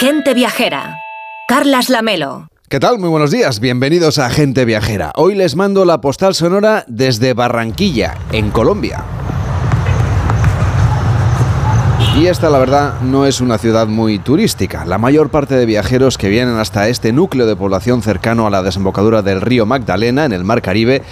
[0.00, 0.94] Gente Viajera.
[1.48, 2.46] Carlas Lamelo.
[2.68, 3.00] ¿Qué tal?
[3.00, 3.58] Muy buenos días.
[3.58, 5.10] Bienvenidos a Gente Viajera.
[5.16, 9.02] Hoy les mando la postal sonora desde Barranquilla, en Colombia.
[12.16, 14.84] Y esta, la verdad, no es una ciudad muy turística.
[14.84, 18.62] La mayor parte de viajeros que vienen hasta este núcleo de población cercano a la
[18.62, 21.02] desembocadura del río Magdalena, en el Mar Caribe,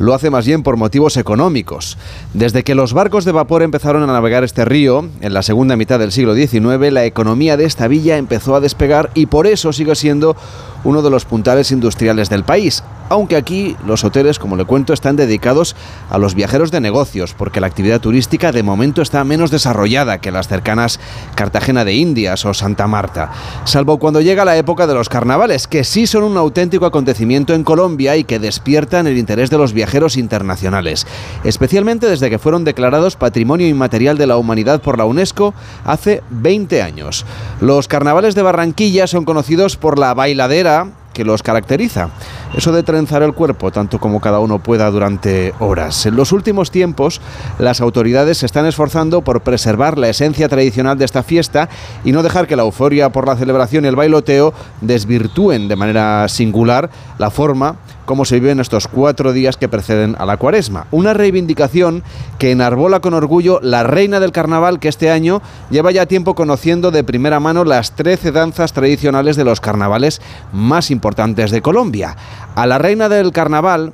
[0.00, 1.98] lo hace más bien por motivos económicos.
[2.32, 5.98] Desde que los barcos de vapor empezaron a navegar este río, en la segunda mitad
[5.98, 9.94] del siglo XIX, la economía de esta villa empezó a despegar y por eso sigue
[9.94, 10.36] siendo
[10.84, 12.82] uno de los puntales industriales del país.
[13.08, 15.74] Aunque aquí los hoteles, como le cuento, están dedicados
[16.10, 20.30] a los viajeros de negocios, porque la actividad turística de momento está menos desarrollada que
[20.30, 21.00] las cercanas
[21.34, 23.32] Cartagena de Indias o Santa Marta,
[23.64, 27.64] salvo cuando llega la época de los carnavales, que sí son un auténtico acontecimiento en
[27.64, 31.04] Colombia y que despiertan el interés de los viajeros internacionales,
[31.42, 35.52] especialmente desde que fueron declarados Patrimonio Inmaterial de la Humanidad por la UNESCO
[35.84, 37.26] hace 20 años.
[37.60, 40.69] Los carnavales de Barranquilla son conocidos por la bailadera
[41.12, 42.10] que los caracteriza.
[42.56, 46.06] Eso de trenzar el cuerpo tanto como cada uno pueda durante horas.
[46.06, 47.20] En los últimos tiempos,
[47.58, 51.68] las autoridades se están esforzando por preservar la esencia tradicional de esta fiesta
[52.04, 56.28] y no dejar que la euforia por la celebración y el bailoteo desvirtúen de manera
[56.28, 57.76] singular la forma
[58.10, 60.88] como se vive en estos cuatro días que preceden a la cuaresma.
[60.90, 62.02] Una reivindicación
[62.40, 66.90] que enarbola con orgullo la reina del carnaval que este año lleva ya tiempo conociendo
[66.90, 70.20] de primera mano las 13 danzas tradicionales de los carnavales
[70.52, 72.16] más importantes de Colombia.
[72.56, 73.92] A la reina del carnaval,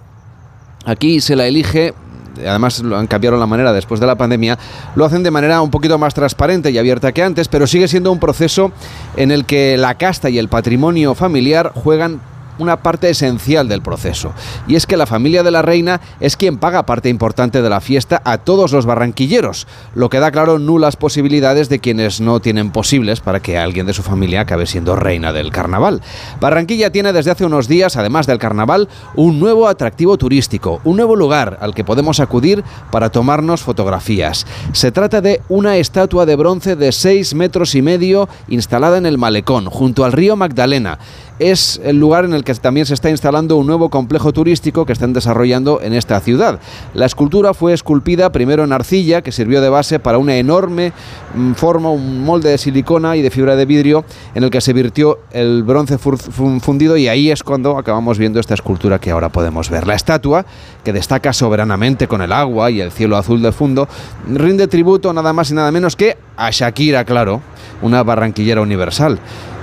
[0.87, 1.93] aquí se la elige
[2.39, 4.59] además cambiado la manera después de la pandemia,
[4.95, 8.11] lo hacen de manera un poquito más transparente y abierta que antes, pero sigue siendo
[8.13, 8.73] un proceso
[9.17, 12.21] en el que la casta y el patrimonio familiar juegan
[12.59, 14.33] una parte esencial del proceso.
[14.67, 17.81] Y es que la familia de la reina es quien paga parte importante de la
[17.81, 22.71] fiesta a todos los barranquilleros, lo que da claro nulas posibilidades de quienes no tienen
[22.71, 26.03] posibles para que alguien de su familia acabe siendo reina del carnaval.
[26.41, 31.17] Barranquilla tiene desde hace unos días, además del carnaval, un nuevo atractivo turístico, un nuevo
[31.17, 34.47] lugar al que podemos acudir para tomarnos fotografías.
[34.73, 39.19] Se trata de una estatua de bronce de 6 metros y medio instalada en el
[39.19, 40.99] malecón, junto al río Magdalena
[41.39, 44.95] es el lugar en el que también se está instalando un nuevo complejo turístico que
[44.95, 46.61] están desarrollando en esta ciudad.
[46.95, 50.93] La escultura fue esculpida primero en arcilla, que sirvió de base para una enorme
[51.35, 54.73] mm, forma, un molde de silicona y de fibra de vidrio, en el que se
[54.73, 59.69] virtió el bronce fundido y ahí es cuando acabamos viendo esta escultura que ahora podemos
[59.69, 59.87] ver.
[59.87, 60.47] La estatua,
[60.85, 63.89] que destaca soberanamente con el agua y el cielo azul de fondo,
[64.29, 67.43] rinde tributo nada más y nada menos que a Shakira, claro,
[67.83, 69.19] una barranquillera universal.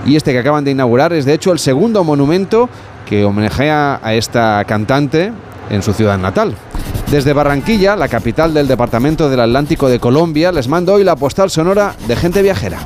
[0.06, 2.68] Y este que acaban de inaugurar es de hecho el segundo monumento
[3.06, 5.32] que homenajea a esta cantante
[5.70, 6.54] en su ciudad natal.
[7.10, 11.50] Desde Barranquilla, la capital del departamento del Atlántico de Colombia, les mando hoy la postal
[11.50, 12.78] sonora de gente viajera.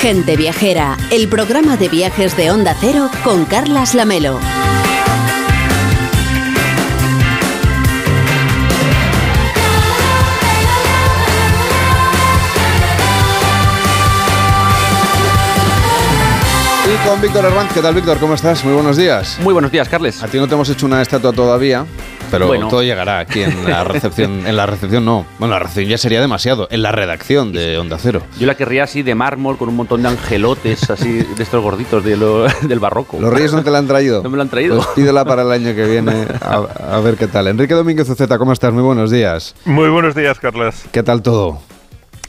[0.00, 4.40] Gente Viajera, el programa de viajes de Onda Cero con Carlas Lamelo.
[17.06, 17.72] Con Víctor Herranz.
[17.72, 18.18] ¿Qué tal, Víctor?
[18.18, 18.64] ¿Cómo estás?
[18.64, 19.38] Muy buenos días.
[19.42, 20.22] Muy buenos días, Carles.
[20.22, 21.86] A ti no te hemos hecho una estatua todavía,
[22.30, 24.46] pero todo llegará aquí en la recepción.
[24.46, 25.26] en la recepción no.
[25.38, 26.68] Bueno, la recepción ya sería demasiado.
[26.70, 28.22] En la redacción de Onda Cero.
[28.38, 32.04] Yo la querría así de mármol, con un montón de angelotes, así de estos gorditos
[32.04, 33.18] del barroco.
[33.20, 34.22] ¿Los reyes no te la han traído?
[34.22, 34.76] No me la han traído.
[34.76, 37.48] Pues pídela para el año que viene a, a ver qué tal.
[37.48, 38.72] Enrique Domínguez Uceta, ¿cómo estás?
[38.72, 39.54] Muy buenos días.
[39.64, 40.84] Muy buenos días, Carlas.
[40.92, 41.60] ¿Qué tal todo?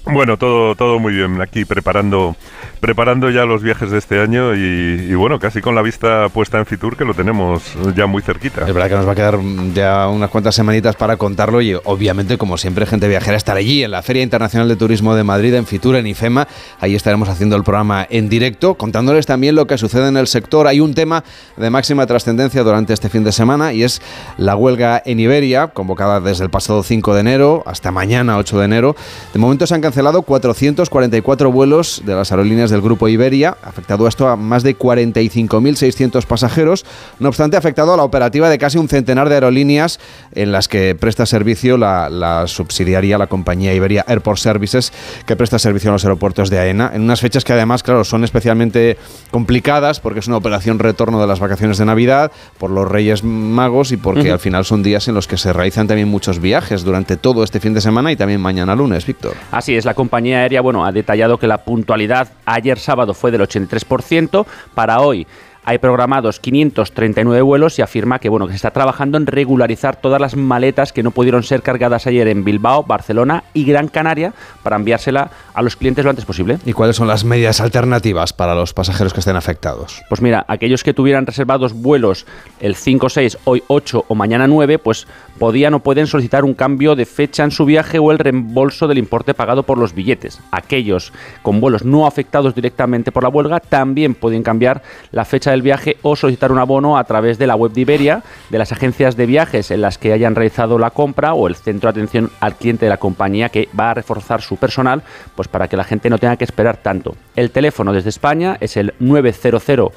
[0.06, 1.40] Bueno, todo, todo muy bien.
[1.42, 2.36] Aquí preparando,
[2.80, 6.66] preparando ya los viajes de este año y, bueno, casi con la vista puesta en
[6.66, 7.62] Fitur, que lo tenemos
[7.96, 8.62] ya muy cerquita.
[8.68, 9.40] Es verdad que nos va a quedar
[9.74, 13.92] ya unas cuantas semanitas para contarlo y obviamente, como siempre, gente viajera estar allí en
[13.92, 16.48] la Feria Internacional de Turismo de Madrid, en Fitur, en IFEMA.
[16.80, 20.66] Ahí estaremos haciendo el programa en directo, contándoles también lo que sucede en el sector.
[20.66, 21.24] Hay un tema
[21.58, 24.02] de máxima trascendencia durante este fin de semana y es
[24.38, 28.66] la huelga en Iberia, convocada desde el pasado 5 de enero hasta mañana 8 de
[28.66, 28.96] enero.
[29.32, 34.28] De momento se han cancelado 444 vuelos de las aerolíneas del grupo Iberia, afectado esto
[34.28, 36.86] a más de 45.600 pasajeros,
[37.20, 40.00] no obstante afectado a la operativa de casi un centenar de aerolíneas
[40.34, 44.92] en las que presta servicio la, subsidiaria, la compañía Iberia Airport Services,
[45.26, 48.24] que presta servicio a los aeropuertos de AENA, en unas fechas que además, claro, son
[48.24, 48.98] especialmente
[49.32, 53.92] complicadas porque es una operación retorno de las vacaciones de Navidad, por los Reyes Magos
[53.92, 57.18] y porque al final son días en los que se realizan también muchos viajes durante
[57.18, 59.34] todo este fin de semana y también mañana lunes, Víctor.
[59.52, 63.42] Así es, la compañía aérea bueno, ha detallado que la puntualidad ayer sábado fue del
[63.42, 65.28] 83%, para hoy
[65.64, 70.20] hay programados 539 vuelos y afirma que, bueno, que se está trabajando en regularizar todas
[70.20, 74.76] las maletas que no pudieron ser cargadas ayer en Bilbao, Barcelona y Gran Canaria para
[74.76, 76.58] enviársela a los clientes lo antes posible.
[76.66, 80.02] ¿Y cuáles son las medidas alternativas para los pasajeros que estén afectados?
[80.10, 82.26] Pues mira, aquellos que tuvieran reservados vuelos
[82.60, 86.96] el 5, 6, hoy 8 o mañana 9, pues podían o pueden solicitar un cambio
[86.96, 90.40] de fecha en su viaje o el reembolso del importe pagado por los billetes.
[90.52, 91.14] Aquellos
[91.44, 94.82] con vuelos no afectados directamente por la huelga también pueden cambiar
[95.12, 98.24] la fecha del viaje o solicitar un abono a través de la web de Iberia,
[98.50, 101.92] de las agencias de viajes en las que hayan realizado la compra o el centro
[101.92, 105.04] de atención al cliente de la compañía que va a reforzar su personal,
[105.36, 107.16] pues para que la gente no tenga que esperar tanto.
[107.36, 109.92] El teléfono desde España es el 900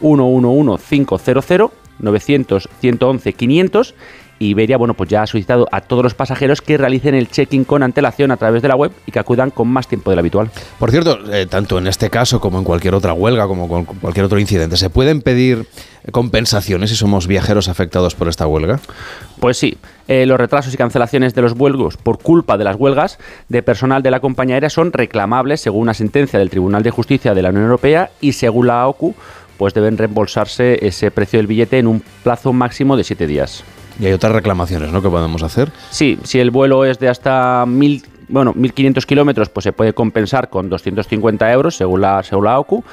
[0.00, 3.94] 111 500 900 111 500
[4.38, 7.82] Iberia, bueno, pues ya ha solicitado a todos los pasajeros que realicen el check-in con
[7.82, 10.50] antelación a través de la web y que acudan con más tiempo del habitual.
[10.78, 14.26] Por cierto, eh, tanto en este caso como en cualquier otra huelga, como con cualquier
[14.26, 15.66] otro incidente, ¿se pueden pedir
[16.12, 18.80] compensaciones si somos viajeros afectados por esta huelga?
[19.40, 19.76] Pues sí,
[20.06, 23.18] eh, los retrasos y cancelaciones de los vuelos por culpa de las huelgas
[23.48, 27.34] de personal de la compañía aérea son reclamables según una sentencia del Tribunal de Justicia
[27.34, 29.14] de la Unión Europea y según la OCU,
[29.56, 33.64] pues deben reembolsarse ese precio del billete en un plazo máximo de siete días.
[33.98, 35.02] Y hay otras reclamaciones, ¿no?
[35.02, 35.70] Que podemos hacer.
[35.90, 40.50] Sí, si el vuelo es de hasta mil, bueno, 1.500 kilómetros, pues se puede compensar
[40.50, 42.84] con 250 euros según la, según la OCU.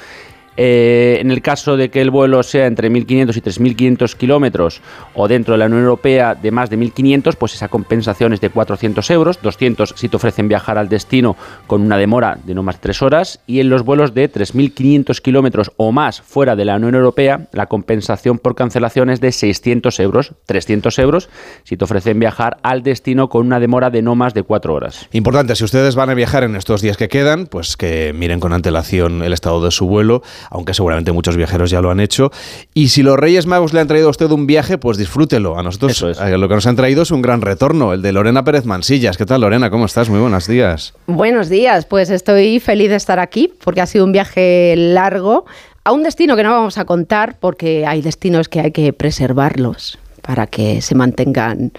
[0.56, 4.80] Eh, en el caso de que el vuelo sea entre 1.500 y 3.500 kilómetros
[5.14, 8.50] o dentro de la Unión Europea de más de 1.500, pues esa compensación es de
[8.50, 11.36] 400 euros, 200 si te ofrecen viajar al destino
[11.66, 15.20] con una demora de no más de 3 horas y en los vuelos de 3.500
[15.20, 20.00] kilómetros o más fuera de la Unión Europea, la compensación por cancelación es de 600
[20.00, 21.28] euros, 300 euros
[21.64, 25.08] si te ofrecen viajar al destino con una demora de no más de 4 horas.
[25.12, 28.52] Importante, si ustedes van a viajar en estos días que quedan, pues que miren con
[28.52, 32.30] antelación el estado de su vuelo aunque seguramente muchos viajeros ya lo han hecho.
[32.74, 35.58] Y si los Reyes Magos le han traído a usted un viaje, pues disfrútelo.
[35.58, 38.64] A nosotros lo que nos han traído es un gran retorno, el de Lorena Pérez
[38.64, 39.16] Mansillas.
[39.16, 39.70] ¿Qué tal, Lorena?
[39.70, 40.08] ¿Cómo estás?
[40.08, 40.94] Muy buenos días.
[41.06, 45.46] Buenos días, pues estoy feliz de estar aquí porque ha sido un viaje largo
[45.84, 49.98] a un destino que no vamos a contar porque hay destinos que hay que preservarlos
[50.20, 51.72] para que se mantengan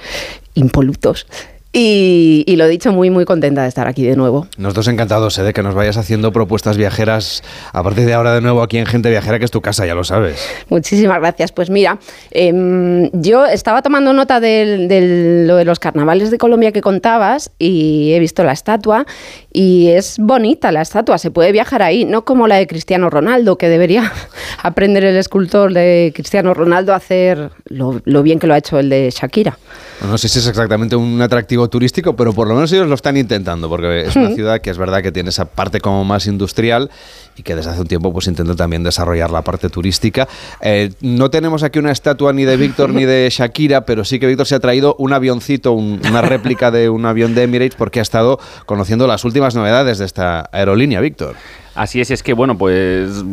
[0.54, 1.28] impolutos.
[1.74, 4.48] Y, lo he dicho, muy, muy contenta de estar aquí de nuevo.
[4.58, 5.44] Nosotros encantados ¿eh?
[5.44, 8.86] de que nos vayas haciendo propuestas viajeras a partir de ahora de nuevo aquí en
[8.86, 10.44] Gente Viajera, que es tu casa, ya lo sabes.
[10.70, 11.52] Muchísimas gracias.
[11.52, 12.00] Pues mira,
[12.32, 18.14] em, yo estaba tomando nota de, lo de los carnavales de Colombia que contabas y
[18.14, 19.06] he visto la estatua
[19.52, 23.58] y es bonita la estatua, se puede viajar ahí, no como la de Cristiano Ronaldo,
[23.58, 24.12] que debería
[24.64, 28.80] aprender el escultor de Cristiano Ronaldo a hacer lo, lo bien que lo ha hecho
[28.80, 29.58] el de Shakira.
[30.02, 33.18] No sé si es exactamente un atractivo turístico, pero por lo menos ellos lo están
[33.18, 36.92] intentando, porque es una ciudad que es verdad que tiene esa parte como más industrial
[37.36, 40.28] y que desde hace un tiempo pues intenta también desarrollar la parte turística.
[40.62, 44.28] Eh, no tenemos aquí una estatua ni de Víctor ni de Shakira, pero sí que
[44.28, 48.04] Víctor se ha traído un avioncito, una réplica de un avión de Emirates, porque ha
[48.04, 51.36] estado conociendo las últimas novedades de esta aerolínea, Víctor.
[51.78, 53.24] Así es, es que bueno, pues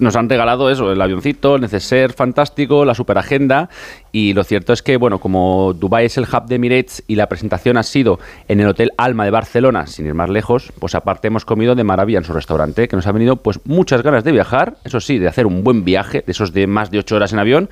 [0.00, 3.70] nos han regalado eso, el avioncito, el neceser fantástico, la superagenda
[4.16, 7.28] y lo cierto es que bueno, como Dubai es el hub de Emirates y la
[7.28, 8.18] presentación ha sido
[8.48, 11.84] en el Hotel Alma de Barcelona, sin ir más lejos, pues aparte hemos comido de
[11.84, 15.18] maravilla en su restaurante, que nos ha venido pues muchas ganas de viajar, eso sí,
[15.18, 17.68] de hacer un buen viaje, de esos de más de ocho horas en avión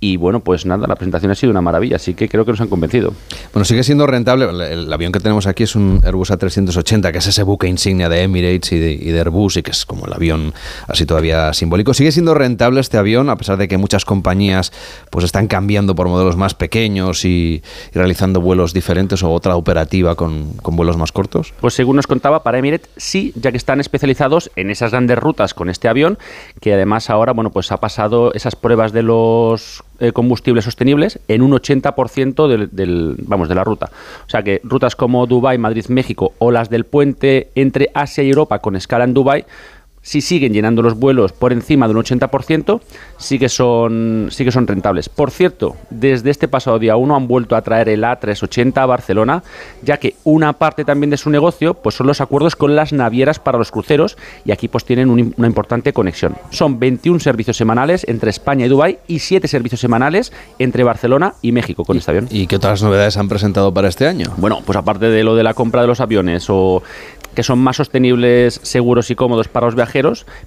[0.00, 2.60] y bueno, pues nada, la presentación ha sido una maravilla, así que creo que nos
[2.60, 3.12] han convencido.
[3.52, 4.44] Bueno, sigue siendo rentable.
[4.70, 8.22] El, avión que tenemos aquí es un Airbus A380, que es ese buque insignia de
[8.22, 10.54] Emirates y de, Airbus, y que es como el avión
[10.86, 11.94] así todavía simbólico.
[11.94, 14.72] Sigue siendo rentable este avión, a pesar de que muchas compañías
[15.10, 20.52] pues están cambiando por modelos más pequeños y, realizando vuelos diferentes o otra operativa con,
[20.62, 21.52] con vuelos más cortos.
[21.60, 25.54] Pues según nos contaba, para Emirates sí, ya que están especializados en esas grandes rutas
[25.54, 26.18] con este avión,
[26.60, 31.42] que además ahora, bueno, pues ha pasado esas pruebas de los eh, combustibles sostenibles en
[31.42, 33.90] un 80% del, vamos, de la ruta.
[34.26, 38.28] O sea que rutas como Dubái, Madrid, México o las del puente entre Asia y
[38.28, 39.44] Europa con escala en Dubái
[40.02, 42.80] si siguen llenando los vuelos por encima de un 80%,
[43.16, 45.08] sí que son, sí que son rentables.
[45.08, 49.42] Por cierto, desde este pasado día 1 han vuelto a traer el A380 a Barcelona,
[49.82, 53.38] ya que una parte también de su negocio pues son los acuerdos con las navieras
[53.38, 56.36] para los cruceros y aquí pues tienen una importante conexión.
[56.50, 61.52] Son 21 servicios semanales entre España y Dubái y 7 servicios semanales entre Barcelona y
[61.52, 62.28] México con este avión.
[62.30, 64.32] ¿Y qué otras novedades han presentado para este año?
[64.36, 66.82] Bueno, pues aparte de lo de la compra de los aviones o
[67.34, 69.97] que son más sostenibles, seguros y cómodos para los viajeros.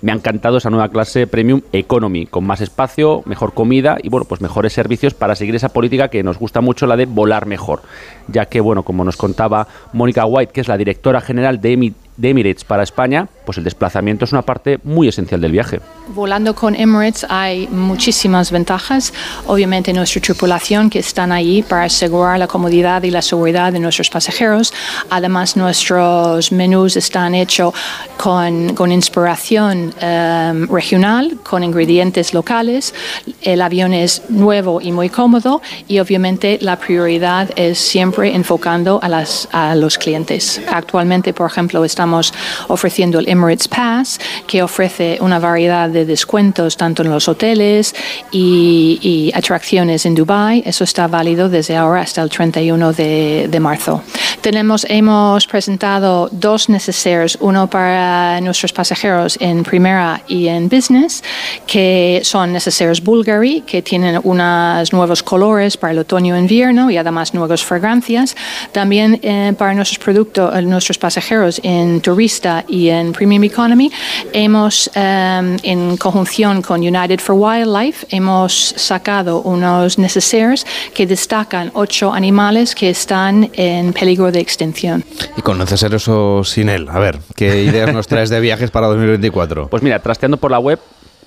[0.01, 4.25] Me ha encantado esa nueva clase Premium Economy, con más espacio, mejor comida y bueno,
[4.25, 7.81] pues mejores servicios para seguir esa política que nos gusta mucho, la de volar mejor.
[8.27, 12.29] Ya que, bueno, como nos contaba Mónica White, que es la directora general de, de
[12.29, 15.81] Emirates para España, pues el desplazamiento es una parte muy esencial del viaje.
[16.15, 19.13] Volando con Emirates hay muchísimas ventajas.
[19.45, 24.09] Obviamente nuestra tripulación que están ahí para asegurar la comodidad y la seguridad de nuestros
[24.09, 24.73] pasajeros.
[25.09, 27.73] Además nuestros menús están hechos
[28.15, 32.93] con, con inspiración em, regional, con ingredientes locales.
[33.41, 39.09] El avión es nuevo y muy cómodo y obviamente la prioridad es siempre enfocando a,
[39.09, 40.61] las, a los clientes.
[40.71, 42.33] Actualmente, por ejemplo, estamos
[42.69, 47.95] ofreciendo el Emirates Pass, que ofrece una variedad de descuentos tanto en los hoteles
[48.31, 50.63] y, atracciones en Dubai.
[50.65, 54.03] Eso está válido desde ahora hasta el 31 de, de marzo.
[54.41, 61.23] Tenemos, hemos presentado dos necesarios, uno para nuestros pasajeros en primera y en business,
[61.67, 67.63] que son necesarios Bulgari, que tienen unos nuevos colores para el otoño-invierno y además nuevas
[67.63, 68.35] fragancias.
[68.71, 73.91] También eh, para nuestros productos, eh, nuestros pasajeros en turista y en premium economy,
[74.33, 82.11] hemos, em, en conjunción con United for Wildlife, hemos sacado unos necesarios que destacan ocho
[82.11, 85.03] animales que están en peligro de extinción.
[85.37, 86.89] ¿Y con neceseros o sin él?
[86.89, 89.67] A ver, ¿qué ideas nos traes de viajes para 2024?
[89.67, 90.79] Pues mira, trasteando por la web,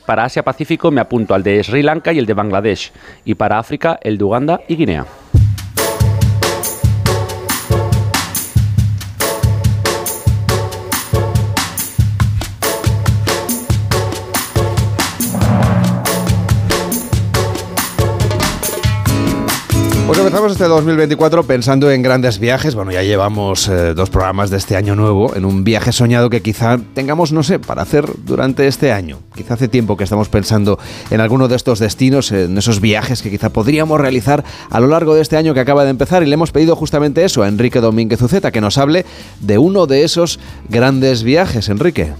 [0.04, 2.90] para Asia-Pacífico me apunto al de Sri Lanka y el de Bangladesh,
[3.24, 5.06] y para África el de Uganda y Guinea.
[20.06, 22.74] Pues empezamos este 2024 pensando en grandes viajes.
[22.74, 26.42] Bueno, ya llevamos eh, dos programas de este año nuevo en un viaje soñado que
[26.42, 29.20] quizá tengamos, no sé, para hacer durante este año.
[29.34, 30.78] Quizá hace tiempo que estamos pensando
[31.10, 35.14] en alguno de estos destinos, en esos viajes que quizá podríamos realizar a lo largo
[35.14, 37.80] de este año que acaba de empezar y le hemos pedido justamente eso a Enrique
[37.80, 39.06] Domínguez Uceta, que nos hable
[39.40, 41.70] de uno de esos grandes viajes.
[41.70, 42.12] Enrique.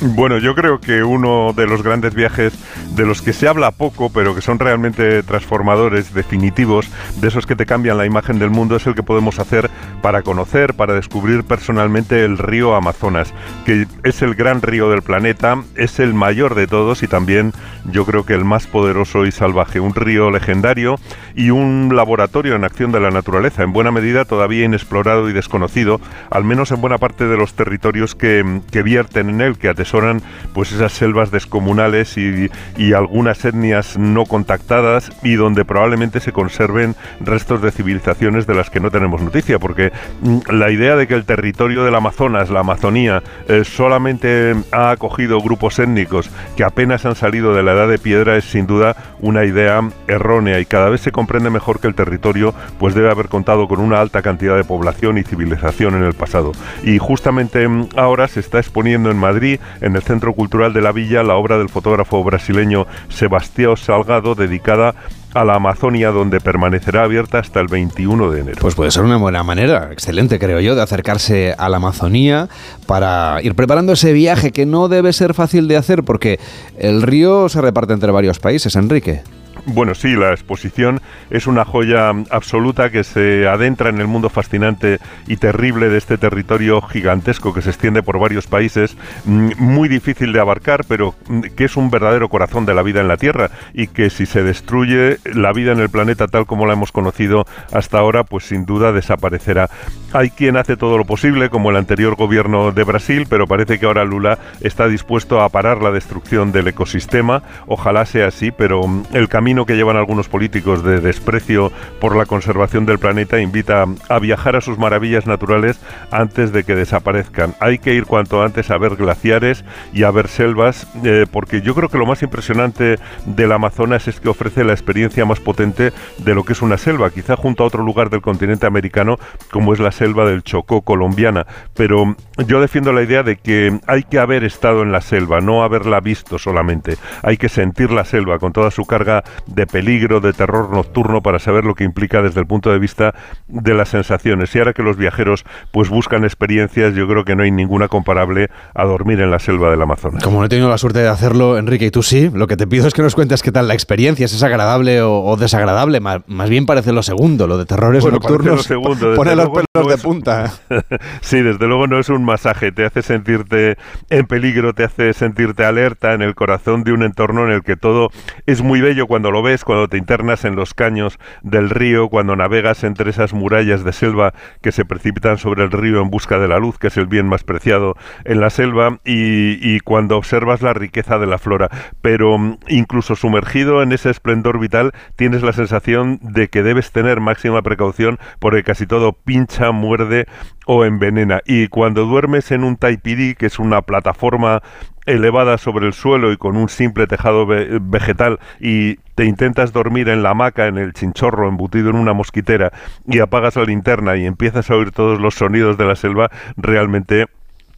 [0.00, 2.52] Bueno, yo creo que uno de los grandes viajes
[2.94, 6.88] de los que se habla poco, pero que son realmente transformadores, definitivos,
[7.20, 9.68] de esos que te cambian la imagen del mundo, es el que podemos hacer
[10.00, 13.34] para conocer, para descubrir personalmente el río Amazonas,
[13.66, 17.52] que es el gran río del planeta, es el mayor de todos y también
[17.90, 20.96] yo creo que el más poderoso y salvaje, un río legendario
[21.34, 26.00] y un laboratorio en acción de la naturaleza, en buena medida todavía inexplorado y desconocido,
[26.30, 30.22] al menos en buena parte de los territorios que, que vierten en él, que atesoran
[30.52, 36.94] pues esas selvas descomunales y, y algunas etnias no contactadas y donde probablemente se conserven
[37.20, 39.92] restos de civilizaciones de las que no tenemos noticia, porque
[40.22, 45.40] mm, la idea de que el territorio del Amazonas, la Amazonía, eh, solamente ha acogido
[45.40, 49.88] grupos étnicos que apenas han salido de la de piedra es sin duda una idea
[50.06, 53.80] errónea y cada vez se comprende mejor que el territorio pues debe haber contado con
[53.80, 56.52] una alta cantidad de población y civilización en el pasado.
[56.82, 60.92] Y justamente mm, ahora se está exponiendo en Madrid, en el Centro Cultural de la
[60.92, 64.94] Villa, la obra del fotógrafo brasileño Sebastián Salgado dedicada
[65.34, 68.58] a la Amazonia, donde permanecerá abierta hasta el 21 de enero.
[68.60, 72.48] Pues puede ser una buena manera, excelente creo yo, de acercarse a la Amazonía
[72.86, 76.38] para ir preparando ese viaje que no debe ser fácil de hacer porque
[76.78, 79.22] el río se reparte entre varios países, Enrique.
[79.66, 81.00] Bueno, sí, la exposición
[81.30, 86.16] es una joya absoluta que se adentra en el mundo fascinante y terrible de este
[86.18, 91.40] territorio gigantesco que se extiende por varios países, mm, muy difícil de abarcar, pero mm,
[91.56, 94.42] que es un verdadero corazón de la vida en la Tierra y que si se
[94.42, 98.64] destruye la vida en el planeta tal como la hemos conocido hasta ahora, pues sin
[98.64, 99.68] duda desaparecerá.
[100.12, 103.86] Hay quien hace todo lo posible, como el anterior gobierno de Brasil, pero parece que
[103.86, 107.42] ahora Lula está dispuesto a parar la destrucción del ecosistema.
[107.66, 112.26] Ojalá sea así, pero mm, el camino que llevan algunos políticos de desprecio por la
[112.26, 117.54] conservación del planeta invita a viajar a sus maravillas naturales antes de que desaparezcan.
[117.60, 121.74] Hay que ir cuanto antes a ver glaciares y a ver selvas, eh, porque yo
[121.74, 126.34] creo que lo más impresionante del Amazonas es que ofrece la experiencia más potente de
[126.34, 129.18] lo que es una selva, quizá junto a otro lugar del continente americano
[129.50, 131.46] como es la selva del Chocó colombiana.
[131.74, 135.62] Pero yo defiendo la idea de que hay que haber estado en la selva, no
[135.62, 136.96] haberla visto solamente.
[137.22, 141.38] Hay que sentir la selva con toda su carga de peligro, de terror nocturno para
[141.38, 143.14] saber lo que implica desde el punto de vista
[143.46, 144.54] de las sensaciones.
[144.54, 148.50] Y ahora que los viajeros pues buscan experiencias, yo creo que no hay ninguna comparable
[148.74, 150.22] a dormir en la selva del Amazonas.
[150.22, 152.66] Como no he tenido la suerte de hacerlo, Enrique, y tú sí, lo que te
[152.66, 156.00] pido es que nos cuentes qué tal la experiencia, si es agradable o, desagradable.
[156.00, 158.64] Más, bien parece lo segundo, lo de terrores nocturnos.
[158.64, 160.52] Segundo, pone los pelos de punta.
[161.20, 163.76] sí, desde luego no es un masaje, te hace sentirte
[164.10, 167.76] en peligro, te hace sentirte alerta en el corazón de un entorno en el que
[167.76, 168.10] todo
[168.46, 172.08] es muy bello cuando cuando lo ves, cuando te internas en los caños del río,
[172.08, 174.32] cuando navegas entre esas murallas de selva
[174.62, 177.28] que se precipitan sobre el río en busca de la luz, que es el bien
[177.28, 177.94] más preciado
[178.24, 181.68] en la selva, y, cuando observas la riqueza de la flora.
[182.00, 187.20] Pero mm, incluso sumergido en ese esplendor vital, tienes la sensación de que debes tener
[187.20, 190.26] máxima precaución porque casi todo pincha, muerde
[190.64, 191.42] o envenena.
[191.44, 194.62] Y cuando duermes en un taipiri, que es una plataforma
[195.08, 200.22] elevada sobre el suelo y con un simple tejado vegetal y te intentas dormir en
[200.22, 202.72] la hamaca, en el chinchorro, embutido en una mosquitera
[203.06, 207.26] y apagas la linterna y empiezas a oír todos los sonidos de la selva, realmente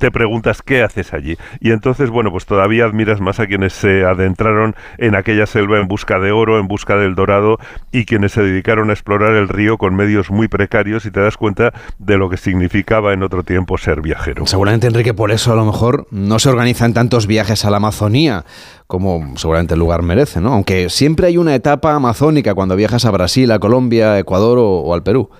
[0.00, 1.36] te preguntas qué haces allí.
[1.60, 5.86] Y entonces, bueno, pues todavía admiras más a quienes se adentraron en aquella selva en
[5.86, 7.58] busca de oro, en busca del dorado,
[7.92, 11.36] y quienes se dedicaron a explorar el río con medios muy precarios y te das
[11.36, 14.46] cuenta de lo que significaba en otro tiempo ser viajero.
[14.46, 18.44] Seguramente, Enrique, por eso a lo mejor no se organizan tantos viajes a la Amazonía
[18.86, 20.54] como seguramente el lugar merece, ¿no?
[20.54, 24.92] Aunque siempre hay una etapa amazónica cuando viajas a Brasil, a Colombia, a Ecuador o
[24.92, 25.30] al Perú.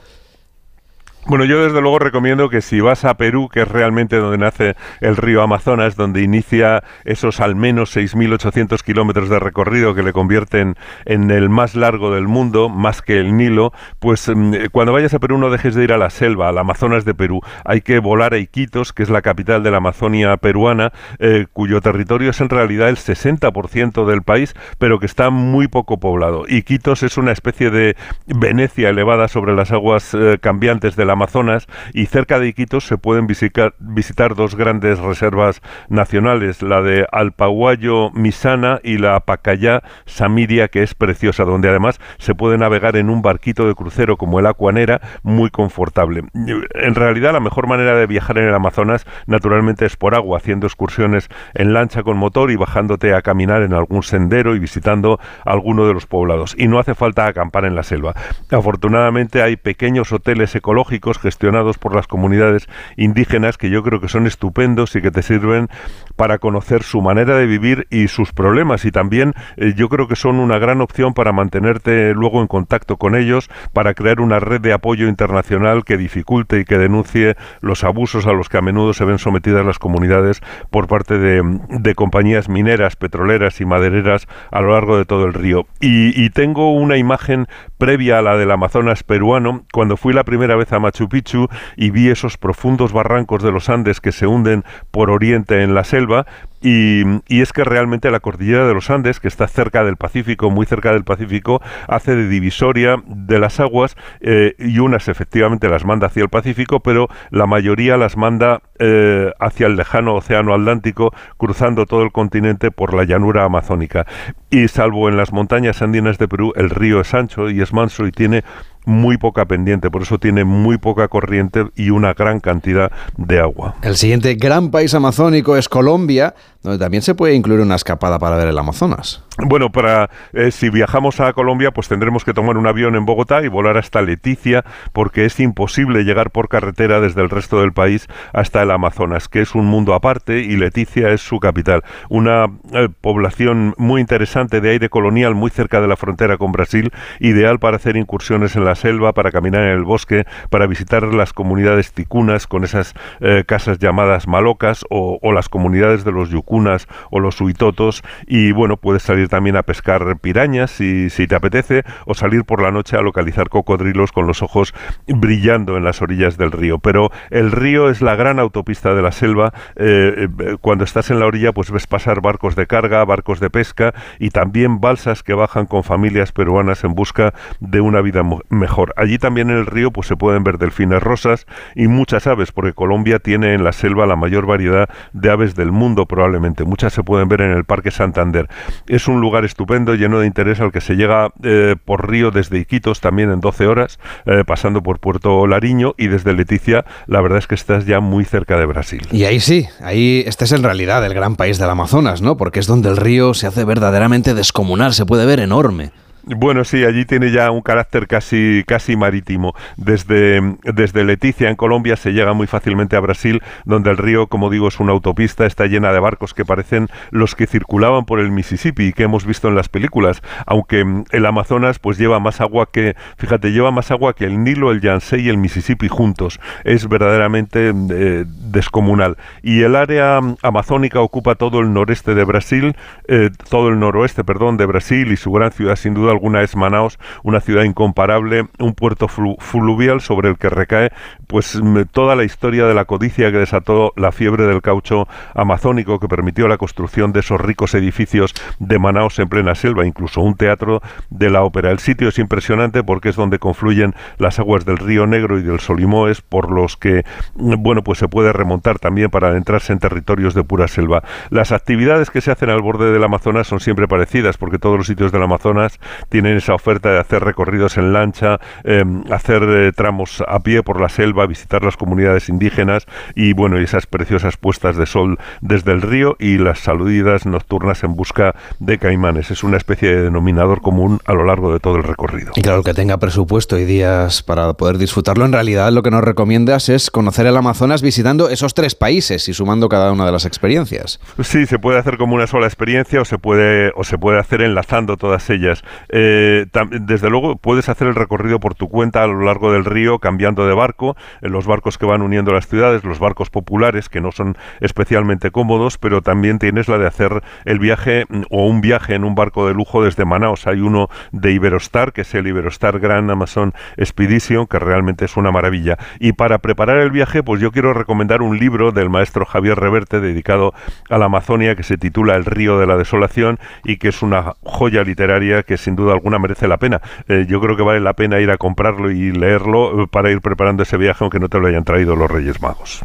[1.26, 4.74] Bueno, yo desde luego recomiendo que si vas a Perú, que es realmente donde nace
[5.00, 10.76] el río Amazonas, donde inicia esos al menos 6.800 kilómetros de recorrido que le convierten
[11.04, 15.18] en el más largo del mundo, más que el Nilo, pues mm, cuando vayas a
[15.18, 17.42] Perú no dejes de ir a la selva, al Amazonas de Perú.
[17.66, 21.82] Hay que volar a Iquitos, que es la capital de la Amazonia peruana, eh, cuyo
[21.82, 26.44] territorio es en realidad el 60% del país, pero que está muy poco poblado.
[26.48, 27.94] Iquitos es una especie de
[28.26, 33.26] Venecia elevada sobre las aguas eh, cambiantes de Amazonas y cerca de Iquitos se pueden
[33.26, 40.82] visitar, visitar dos grandes reservas nacionales, la de Alpaguayo Misana y la Pacayá Samiria, que
[40.82, 45.00] es preciosa, donde además se puede navegar en un barquito de crucero como el Acuanera,
[45.22, 46.24] muy confortable.
[46.34, 50.66] En realidad la mejor manera de viajar en el Amazonas naturalmente es por agua, haciendo
[50.66, 55.86] excursiones en lancha con motor y bajándote a caminar en algún sendero y visitando alguno
[55.86, 56.54] de los poblados.
[56.58, 58.14] Y no hace falta acampar en la selva.
[58.50, 64.26] Afortunadamente hay pequeños hoteles ecológicos gestionados por las comunidades indígenas que yo creo que son
[64.26, 65.68] estupendos y que te sirven
[66.16, 70.16] para conocer su manera de vivir y sus problemas y también eh, yo creo que
[70.16, 74.60] son una gran opción para mantenerte luego en contacto con ellos, para crear una red
[74.60, 78.92] de apoyo internacional que dificulte y que denuncie los abusos a los que a menudo
[78.92, 84.72] se ven sometidas las comunidades por parte de, compañías mineras, petroleras y madereras a lo
[84.72, 85.66] largo de todo el río.
[85.80, 87.46] Y tengo una imagen
[87.78, 91.90] previa a la del Amazonas peruano cuando fui la primera vez a Machu Picchu y
[91.90, 96.26] vi esos profundos barrancos de los Andes que se hunden por oriente en la selva,
[96.62, 100.66] y, es que realmente la cordillera de los Andes, que está cerca del Pacífico, muy
[100.66, 106.08] cerca del Pacífico, hace de divisoria de las aguas eh, y unas efectivamente las manda
[106.08, 111.86] hacia el Pacífico, pero la mayoría las manda eh, hacia el lejano Océano Atlántico, cruzando
[111.86, 114.06] todo el continente por la llanura amazónica.
[114.50, 118.06] Y salvo en las montañas andinas de Perú, el río es ancho y es manso
[118.06, 118.44] y tiene
[118.84, 123.76] muy poca pendiente, por eso tiene muy poca corriente y una gran cantidad de agua.
[123.82, 128.48] El siguiente gran país amazónico es Colombia, también se puede incluir una escapada para ver
[128.48, 129.22] el Amazonas.
[129.46, 133.42] Bueno, para eh, si viajamos a Colombia, pues tendremos que tomar un avión en Bogotá
[133.42, 138.06] y volar hasta Leticia, porque es imposible llegar por carretera desde el resto del país
[138.34, 141.82] hasta el Amazonas, que es un mundo aparte y Leticia es su capital.
[142.10, 146.92] Una eh, población muy interesante de aire colonial muy cerca de la frontera con Brasil,
[147.18, 151.32] ideal para hacer incursiones en la selva, para caminar en el bosque, para visitar las
[151.32, 156.88] comunidades ticunas con esas eh, casas llamadas malocas o, o las comunidades de los yucunas
[157.10, 162.14] o los huitotos y bueno, puedes salir también a pescar pirañas si, te apetece o
[162.14, 164.74] salir por la noche a localizar cocodrilos con los ojos
[165.06, 166.78] brillando en las orillas del río.
[166.78, 169.52] Pero el río es la gran autopista de la selva.
[169.76, 173.48] Eh, eh, cuando estás en la orilla pues ves pasar barcos de carga, barcos de
[173.50, 178.92] pesca y también balsas que bajan con familias peruanas en busca de una vida mejor.
[178.96, 182.72] Allí también en el río pues se pueden ver delfines rosas y muchas aves porque
[182.72, 187.02] Colombia tiene en la selva la mayor variedad de aves del mundo probablemente Muchas se
[187.02, 188.48] pueden ver en el Parque Santander.
[188.86, 192.58] Es un lugar estupendo, lleno de interés al que se llega eh, por río desde
[192.58, 197.38] Iquitos también en 12 horas, eh, pasando por Puerto Lariño y desde Leticia, la verdad
[197.38, 199.06] es que estás ya muy cerca de Brasil.
[199.12, 202.36] Y ahí sí, ahí este es en realidad el gran país del Amazonas, ¿no?
[202.36, 205.92] Porque es donde el río se hace verdaderamente descomunal, se puede ver enorme.
[206.24, 209.54] Bueno, sí, allí tiene ya un carácter casi, casi marítimo.
[209.76, 214.50] Desde, desde Leticia, en Colombia, se llega muy fácilmente a Brasil, donde el río, como
[214.50, 218.30] digo, es una autopista, está llena de barcos que parecen los que circulaban por el
[218.30, 222.40] Mississippi y que hemos visto en las películas, aunque mm, el Amazonas pues lleva más
[222.40, 226.38] agua que, fíjate, lleva más agua que el Nilo, el Yangtze y el Mississippi juntos.
[226.64, 229.16] Es verdaderamente mm, eh, descomunal.
[229.42, 232.76] Y el área mm, amazónica ocupa todo el noreste de Brasil,
[233.08, 236.56] eh, todo el noroeste, perdón, de Brasil y su gran ciudad, sin duda alguna, es
[236.56, 240.90] Manaus, una ciudad incomparable, un puerto fluvial sobre el que recae
[241.26, 241.60] pues
[241.92, 246.48] toda la historia de la codicia que desató la fiebre del caucho amazónico que permitió
[246.48, 251.30] la construcción de esos ricos edificios de Manaus en plena selva, incluso un teatro de
[251.30, 251.70] la ópera.
[251.70, 255.60] El sitio es impresionante porque es donde confluyen las aguas del río Negro y del
[255.60, 260.44] Solimoes, por los que, bueno, pues se puede remontar también para adentrarse en territorios de
[260.44, 261.02] pura selva.
[261.30, 264.86] Las actividades que se hacen al borde del Amazonas son siempre parecidas, porque todos los
[264.86, 270.22] sitios del Amazonas tienen esa oferta de hacer recorridos en lancha, em, hacer eh, tramos
[270.26, 274.86] a pie por la selva, visitar las comunidades indígenas y, bueno, esas preciosas puestas de
[274.86, 279.30] sol desde el río y las saludidas nocturnas en busca de caimanes.
[279.30, 282.32] Es una especie de denominador común a lo largo de todo el recorrido.
[282.36, 286.02] Y claro, que tenga presupuesto y días para poder disfrutarlo, en realidad lo que nos
[286.02, 290.24] recomiendas es conocer el Amazonas visitando esos tres países y sumando cada una de las
[290.24, 291.00] experiencias.
[291.22, 294.42] Sí, se puede hacer como una sola experiencia o se puede, o se puede hacer
[294.42, 295.62] enlazando todas ellas.
[295.90, 296.46] Eh,
[296.80, 300.46] desde luego puedes hacer el recorrido por tu cuenta a lo largo del río cambiando
[300.46, 304.12] de barco, en los barcos que van uniendo las ciudades, los barcos populares que no
[304.12, 308.94] son especialmente cómodos, pero también tienes la de hacer el viaje mm, o un viaje
[308.94, 310.46] en un barco de lujo desde Manaus.
[310.46, 315.30] Hay uno de Iberostar, que es el Iberostar Grand Amazon Expedition, que realmente es una
[315.30, 315.78] maravilla.
[315.98, 320.00] Y para preparar el viaje, pues yo quiero recomendar un libro del maestro Javier Reverte
[320.00, 320.54] dedicado
[320.88, 324.34] a la Amazonia que se titula El río de la desolación y que es una
[324.42, 326.80] joya literaria que sin duda alguna merece la pena.
[327.08, 330.20] Eh, yo creo que vale la pena ir a comprarlo y leerlo eh, para ir
[330.20, 332.84] preparando ese viaje aunque no te lo hayan traído los Reyes Magos.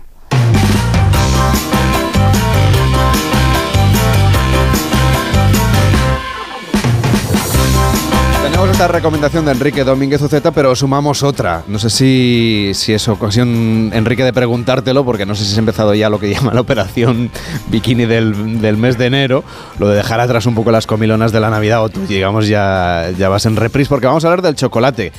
[8.75, 11.63] Esta recomendación de Enrique Domínguez Uceta, pero sumamos otra.
[11.67, 15.93] No sé si, si es ocasión, Enrique, de preguntártelo, porque no sé si has empezado
[15.93, 17.29] ya lo que llama la operación
[17.67, 19.45] bikini del, del, mes de enero,
[19.79, 23.11] lo de dejar atrás un poco las comilonas de la Navidad, o tú, digamos, ya,
[23.17, 25.13] ya vas en reprise, porque vamos a hablar del chocolate,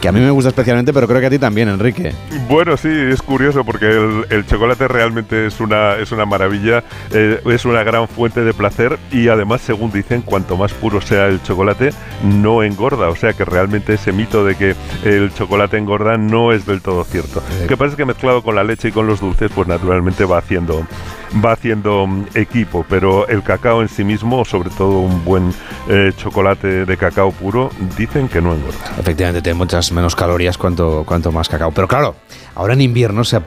[0.00, 2.14] que a mí me gusta especialmente, pero creo que a ti también, Enrique.
[2.48, 7.42] Bueno, sí, es curioso, porque el, el chocolate realmente es una, es una maravilla, eh,
[7.44, 11.42] es una gran fuente de placer, y además, según dicen, cuanto más puro sea el
[11.42, 11.90] chocolate,
[12.22, 16.66] no engorda o sea que realmente ese mito de que el chocolate engorda no es
[16.66, 17.42] del todo cierto.
[17.68, 20.84] Que parece que mezclado con la leche y con los dulces, pues naturalmente va haciendo
[21.44, 25.52] va haciendo mm, equipo, pero el cacao en sí mismo, sobre todo un buen
[25.88, 28.78] eh, chocolate de cacao puro, dicen que no engorda.
[28.98, 31.72] Efectivamente, tiene muchas menos calorías cuanto, cuanto más cacao.
[31.72, 32.14] Pero claro,
[32.54, 33.40] ahora en invierno, se,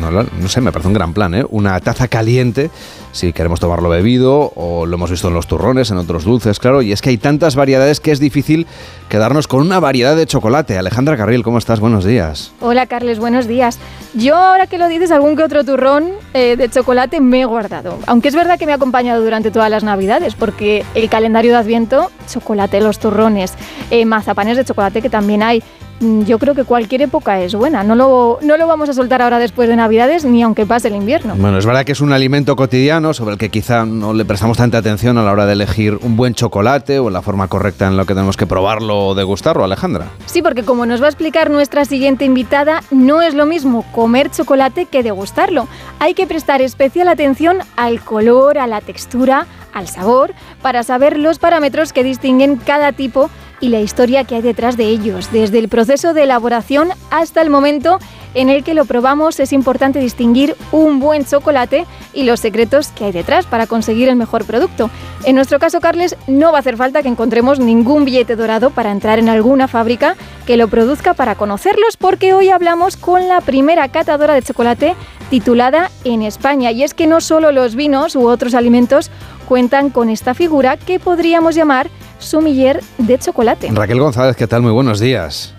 [0.00, 1.44] no, no, sé, me parece un gran plan, ¿eh?
[1.50, 2.70] Una taza caliente,
[3.12, 6.82] si queremos tomarlo bebido, o lo hemos visto en los turrones, en otros dulces, claro,
[6.82, 8.66] y es que hay tantas variedades que es difícil
[9.08, 10.78] quedarnos con una variedad de chocolate.
[10.78, 11.80] Alejandra Carril, ¿cómo estás?
[11.80, 12.52] Buenos días.
[12.60, 13.78] Hola, Carles, buenos días.
[14.14, 17.98] Yo, ahora que lo dices, algún que otro turrón eh, de chocolate me he guardado.
[18.06, 21.58] Aunque es verdad que me ha acompañado durante todas las Navidades, porque el calendario de
[21.58, 23.54] Adviento, chocolate, los turrones,
[23.90, 25.62] eh, mazapanes de chocolate que también hay,
[26.02, 27.82] yo creo que cualquier época es buena.
[27.84, 30.96] No lo, no lo vamos a soltar ahora después de Navidades ni aunque pase el
[30.96, 31.34] invierno.
[31.36, 34.58] Bueno, es verdad que es un alimento cotidiano sobre el que quizá no le prestamos
[34.58, 37.96] tanta atención a la hora de elegir un buen chocolate o la forma correcta en
[37.96, 40.06] la que tenemos que probarlo o degustarlo, Alejandra.
[40.26, 44.30] Sí, porque como nos va a explicar nuestra siguiente invitada, no es lo mismo comer
[44.30, 45.68] chocolate que degustarlo.
[45.98, 51.38] Hay que prestar especial atención al color, a la textura, al sabor, para saber los
[51.38, 53.30] parámetros que distinguen cada tipo
[53.62, 55.32] y la historia que hay detrás de ellos.
[55.32, 57.98] Desde el proceso de elaboración hasta el momento
[58.34, 63.04] en el que lo probamos es importante distinguir un buen chocolate y los secretos que
[63.04, 64.90] hay detrás para conseguir el mejor producto.
[65.24, 68.90] En nuestro caso, Carles, no va a hacer falta que encontremos ningún billete dorado para
[68.90, 73.88] entrar en alguna fábrica que lo produzca para conocerlos porque hoy hablamos con la primera
[73.88, 74.96] catadora de chocolate
[75.30, 76.72] titulada en España.
[76.72, 79.10] Y es que no solo los vinos u otros alimentos
[79.48, 81.90] cuentan con esta figura que podríamos llamar
[82.22, 83.68] sumiller de chocolate.
[83.72, 84.62] Raquel González, ¿qué tal?
[84.62, 85.54] Muy buenos días.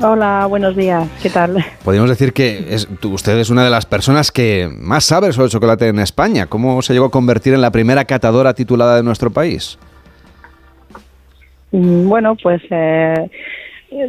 [0.00, 1.08] Hola, buenos días.
[1.22, 1.64] ¿Qué tal?
[1.84, 5.50] Podríamos decir que es, usted es una de las personas que más sabe sobre el
[5.50, 6.46] chocolate en España.
[6.46, 9.78] ¿Cómo se llegó a convertir en la primera catadora titulada de nuestro país?
[11.70, 13.30] Mm, bueno, pues eh,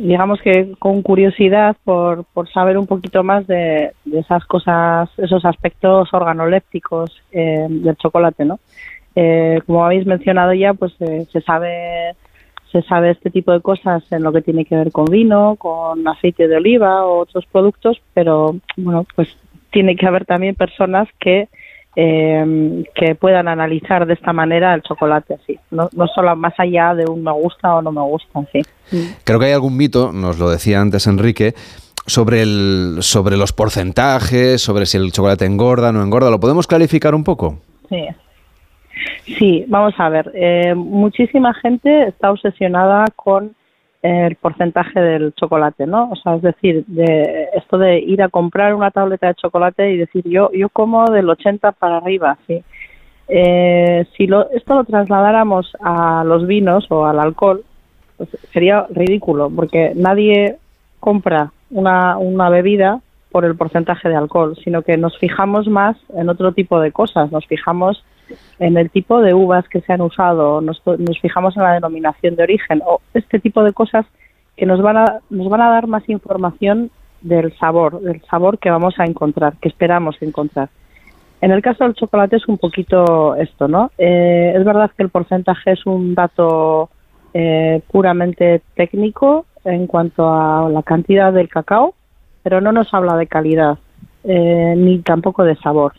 [0.02, 6.10] digamos que con curiosidad por, por saber un poquito más de, esas cosas, esos aspectos
[6.13, 8.60] organolépticos eh, del chocolate, ¿no?
[9.15, 12.15] Eh, como habéis mencionado ya, pues se sabe
[12.73, 16.06] se sabe este tipo de cosas en lo que tiene que ver con vino, con
[16.08, 19.30] aceite de oliva o otros productos, pero bueno, pues
[19.71, 21.47] tiene que haber también personas que
[21.95, 26.95] eh, que puedan analizar de esta manera el chocolate así, no, no solo más allá
[26.95, 28.62] de un me gusta o no me gusta, sí.
[29.23, 31.54] Creo que hay algún mito, nos lo decía antes Enrique,
[32.08, 36.32] sobre el sobre los porcentajes, sobre si el chocolate engorda o no engorda.
[36.32, 37.60] ¿Lo podemos clarificar un poco?
[37.89, 38.08] Sí.
[39.26, 40.32] Sí, vamos a ver.
[40.34, 43.56] Eh, muchísima gente está obsesionada con
[44.04, 46.10] el porcentaje del chocolate, ¿no?
[46.12, 49.98] O sea, es decir, de esto de ir a comprar una tableta de chocolate y
[49.98, 52.62] decir yo yo como del 80 para arriba, sí.
[53.30, 57.64] Eh, si lo, esto lo trasladáramos a los vinos o al alcohol,
[58.18, 60.58] pues sería ridículo, porque nadie
[61.00, 63.00] compra una, una bebida
[63.32, 67.32] por el porcentaje de alcohol, sino que nos fijamos más en otro tipo de cosas,
[67.32, 68.04] nos fijamos
[68.60, 72.36] en el tipo de uvas que se han usado, nos, nos fijamos en la denominación
[72.36, 74.06] de origen o este tipo de cosas
[74.56, 76.91] que nos van a nos van a dar más información
[77.22, 80.69] del sabor, del sabor que vamos a encontrar, que esperamos encontrar.
[81.41, 83.91] En el caso del chocolate es un poquito esto, ¿no?
[83.98, 86.89] Eh, es verdad que el porcentaje es un dato
[87.34, 91.96] eh, puramente técnico en cuanto a la cantidad del cacao,
[92.43, 93.78] pero no nos habla de calidad
[94.24, 95.93] eh, ni tampoco de sabor.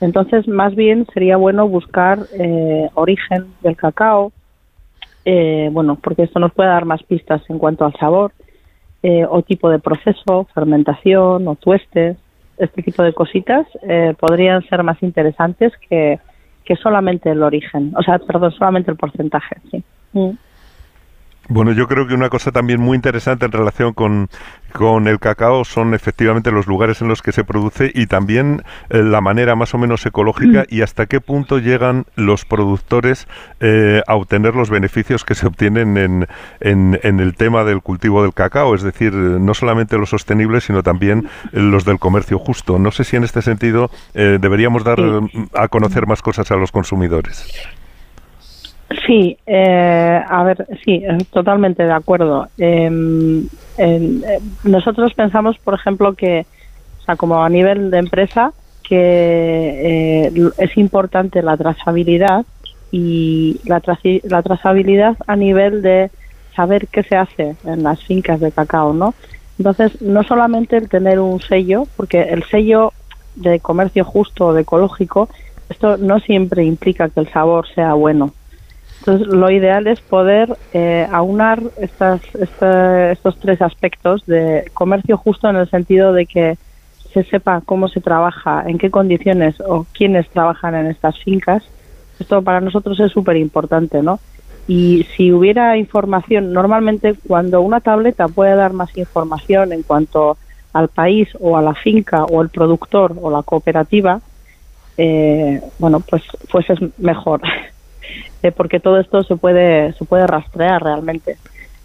[0.00, 4.32] Entonces, más bien sería bueno buscar eh, origen del cacao,
[5.24, 8.32] eh, bueno, porque esto nos puede dar más pistas en cuanto al sabor,
[9.02, 12.16] eh, o tipo de proceso, fermentación o tuestes,
[12.56, 13.66] este tipo de cositas
[14.20, 16.20] podrían ser más interesantes que,
[16.64, 19.82] que solamente el origen, o sea, perdón, solamente el porcentaje, sí.
[20.12, 20.30] Mm.
[21.48, 24.28] Bueno, yo creo que una cosa también muy interesante en relación con,
[25.06, 29.20] el cacao son efectivamente los lugares en los que se produce y también eh, la
[29.20, 30.74] manera más o menos ecológica mm.
[30.74, 33.28] y hasta qué punto llegan los productores
[33.60, 36.26] eh, a obtener los beneficios que se obtienen en,
[36.60, 41.28] en, el tema del cultivo del cacao, es decir, no solamente los sostenibles, sino también
[41.52, 42.78] los del comercio justo.
[42.78, 44.98] No sé si en este sentido eh, deberíamos dar
[45.54, 47.46] a conocer más cosas a los consumidores.
[49.06, 51.02] Sí, eh, a ver, sí,
[51.32, 52.48] totalmente de acuerdo.
[52.58, 53.46] Em,
[53.78, 56.46] eh, nosotros pensamos, por ejemplo, que,
[57.00, 58.52] o sea, como a nivel de empresa,
[58.82, 62.44] que eh, es importante la trazabilidad
[62.92, 63.82] y la,
[64.24, 66.10] la trazabilidad a nivel de
[66.54, 69.14] saber qué se hace en las fincas de cacao, ¿no?
[69.58, 72.92] Entonces, no solamente el tener un sello, porque el sello
[73.34, 75.28] de comercio justo o de ecológico,
[75.68, 78.32] esto no siempre implica que el sabor sea bueno
[79.06, 85.56] entonces, lo ideal es poder eh, aunar estas, estos tres aspectos de comercio justo en
[85.56, 86.56] el sentido de que
[87.12, 91.62] se sepa cómo se trabaja, en qué condiciones o quiénes trabajan en estas fincas.
[92.18, 94.20] Esto para nosotros es súper importante, ¿no?
[94.66, 100.38] Y si hubiera información, normalmente cuando una tableta puede dar más información en cuanto
[100.72, 104.22] al país o a la finca o el productor o la cooperativa,
[104.96, 107.42] eh, bueno, pues, pues es mejor.
[108.42, 111.38] Eh, porque todo esto se puede, se puede rastrear realmente.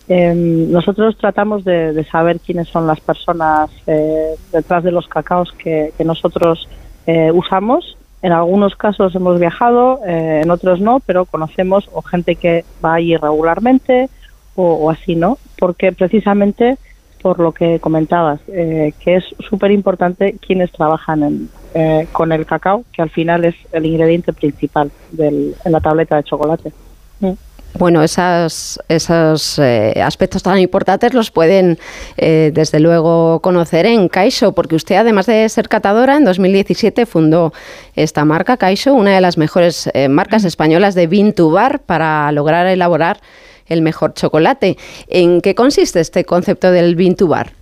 [0.08, 5.94] Em, nosotros tratamos de, saber quiénes son las personas eh, detrás de los cacaos que,
[6.04, 6.68] nosotros
[7.08, 7.98] eh, usamos.
[8.22, 13.16] En algunos casos hemos viajado, en otros no, pero conocemos o gente que va allí
[13.16, 14.10] regularmente
[14.56, 15.38] o, así, ¿no?
[15.58, 16.78] Porque precisamente
[17.22, 22.84] por lo que comentabas, que es súper importante quienes trabajan en, eh, con el cacao,
[22.92, 26.72] que al final es el ingrediente principal del, en la tableta de chocolate.
[27.20, 27.34] Mm.
[27.78, 31.78] Bueno, esos, esos eh, aspectos tan importantes los pueden,
[32.18, 37.54] eh, desde luego, conocer en Caixo, porque usted, además de ser catadora, en 2017 fundó
[37.96, 43.20] esta marca, Caixo, una de las mejores marcas españolas de Vintubar para lograr elaborar
[43.68, 44.78] el mejor chocolate.
[45.08, 47.59] ¿En qué consiste este concepto del Vintubar?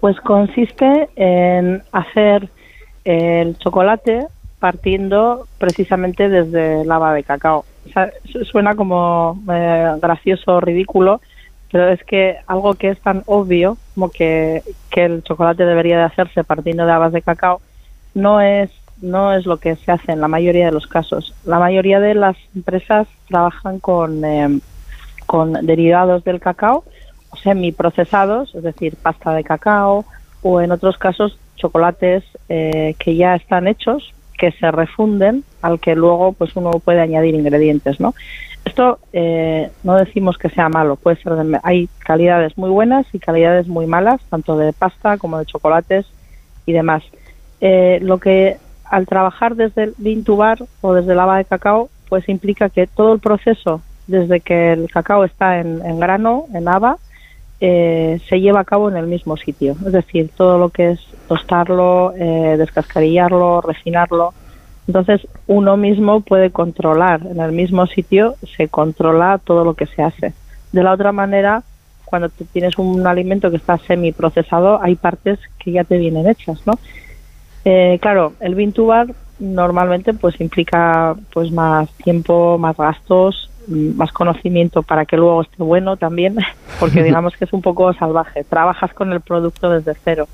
[0.00, 2.48] Pues consiste en hacer
[3.04, 4.26] el chocolate
[4.58, 7.64] partiendo precisamente desde lava de cacao.
[8.50, 11.20] suena como eh, gracioso ridículo,
[11.70, 16.04] pero es que algo que es tan obvio como que, que el chocolate debería de
[16.04, 17.60] hacerse partiendo de habas de cacao
[18.14, 21.32] no es no es lo que se hace en la mayoría de los casos.
[21.44, 24.58] La mayoría de las empresas trabajan con, eh,
[25.24, 26.82] con derivados del cacao
[27.42, 30.04] semiprocesados, es decir, pasta de cacao
[30.42, 35.94] o en otros casos chocolates eh, que ya están hechos, que se refunden, al que
[35.96, 38.14] luego pues uno puede añadir ingredientes, ¿no?
[38.64, 43.66] Esto eh, no decimos que sea malo, puede ser hay calidades muy buenas y calidades
[43.66, 46.06] muy malas, tanto de pasta como de chocolates
[46.66, 47.02] y demás.
[47.60, 52.28] Eh, lo que al trabajar desde el vintubar o desde el lava de cacao, pues
[52.28, 56.96] implica que todo el proceso desde que el cacao está en, grano, en haba,
[57.60, 59.76] eh, se lleva a cabo en el mismo sitio.
[59.84, 64.32] Es decir, todo lo que es tostarlo, eh, descascarillarlo, refinarlo.
[64.86, 70.02] Entonces, uno mismo puede controlar, en el mismo sitio se controla todo lo que se
[70.02, 70.32] hace.
[70.72, 71.62] De la otra manera,
[72.06, 76.72] cuando tienes un alimento que está semi-procesado, hay partes que ya te vienen hechas, ¿no?
[77.64, 85.04] Eh, claro, el Vintubar normalmente pues implica pues más tiempo, más gastos, más conocimiento para
[85.04, 86.36] que luego esté bueno también,
[86.80, 88.44] porque digamos que es un poco salvaje.
[88.44, 90.28] Trabajas con el producto desde cero.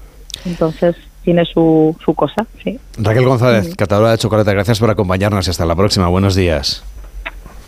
[0.44, 2.78] Entonces tiene su, su cosa, sí.
[2.98, 5.48] Raquel González, catadora de chocolate, gracias por acompañarnos.
[5.48, 6.08] Hasta la próxima.
[6.08, 6.84] Buenos días.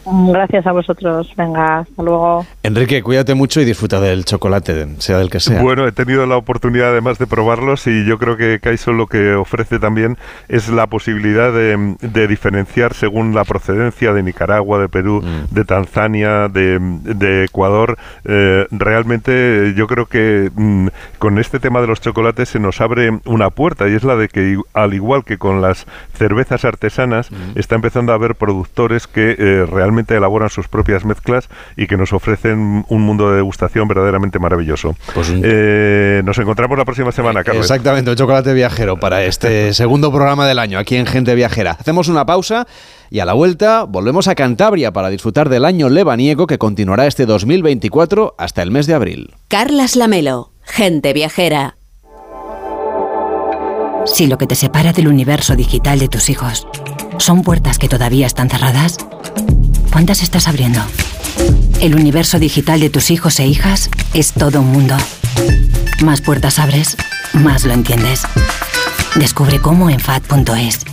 [0.07, 1.33] Gracias a vosotros.
[1.37, 2.47] Venga, hasta luego.
[2.63, 5.61] Enrique, cuídate mucho y disfruta del chocolate, sea del que sea.
[5.61, 9.35] Bueno, he tenido la oportunidad además de probarlos y yo creo que Kaiso lo que
[9.35, 10.17] ofrece también
[10.49, 15.55] es la posibilidad de, diferenciar según la procedencia de Nicaragua, de Perú, mm.
[15.55, 17.99] de Tanzania, de, Ecuador.
[18.25, 20.89] Eh, realmente yo creo que mm,
[21.19, 24.29] con este tema de los chocolates se nos abre una puerta y es la de
[24.29, 27.59] que al igual que con las cervezas artesanas, mm.
[27.59, 32.13] está empezando a haber productores que eh, realmente elaboran sus propias mezclas y que nos
[32.13, 34.95] ofrecen un mundo de degustación verdaderamente maravilloso.
[35.15, 37.65] Pues eh, nos encontramos la próxima semana, Carlos.
[37.65, 41.73] Exactamente, el chocolate viajero para este segundo programa del año aquí en Gente Viajera.
[41.73, 42.67] Hacemos una pausa
[43.11, 47.27] y a la vuelta volvemos a Cantabria para disfrutar del año lebaniego que continuará este
[47.27, 49.35] 2024 hasta el mes de abril.
[49.49, 51.77] Carlas Lamelo, Gente Viajera.
[54.07, 56.67] Si lo que te separa del universo digital de tus hijos
[57.19, 58.99] son puertas que todavía están cerradas,
[59.97, 60.81] ¿Cuántas estás abriendo?
[61.81, 64.95] El universo digital de tus hijos e hijas es todo un mundo.
[66.05, 66.99] Más puertas abres,
[67.33, 68.25] más lo entiendes.
[69.15, 70.85] Descubre cómo en FAD.es.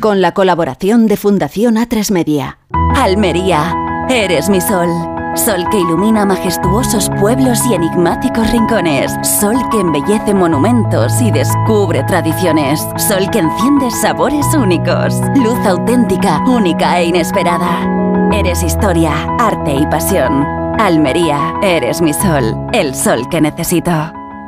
[0.00, 2.58] Con la colaboración de Fundación A3 Media.
[2.94, 3.74] Almería,
[4.10, 5.15] eres mi sol.
[5.36, 9.12] Sol que ilumina majestuosos pueblos y enigmáticos rincones.
[9.22, 12.80] Sol que embellece monumentos y descubre tradiciones.
[12.96, 15.14] Sol que enciende sabores únicos.
[15.36, 17.86] Luz auténtica, única e inesperada.
[18.32, 20.44] Eres historia, arte y pasión.
[20.80, 23.92] Almería, eres mi sol, el sol que necesito.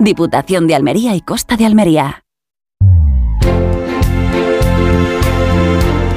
[0.00, 2.24] Diputación de Almería y Costa de Almería.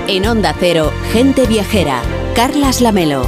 [0.07, 2.01] En Onda Cero, gente viajera.
[2.35, 3.23] Carlas Lamelo.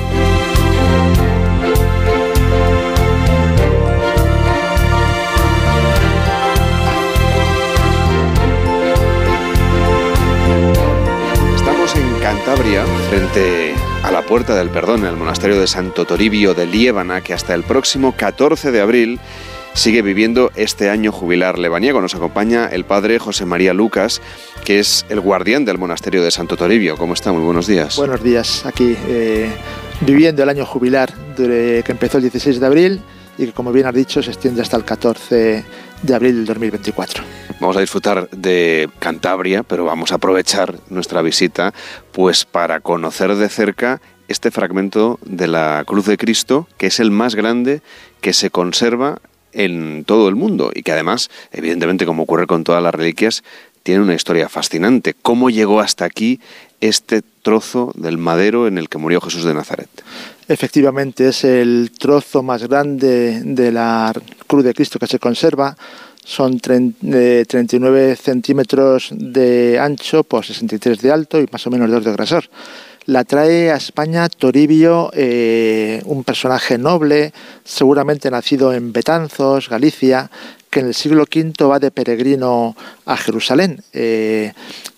[12.34, 17.22] Cantabria, frente a la Puerta del Perdón en el monasterio de Santo Toribio de Liébana,
[17.22, 19.20] que hasta el próximo 14 de abril
[19.76, 22.02] sigue viviendo este año jubilar lebaniego.
[22.02, 24.20] Nos acompaña el padre José María Lucas,
[24.66, 26.98] que es el guardián del monasterio de Santo Toribio.
[26.98, 27.32] ¿Cómo está?
[27.32, 27.98] Muy buenos días.
[27.98, 29.52] Buenos días, aquí eh,
[30.02, 33.02] viviendo el año jubilar que empezó el 16 de abril
[33.38, 35.66] y que, como bien has dicho, se extiende hasta el 14
[36.02, 37.24] de abril del 2024.
[37.60, 41.74] Vamos a disfrutar de Cantabria, pero vamos a aprovechar nuestra visita
[42.12, 47.12] pues para conocer de cerca este fragmento de la cruz de Cristo, que es el
[47.12, 47.82] más grande
[48.22, 49.20] que se conserva
[49.52, 53.44] en todo el mundo y que además, evidentemente como ocurre con todas las reliquias,
[53.84, 55.14] tiene una historia fascinante.
[55.22, 56.40] ¿Cómo llegó hasta aquí
[56.82, 59.90] este trozo del madero en el que murió Jesús de Nazaret?
[60.48, 64.14] Efectivamente, es el trozo más grande de la
[64.48, 65.76] cruz de Cristo que se conserva.
[66.26, 72.14] Son 39 centímetros de ancho por 63 de alto y más o menos 2 de
[72.14, 72.50] grosor.
[73.06, 77.34] La trae a España Toribio, eh, un personaje noble,
[77.66, 80.32] seguramente nacido en Betanzos, Galicia,
[80.70, 83.84] que en el siglo V va de peregrino a Jerusalén.
[83.92, 84.54] Eh,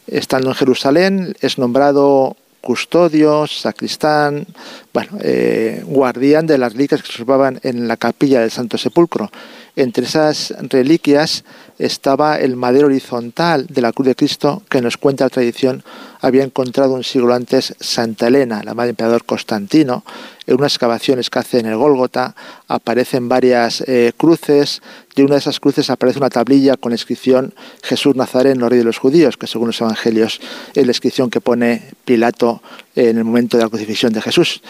[0.05, 4.47] estando en Jerusalén es nombrado custodio, sacristán,
[4.91, 7.23] bueno, eh, guardián de las reliquias que se
[7.61, 9.29] en la capilla del Santo Sepulcro.
[9.75, 11.43] Entre esas reliquias
[11.77, 15.83] estaba el madero horizontal de la cruz de Cristo que nos cuenta la tradición
[16.25, 20.03] había encontrado un siglo antes Santa Elena, la madre del emperador Constantino.
[20.47, 22.35] En unas excavaciones que hace en el Gólgota
[22.67, 24.81] aparecen varias eh, cruces
[25.15, 28.79] y en una de esas cruces aparece una tablilla con la inscripción Jesús Nazareno, rey
[28.79, 30.41] de los judíos, que según los evangelios
[30.73, 32.61] es la inscripción que pone Pilato
[32.95, 34.61] en el momento de la crucifixión de Jesús.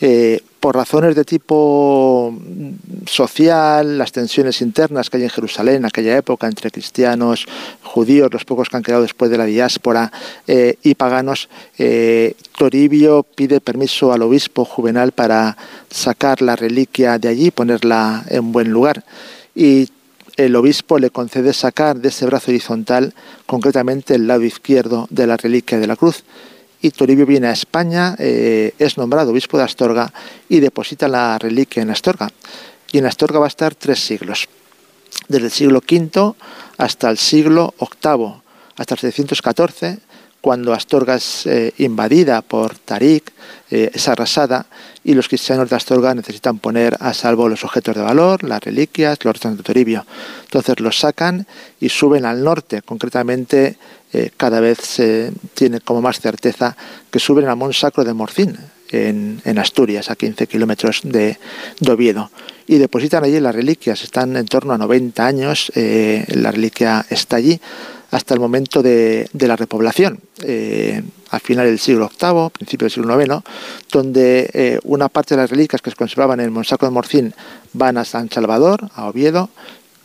[0.00, 2.32] Eh, por razones de tipo
[3.06, 7.46] social, las tensiones internas que hay en Jerusalén en aquella época entre cristianos,
[7.82, 10.12] judíos, los pocos que han quedado después de la diáspora
[10.46, 15.56] eh, y paganos, eh, Toribio pide permiso al obispo juvenal para
[15.90, 19.02] sacar la reliquia de allí, ponerla en buen lugar.
[19.52, 19.88] Y
[20.36, 23.14] el obispo le concede sacar de ese brazo horizontal
[23.46, 26.22] concretamente el lado izquierdo de la reliquia de la cruz
[26.80, 30.12] y Toribio viene a España, eh, es nombrado obispo de Astorga
[30.48, 32.30] y deposita la reliquia en Astorga.
[32.92, 34.48] Y en Astorga va a estar tres siglos,
[35.26, 36.34] desde el siglo V
[36.78, 38.34] hasta el siglo VIII,
[38.76, 39.98] hasta el 714,
[40.42, 43.32] cuando Astorga es eh, invadida por Tarik,
[43.70, 44.66] eh, es arrasada
[45.04, 49.24] y los cristianos de Astorga necesitan poner a salvo los objetos de valor, las reliquias,
[49.24, 50.04] los restos de Toribio.
[50.42, 51.46] Entonces los sacan
[51.80, 53.78] y suben al norte, concretamente
[54.12, 56.76] eh, cada vez se tiene como más certeza
[57.08, 58.58] que suben al Mont Sacro de Morcín,
[58.90, 61.38] en, Asturias, a 15 kilómetros de,
[61.88, 62.30] Oviedo.
[62.66, 67.58] Y depositan allí las reliquias, están en torno a 90 años, la reliquia está allí
[68.12, 73.20] hasta el momento de, la repoblación, eh, a final del siglo VIII, principio del siglo
[73.20, 73.42] IX,
[73.90, 77.34] donde eh, una parte de las reliquias que se conservaban en el Monsaco de Morcín
[77.72, 79.48] van a San Salvador, a Oviedo,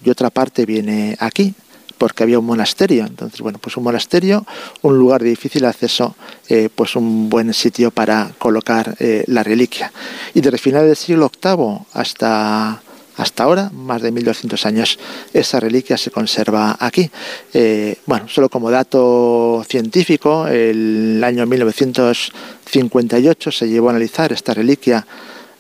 [0.04, 1.54] y otra parte viene aquí,
[1.98, 3.06] porque había un monasterio.
[3.06, 4.46] Entonces, bueno, pues un monasterio,
[4.84, 6.16] un lugar de difícil acceso,
[6.48, 9.92] eh, pues un buen sitio para colocar la reliquia.
[10.34, 12.82] Y desde final del siglo VIII hasta
[13.18, 14.98] hasta ahora, más de 1200 años,
[15.34, 17.12] esa reliquia se conserva aquí.
[17.54, 25.06] Eh, bueno, solo como dato científico, el año 1958 se llevó a analizar esta reliquia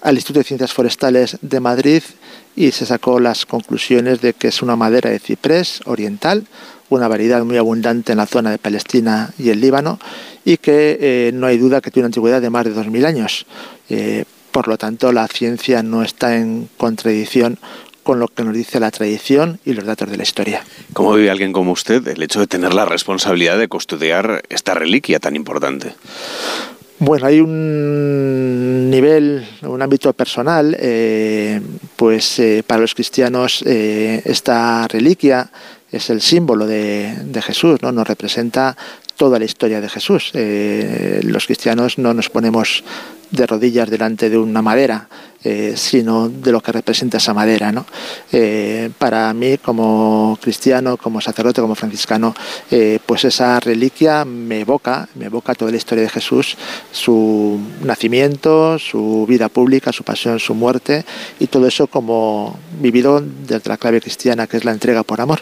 [0.01, 2.03] al Instituto de Ciencias Forestales de Madrid
[2.55, 6.45] y se sacó las conclusiones de que es una madera de ciprés oriental,
[6.89, 9.99] una variedad muy abundante en la zona de Palestina y el Líbano,
[10.45, 13.45] y que eh, no hay duda que tiene una antigüedad de más de 2.000 años.
[13.89, 14.23] Eh,
[14.57, 17.59] por lo tanto, la ciencia no está en contradicción
[18.01, 20.65] con lo que nos dice la tradición y los datos de la historia.
[20.93, 25.19] ¿Cómo vive alguien como usted el hecho de tener la responsabilidad de custodiar esta reliquia
[25.19, 25.93] tan importante?
[26.97, 31.61] Bueno, hay un nivel, un ámbito personal, eh,
[31.95, 35.51] pues eh, para los cristianos eh, esta reliquia
[35.91, 37.91] es el símbolo de, de, Jesús, ¿no?
[37.91, 38.75] nos representa
[39.18, 40.32] toda la historia de Jesús.
[40.34, 42.84] los cristianos no nos ponemos
[43.32, 45.07] de rodillas delante de una madera,
[45.43, 47.74] eh, sino de lo que representa esa madera.
[48.32, 52.34] Eh, para mí, como cristiano, como sacerdote, como franciscano,
[52.72, 56.57] eh, pues esa reliquia me evoca, me evoca toda la historia de Jesús,
[56.91, 61.05] su nacimiento, su vida pública, su pasión, su muerte,
[61.39, 65.41] y todo eso como vivido desde la clave cristiana, que es la entrega por amor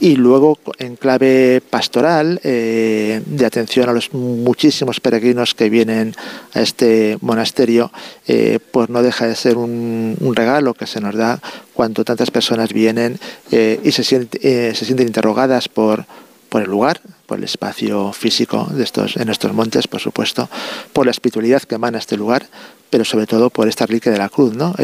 [0.00, 6.14] y luego en clave pastoral eh, de atención a los muchísimos peregrinos que vienen
[6.54, 7.92] a este monasterio,
[8.26, 11.40] eh, pues no deja de ser un, regalo que se nos da
[11.74, 13.18] cuando tantas personas vienen
[13.50, 16.06] eh, y se, se sienten interrogadas por,
[16.54, 20.48] el lugar, por el espacio físico de estos, en estos montes, por supuesto,
[20.94, 22.46] por la espiritualidad que emana este lugar,
[22.88, 24.54] pero sobre todo por esta reliquia de la cruz.
[24.54, 24.74] ¿no?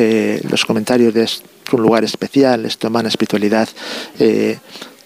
[0.50, 1.26] los comentarios de
[1.72, 3.68] un lugar especial, esto emana espiritualidad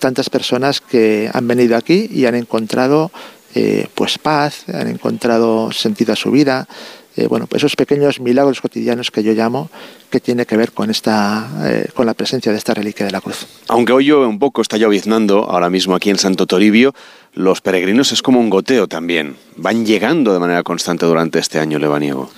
[0.00, 3.12] tantas personas que han venido aquí y han encontrado
[3.54, 6.66] eh, pues paz, han encontrado sentido a su vida.
[7.16, 9.68] Eh, bueno, pues esos pequeños milagros cotidianos que yo llamo
[10.10, 13.20] que tiene que ver con esta eh, con la presencia de esta reliquia de la
[13.20, 13.46] cruz.
[13.66, 16.94] Aunque hoy llueve un poco, está lloviznando ahora mismo aquí en Santo Toribio,
[17.34, 19.36] los peregrinos es como un goteo también.
[19.56, 22.30] Van llegando de manera constante durante este año lebaniego.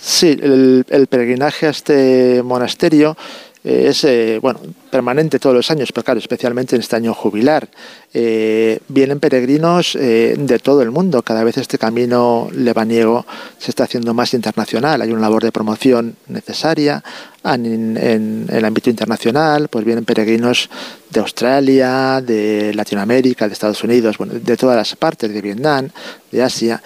[0.00, 3.16] Sí, el, el peregrinaje a este monasterio
[3.62, 7.68] es eh, bueno permanente todos los años, pero claro, especialmente en este año jubilar.
[8.12, 11.22] Eh, vienen peregrinos eh, de todo el mundo.
[11.22, 13.26] Cada vez este camino lebaniego
[13.58, 15.02] se está haciendo más internacional.
[15.02, 17.04] Hay una labor de promoción necesaria
[17.44, 19.68] en, el ámbito internacional.
[19.68, 20.70] Pues vienen peregrinos
[21.10, 25.88] de Australia, de Latinoamérica, de Estados Unidos, bueno, de todas las partes, de Vietnam,
[26.32, 26.82] de Asia.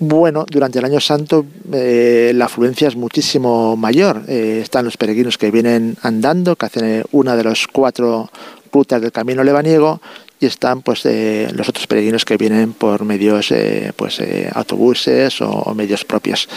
[0.00, 4.22] Bueno, durante el año santo eh, la afluencia es muchísimo mayor.
[4.28, 8.30] Eh, están los peregrinos que vienen andando, que hacen eh, una de las cuatro
[8.72, 10.00] rutas del camino lebaniego,
[10.40, 13.52] y están pues los otros peregrinos que vienen por medios
[13.96, 14.20] pues
[14.52, 16.48] autobuses o, medios propios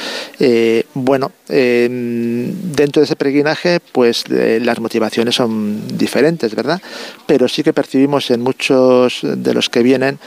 [0.94, 6.82] bueno dentro de ese peregrinaje pues las motivaciones son diferentes verdad
[7.26, 10.20] pero sí que percibimos en muchos de los que vienen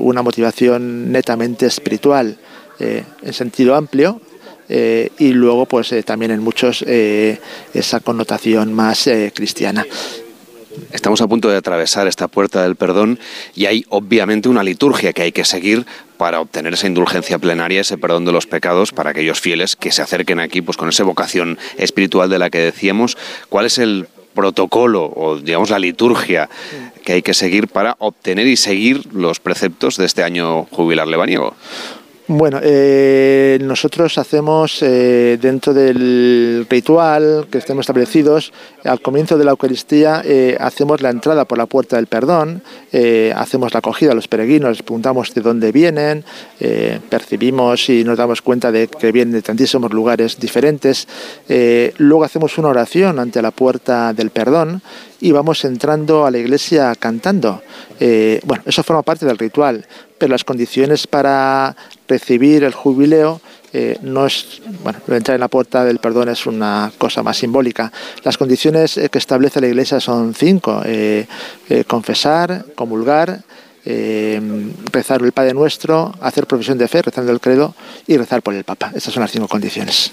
[0.00, 2.38] una motivación netamente espiritual
[2.78, 4.20] eh, en sentido amplio
[4.68, 9.86] eh, y luego pues eh, también en muchos esa connotación más cristiana.
[10.92, 13.18] Estamos a punto de atravesar esta puerta del perdón
[13.54, 17.98] y hay obviamente una liturgia que hay que seguir para obtener esa indulgencia plenaria, ese
[17.98, 21.58] perdón de los pecados para aquellos fieles que se acerquen aquí pues con esa vocación
[21.76, 23.16] espiritual de la que decíamos.
[23.48, 26.48] ¿Cuál es el protocolo o digamos la liturgia
[27.04, 31.54] que hay que seguir para obtener y seguir los preceptos de este año jubilar lebaniego?
[32.28, 38.52] Bueno, eh, nosotros hacemos eh, dentro del ritual que estemos establecidos,
[38.82, 42.64] al comienzo de la Eucaristía eh, hacemos la entrada por la puerta del perdón,
[43.36, 46.24] hacemos la acogida a los peregrinos, preguntamos de dónde vienen,
[47.10, 51.06] percibimos y nos damos cuenta de que vienen de tantísimos lugares diferentes.
[51.98, 54.82] luego hacemos una oración ante la puerta del perdón
[55.20, 57.62] y vamos entrando a la iglesia cantando.
[58.44, 59.86] bueno, eso forma parte del ritual
[60.18, 61.76] pero las condiciones para
[62.08, 63.40] recibir el jubileo
[63.72, 67.92] eh, no es, bueno, entrar en la puerta del perdón es una cosa más simbólica.
[68.22, 71.26] Las condiciones eh, que establece la Iglesia son cinco: eh,
[71.86, 73.42] confesar, comulgar,
[73.84, 77.74] rezar el Padre Nuestro, hacer profesión de fe, rezando el credo
[78.06, 78.92] y rezar por el Papa.
[78.94, 80.12] Esas son las cinco condiciones.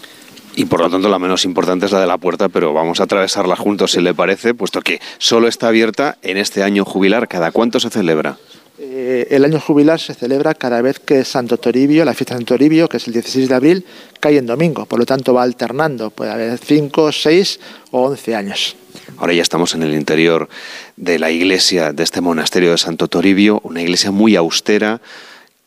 [0.56, 3.04] Y por lo tanto la menos importante es la de la puerta, pero vamos a
[3.04, 7.28] atravesarla juntos si le parece, puesto que solo está abierta en este año jubilar.
[7.28, 8.38] ¿Cada cuánto se celebra?
[8.80, 12.56] Eh, el año jubilar se celebra cada vez que Santo Toribio, la fiesta de Santo
[12.56, 13.86] Toribio, que es el 16 de abril,
[14.20, 14.86] cae en domingo.
[14.86, 16.10] Por lo tanto, va alternando.
[16.12, 17.60] Puede haber 5, 6
[17.92, 18.76] o 11 años.
[19.18, 20.50] Ahora ya estamos en el interior
[20.98, 25.02] de la iglesia de este monasterio de Santo Toribio, una iglesia muy austera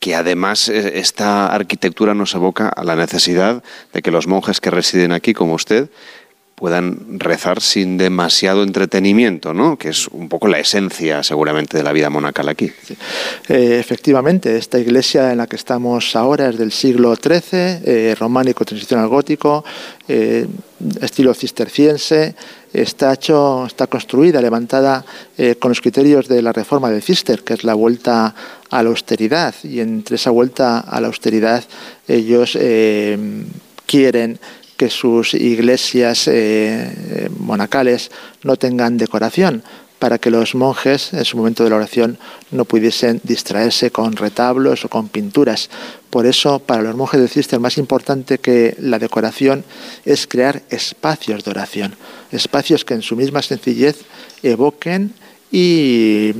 [0.06, 4.70] que además eh, esta arquitectura nos evoca a la necesidad de que los monjes que
[4.70, 5.90] residen aquí, como usted,
[6.56, 9.76] puedan rezar sin demasiado entretenimiento, ¿no?
[9.76, 12.72] que es un poco la esencia seguramente de la vida monacal aquí.
[13.48, 18.64] Eh, efectivamente, esta iglesia en la que estamos ahora es del siglo XIII, eh, románico
[18.64, 19.66] transicional gótico,
[20.08, 20.46] eh,
[21.02, 22.34] estilo cisterciense,
[22.72, 25.04] está, hecho, está construida, levantada
[25.58, 28.34] con los criterios de la reforma de Cister, que es la vuelta
[28.70, 31.64] a la austeridad, y entre esa vuelta a la austeridad
[32.06, 32.58] ellos
[33.86, 34.38] quieren
[34.76, 38.10] que sus iglesias eh, monacales
[38.42, 39.62] no tengan decoración,
[39.98, 42.18] para que los monjes en su momento de la oración
[42.50, 45.70] no pudiesen distraerse con retablos o con pinturas.
[46.10, 49.64] Por eso, para los monjes de Cister, más importante que la decoración
[50.04, 51.94] es crear espacios de oración,
[52.30, 54.02] espacios que en su misma sencillez
[54.42, 55.14] evoquen
[55.50, 56.32] y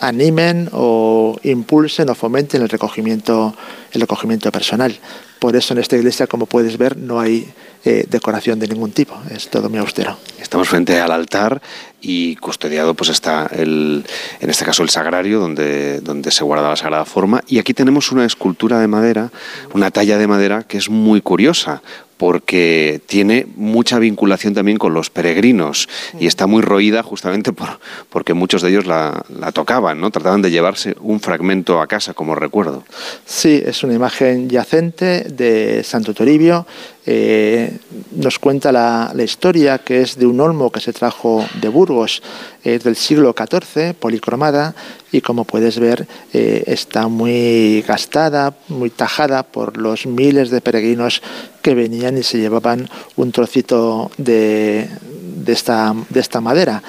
[0.00, 3.54] animen o impulsen o fomenten el recogimiento,
[3.92, 4.96] el recogimiento personal.
[5.42, 7.52] Por eso en esta iglesia, como puedes ver, no hay
[7.84, 10.16] eh, decoración de ningún tipo, es todo muy austero.
[10.40, 11.60] Estamos frente al altar
[12.00, 14.04] y custodiado pues está el,
[14.38, 18.12] en este caso el sagrario donde, donde se guarda la sagrada forma y aquí tenemos
[18.12, 19.32] una escultura de madera,
[19.74, 21.82] una talla de madera que es muy curiosa
[22.22, 25.88] porque tiene mucha vinculación también con los peregrinos
[26.20, 27.80] y está muy roída justamente por,
[28.10, 30.12] porque muchos de ellos la, tocaban, ¿no?
[30.12, 32.84] Trataban de llevarse un fragmento a casa como recuerdo.
[33.26, 36.66] Sí, es una imagen yacente de Santo Toribio.
[37.04, 37.78] Eh,
[38.12, 42.22] nos cuenta la, historia que es de un olmo que se trajo de Burgos
[42.62, 44.74] eh, del siglo XIV, policromada,
[45.10, 51.22] y como puedes ver eh, está muy gastada, muy tajada por los miles de peregrinos
[51.60, 54.88] que venían y se llevaban un trocito de,
[55.36, 56.82] de, esta, de esta madera.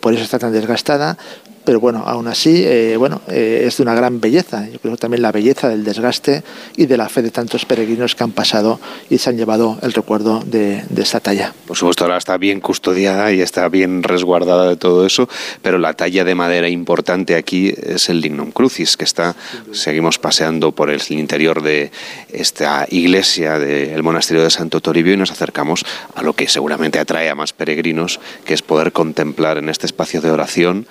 [0.00, 1.16] Por eso está tan desgastada,
[1.64, 4.66] pero bueno, aún así, eh, bueno, eh, es de una gran belleza.
[4.68, 6.42] Yo creo también la belleza del desgaste
[6.76, 8.80] y de la fe de tantos peregrinos que han pasado
[9.10, 11.54] y se han llevado el recuerdo de, esta talla.
[11.66, 15.28] Por supuesto, ahora está bien custodiada y está bien resguardada de todo eso,
[15.62, 19.34] pero la talla de madera importante aquí es el Lignum Crucis, que está,
[19.72, 21.90] seguimos paseando por el interior de
[22.30, 25.84] esta iglesia del monasterio de Santo Toribio y nos acercamos
[26.14, 30.20] a lo que seguramente atrae a más peregrinos, que es poder contemplar en este espacio
[30.20, 30.86] de oración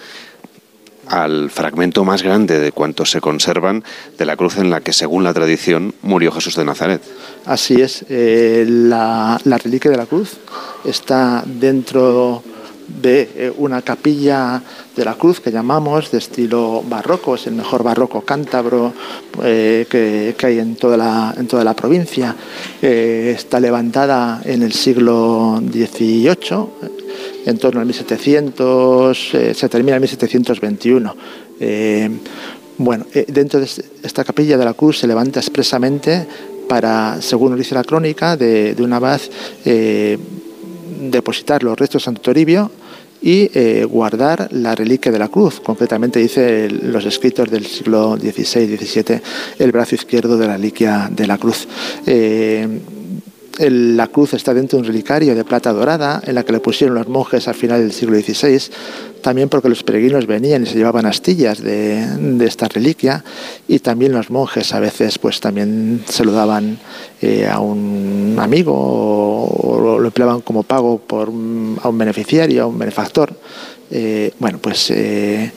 [1.10, 3.84] al fragmento más grande de cuantos se conservan
[4.18, 7.02] de la cruz en la que, según la tradición, murió Jesús de Nazaret.
[7.46, 10.38] Así es, eh, la, reliquia de la cruz
[10.86, 12.44] está dentro
[13.02, 14.62] de eh, una capilla
[14.96, 18.94] de la cruz que llamamos de estilo barroco, es el mejor barroco cántabro
[19.44, 22.36] eh, que, hay en toda la, en toda la provincia.
[22.82, 27.00] está levantada en el siglo XVIII
[27.50, 31.16] en torno al 1700, eh, se termina en 1721.
[31.60, 32.10] Eh,
[32.78, 33.68] bueno, eh, dentro de
[34.04, 36.26] esta capilla de la cruz se levanta expresamente
[36.68, 39.20] para, según dice la crónica, de, de un abad
[41.02, 42.72] depositar los restos de Santo Toribio
[43.22, 43.50] y
[43.86, 45.60] guardar la reliquia de la cruz.
[45.60, 49.22] Concretamente dice los escritos del siglo XVI XVII
[49.60, 51.68] el brazo izquierdo de la reliquia de la cruz
[53.60, 56.96] la cruz está dentro de un relicario de plata dorada en la que le pusieron
[56.96, 58.72] los monjes al final del siglo XVI,
[59.22, 63.24] también porque los peregrinos venían y se llevaban astillas de, esta reliquia
[63.68, 66.80] y también los monjes a veces pues también se lo daban
[67.22, 71.32] eh, a un amigo o, lo empleaban como pago por, a
[71.90, 73.34] un beneficiario, a un benefactor.
[73.92, 75.52] Eh, bueno, pues eh,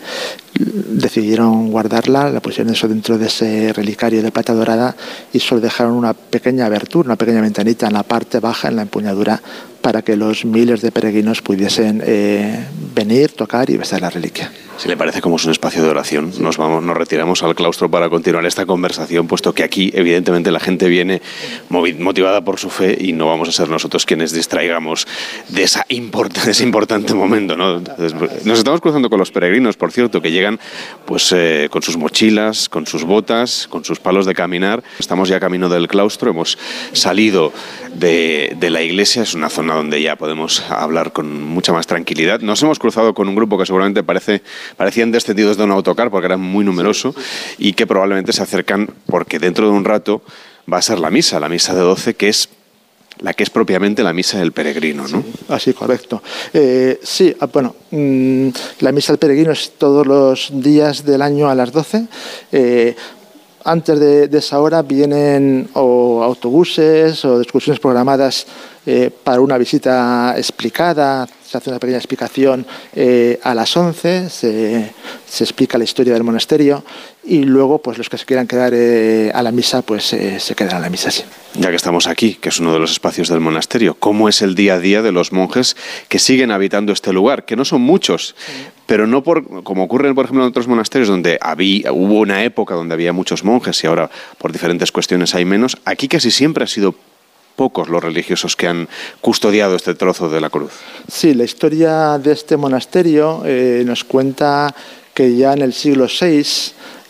[0.64, 4.94] decidieron guardarla, la pusieron eso dentro de ese relicario de plata dorada
[5.32, 8.82] y solo dejaron una pequeña abertura, una pequeña ventanita en la parte baja, en la
[8.82, 9.40] empuñadura,
[9.82, 12.64] para que los miles de peregrinos pudiesen eh,
[12.94, 14.50] venir, tocar y besar la reliquia.
[14.78, 17.90] Si le parece como es un espacio de oración, nos vamos, nos retiramos al claustro
[17.90, 21.20] para continuar esta conversación, puesto que aquí, evidentemente, la gente viene
[21.68, 25.06] motivada por su fe y no vamos a ser nosotros quienes distraigamos
[25.48, 27.56] de, esa ese importante momento.
[27.56, 27.80] ¿no?
[28.44, 30.58] Nos estamos cruzando con los peregrinos, por cierto, que llegan
[31.04, 34.82] pues, eh, con sus mochilas, con sus botas, con sus palos de caminar.
[34.98, 36.58] Estamos ya camino del claustro, hemos
[36.92, 37.52] salido
[37.94, 42.40] de, de la iglesia, es una zona donde ya podemos hablar con mucha más tranquilidad.
[42.40, 44.42] Nos hemos cruzado con un grupo que seguramente parece
[44.76, 47.14] parecían descendidos de un autocar porque era muy numeroso
[47.58, 50.22] y que probablemente se acercan porque dentro de un rato
[50.72, 52.48] va a ser la misa, la misa de 12, que es
[53.18, 55.22] la que es propiamente la misa del peregrino, ¿no?
[55.48, 56.22] así, correcto.
[56.52, 58.48] Eh, sí, ah, bueno, mm,
[58.80, 62.06] la misa del peregrino es todos los días del año a las 12.
[62.50, 62.96] Eh,
[63.64, 68.46] antes de, esa hora vienen o autobuses o excursiones programadas
[68.84, 74.92] eh, para una visita explicada, se hace una pequeña explicación eh, a las 11, se,
[75.24, 76.84] se, explica la historia del monasterio
[77.22, 80.76] y luego pues los que se quieran quedar eh, a la misa pues se quedan
[80.76, 81.22] a la misa, sí.
[81.54, 84.56] Ya que estamos aquí, que es uno de los espacios del monasterio, ¿cómo es el
[84.56, 85.76] día a día de los monjes
[86.08, 87.44] que siguen habitando este lugar?
[87.44, 88.34] Que no son muchos,
[88.86, 92.74] pero no por, como ocurre por ejemplo en otros monasterios donde había, hubo una época
[92.74, 96.66] donde había muchos monjes y ahora por diferentes cuestiones hay menos, aquí casi siempre ha
[96.66, 96.96] sido
[97.52, 98.88] pocos los religiosos que han
[99.20, 100.72] custodiado este trozo de la cruz.
[101.08, 104.74] Sí, la historia de este monasterio eh, nos cuenta
[105.14, 106.40] que ya en el siglo VI,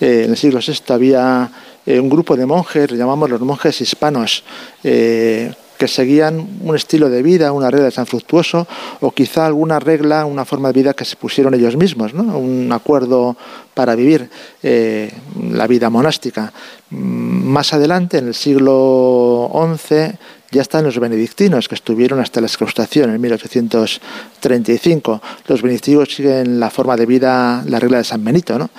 [0.00, 1.50] eh, en el siglo VI había
[1.86, 4.44] eh, un grupo de monjes, le llamamos los monjes hispanos,
[4.82, 8.68] que seguían un estilo de vida, una regla de San Fructuoso,
[9.00, 12.38] o quizá alguna regla, una forma de vida que se pusieron ellos mismos, ¿no?
[12.38, 13.36] un acuerdo
[13.74, 14.30] para vivir
[14.62, 16.52] la vida monástica.
[16.92, 19.21] Mm, más adelante, en el siglo
[19.52, 20.16] XI,
[20.50, 25.22] ya están los benedictinos, que estuvieron hasta la excrustación en 1835.
[25.46, 28.70] Los benedictinos siguen la forma de vida, la regla de San Benito, ¿no?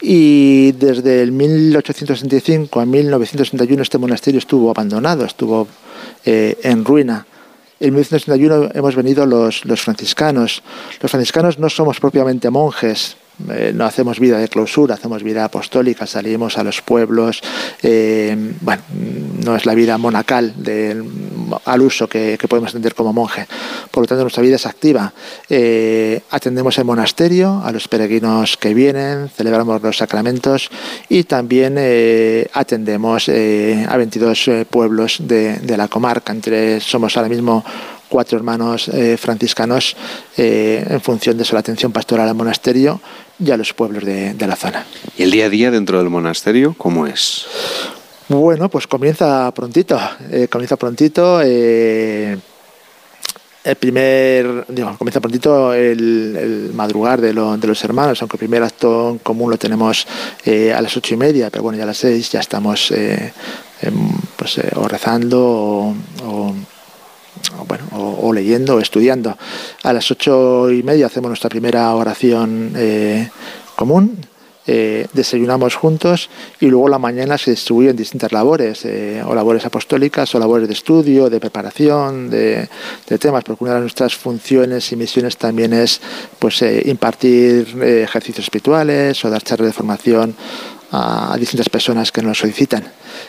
[0.00, 5.68] Y desde el 1865 a 1961 este monasterio estuvo abandonado, estuvo
[6.24, 7.26] eh, en ruina.
[7.80, 10.62] En 1961 hemos venido los, los franciscanos.
[11.00, 13.16] Los franciscanos no somos propiamente monjes,
[13.50, 17.40] eh, no hacemos vida de clausura, hacemos vida apostólica, salimos a los pueblos,
[17.82, 18.82] eh, bueno,
[19.44, 20.54] no es la vida monacal
[21.64, 23.46] al uso que, podemos entender como monje.
[23.90, 25.12] Por lo tanto, nuestra vida es activa.
[25.48, 30.70] Eh, atendemos el monasterio, a los peregrinos que vienen, celebramos los sacramentos
[31.08, 31.78] y también
[32.52, 36.32] atendemos a 22 pueblos de, de la comarca.
[36.32, 37.64] Entre, somos ahora mismo
[38.12, 39.96] cuatro hermanos eh, franciscanos
[40.36, 43.00] eh, en función de su atención pastoral al monasterio
[43.42, 44.84] y a los pueblos de, la zona.
[45.16, 47.46] ¿Y el día a día dentro del monasterio cómo es?
[48.28, 49.98] Bueno, pues comienza prontito,
[50.30, 51.40] eh, comienza prontito.
[51.40, 52.38] el
[53.80, 59.50] primer, digo, comienza prontito el, madrugar de, los hermanos, aunque el primer acto en común
[59.50, 60.06] lo tenemos
[60.44, 63.32] a las ocho y media, pero bueno, ya a las seis ya estamos em,
[64.36, 65.94] pues, o rezando
[66.24, 66.54] o
[67.66, 69.36] bueno, o, leyendo o estudiando.
[69.82, 73.28] A las ocho y media hacemos nuestra primera oración eh,
[73.76, 74.18] común,
[74.64, 76.30] eh, desayunamos juntos
[76.60, 80.74] y luego la mañana se distribuyen distintas labores, eh, o labores apostólicas, o labores de
[80.74, 82.68] estudio, de preparación, de,
[83.18, 86.00] temas, porque una de nuestras funciones y misiones también es
[86.38, 90.36] pues, impartir ejercicios espirituales o dar charlas de formación
[90.92, 92.84] a, distintas personas que nos solicitan.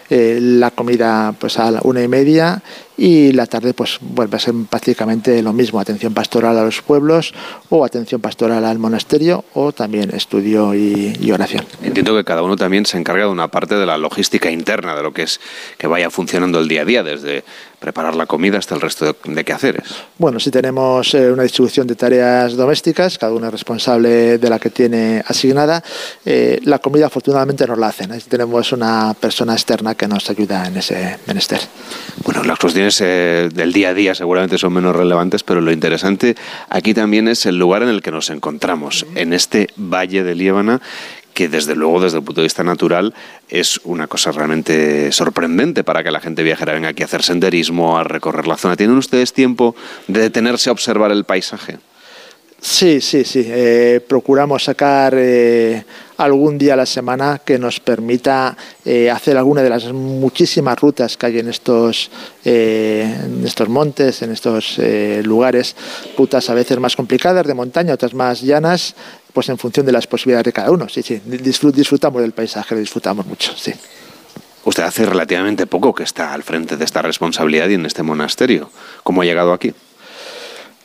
[0.10, 2.62] la comida pues a la una y media
[2.98, 7.34] y la tarde pues vuelve a ser prácticamente lo mismo, atención pastoral a los pueblos
[7.70, 11.66] o atención pastoral al monasterio o también estudio y, oración.
[11.82, 15.02] Entiendo que cada uno también se encarga de una parte de la logística interna de
[15.02, 15.40] lo que es
[15.80, 17.44] que vaya funcionando el día a día, desde
[17.84, 19.84] preparar la comida hasta el resto de, quehaceres.
[20.18, 24.58] Bueno, si tenemos eh, una distribución de tareas domésticas, cada uno es responsable de la
[24.58, 25.84] que tiene asignada,
[26.24, 30.78] eh, la comida afortunadamente nos la hacen, tenemos una persona externa que nos ayuda en
[30.78, 31.60] ese menester.
[32.24, 36.36] Bueno, las cuestiones eh, del día a día seguramente son menos relevantes, pero lo interesante
[36.70, 40.80] aquí también es el lugar en el que nos encontramos, en este valle de Líbana
[41.34, 43.14] que desde luego desde el punto de vista natural
[43.50, 47.98] es una cosa realmente sorprendente para que la gente viajera venga aquí a hacer senderismo,
[47.98, 48.76] a recorrer la zona.
[48.76, 49.76] ¿Tienen ustedes tiempo
[50.08, 51.78] de detenerse a observar el paisaje?
[52.66, 53.44] Sí, sí, sí.
[53.46, 55.84] Eh, procuramos sacar eh,
[56.16, 58.56] algún día a la semana que nos permita
[58.86, 62.10] eh, hacer alguna de las muchísimas rutas que hay en estos,
[62.46, 64.80] en estos montes, en estos
[65.24, 65.76] lugares,
[66.18, 68.96] rutas a veces más complicadas de montaña, otras más llanas,
[69.34, 70.88] pues en función de las posibilidades de cada uno.
[70.88, 73.74] Sí, sí, disfrutamos del paisaje, lo disfrutamos mucho, sí.
[74.64, 78.70] Usted hace relativamente poco que está al frente de esta responsabilidad y en este monasterio.
[79.04, 79.74] ¿Cómo ha llegado aquí?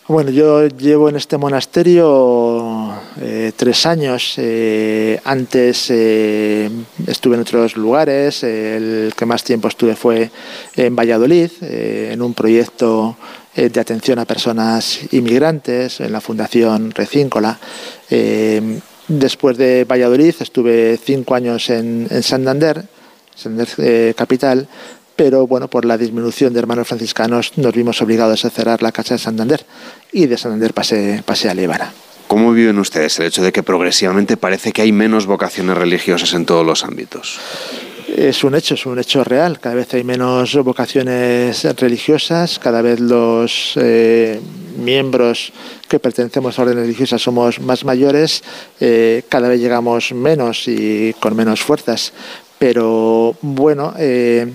[0.08, 4.36] Bueno, yo llevo en este monasterio eh, tres años.
[4.38, 6.70] Eh, antes eh,
[7.06, 8.42] estuve en otros lugares.
[8.42, 10.30] el que más tiempo estuve fue
[10.76, 13.18] en Valladolid, en un proyecto
[13.54, 17.58] de atención a personas inmigrantes en la Fundación Recíncola.
[19.08, 22.82] después de Valladolid estuve cinco años en, en Santander,
[23.34, 24.66] Santander Capital,
[25.18, 29.14] pero bueno, por la disminución de hermanos franciscanos nos vimos obligados a cerrar la casa
[29.14, 29.66] de Santander
[30.12, 31.92] y de Santander pasé, pasé a Líbana.
[32.28, 36.46] ¿Cómo viven ustedes el hecho de que progresivamente parece que hay menos vocaciones religiosas en
[36.46, 37.40] todos los ámbitos?
[38.16, 39.58] Es un hecho, es un hecho real.
[39.58, 44.40] Cada vez hay menos vocaciones religiosas, cada vez los eh,
[44.78, 45.52] miembros
[45.88, 48.44] que pertenecemos a órdenes religiosas somos más mayores,
[48.78, 52.12] eh, cada vez llegamos menos y con menos fuerzas.
[52.58, 54.46] Pero bueno, eh,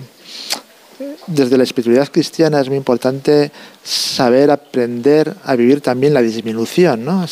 [1.26, 3.50] desde la espiritualidad cristiana es muy importante
[3.82, 7.26] saber aprender a vivir también la disminución, ¿no?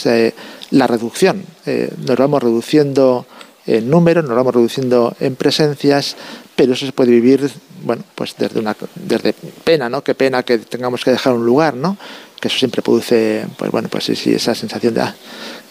[0.70, 1.44] la reducción.
[1.66, 3.26] Eh, nos vamos reduciendo
[3.66, 6.16] en número, nos vamos reduciendo en presencias,
[6.56, 7.48] pero eso se puede vivir,
[7.84, 9.34] bueno, pues desde una desde
[9.64, 10.02] pena, ¿no?
[10.02, 11.96] Qué pena que tengamos que dejar un lugar, ¿no?
[12.40, 15.14] Que eso siempre produce, pues bueno, pues sí esa sensación de ah,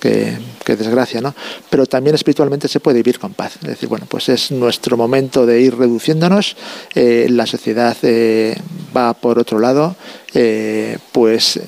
[0.01, 1.35] que, desgracia, ¿no?
[1.69, 3.57] Pero también espiritualmente se puede vivir con paz.
[3.61, 6.55] Es decir, bueno, pues es nuestro momento de ir reduciéndonos,
[6.95, 8.55] eh, la sociedad eh,
[8.95, 9.95] va por otro lado,
[10.33, 11.59] eh, pues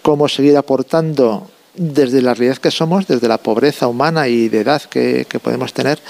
[0.00, 4.82] cómo seguir aportando desde la realidad que somos, desde la pobreza humana y de edad
[4.82, 6.00] que, podemos tener,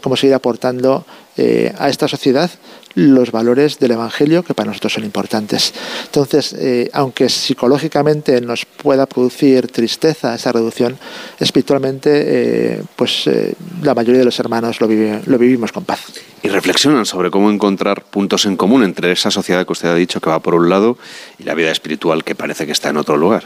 [0.00, 1.04] cómo seguir aportando
[1.36, 2.50] a esta sociedad
[2.94, 5.72] los valores del Evangelio que para nosotros son importantes.
[6.04, 10.98] Entonces, eh, aunque psicológicamente nos pueda producir tristeza esa reducción,
[11.38, 16.00] espiritualmente, eh, pues eh, la mayoría de los hermanos lo, lo vivimos con paz.
[16.42, 20.20] Y reflexionan sobre cómo encontrar puntos en común entre esa sociedad que usted ha dicho
[20.20, 20.98] que va por un lado
[21.38, 23.44] y la vida espiritual que parece que está en otro lugar.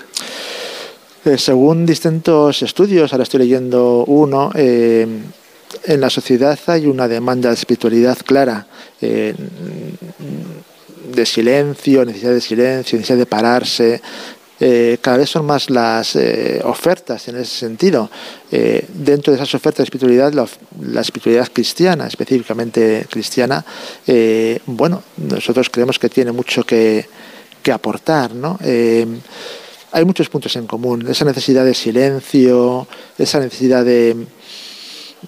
[1.37, 4.51] según distintos estudios, ahora estoy leyendo uno,
[5.85, 8.67] en la sociedad hay una demanda de espiritualidad clara,
[9.01, 9.35] eh,
[11.13, 14.01] de silencio, necesidad de silencio, necesidad de pararse.
[14.59, 18.11] Eh, cada vez son más las eh, ofertas en ese sentido.
[18.51, 23.65] dentro de esas ofertas de espiritualidad, la, espiritualidad cristiana, específicamente cristiana,
[24.67, 27.07] bueno, nosotros creemos que tiene mucho que,
[27.63, 28.59] que aportar, ¿no?
[29.93, 32.87] hay muchos puntos en común, esa necesidad de silencio,
[33.19, 34.27] esa necesidad de,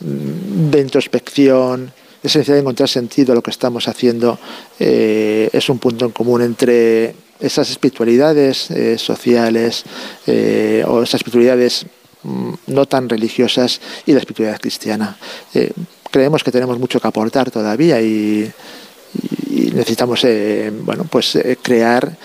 [0.00, 4.38] de introspección, esa necesidad de encontrar sentido a lo que estamos haciendo,
[4.78, 9.84] eh, es un punto en común entre esas espiritualidades eh, sociales
[10.26, 11.86] eh, o esas espiritualidades
[12.24, 15.16] mm, no tan religiosas y la espiritualidad cristiana.
[16.10, 18.50] creemos que tenemos mucho que aportar todavía y,
[19.50, 20.26] y necesitamos
[20.84, 22.16] bueno, pues, crear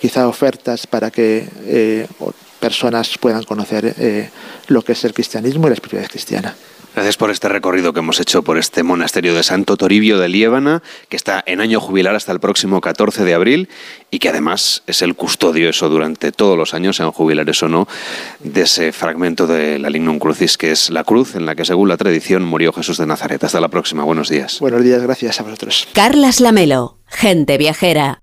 [0.00, 2.06] quizá ofertas para que
[2.60, 4.30] personas puedan conocer eh,
[4.68, 6.54] lo que es el cristianismo y la espiritualidad cristiana.
[6.94, 10.82] Gracias por este recorrido que hemos hecho por este monasterio de Santo Toribio de Liébana,
[11.08, 13.68] que está en año jubilar hasta el próximo 14 de abril
[14.10, 17.86] y que además es el custodio, eso durante todos los años, sean jubilares o no,
[18.40, 21.88] de ese fragmento de la Lignum Crucis, que es la cruz en la que, según
[21.88, 23.44] la tradición, murió Jesús de Nazaret.
[23.44, 24.02] Hasta la próxima.
[24.02, 24.58] Buenos días.
[24.58, 25.86] Buenos días, gracias a vosotros.
[25.92, 28.22] Carlas Lamelo, gente viajera.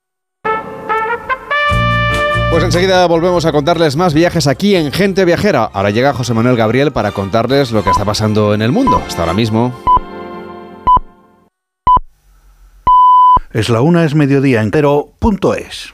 [2.51, 5.63] Pues enseguida volvemos a contarles más viajes aquí en Gente Viajera.
[5.63, 9.01] Ahora llega José Manuel Gabriel para contarles lo que está pasando en el mundo.
[9.07, 9.73] Hasta ahora mismo.
[13.53, 15.93] Es la una, es mediodía entero, punto es.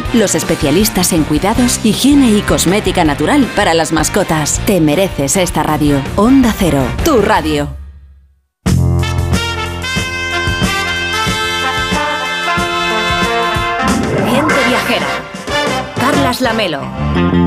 [0.13, 4.59] los especialistas en cuidados, higiene y cosmética natural para las mascotas.
[4.65, 6.01] Te mereces esta radio.
[6.15, 7.69] Onda Cero, tu radio.
[14.29, 15.07] Gente viajera.
[15.99, 17.40] Carlas Lamelo.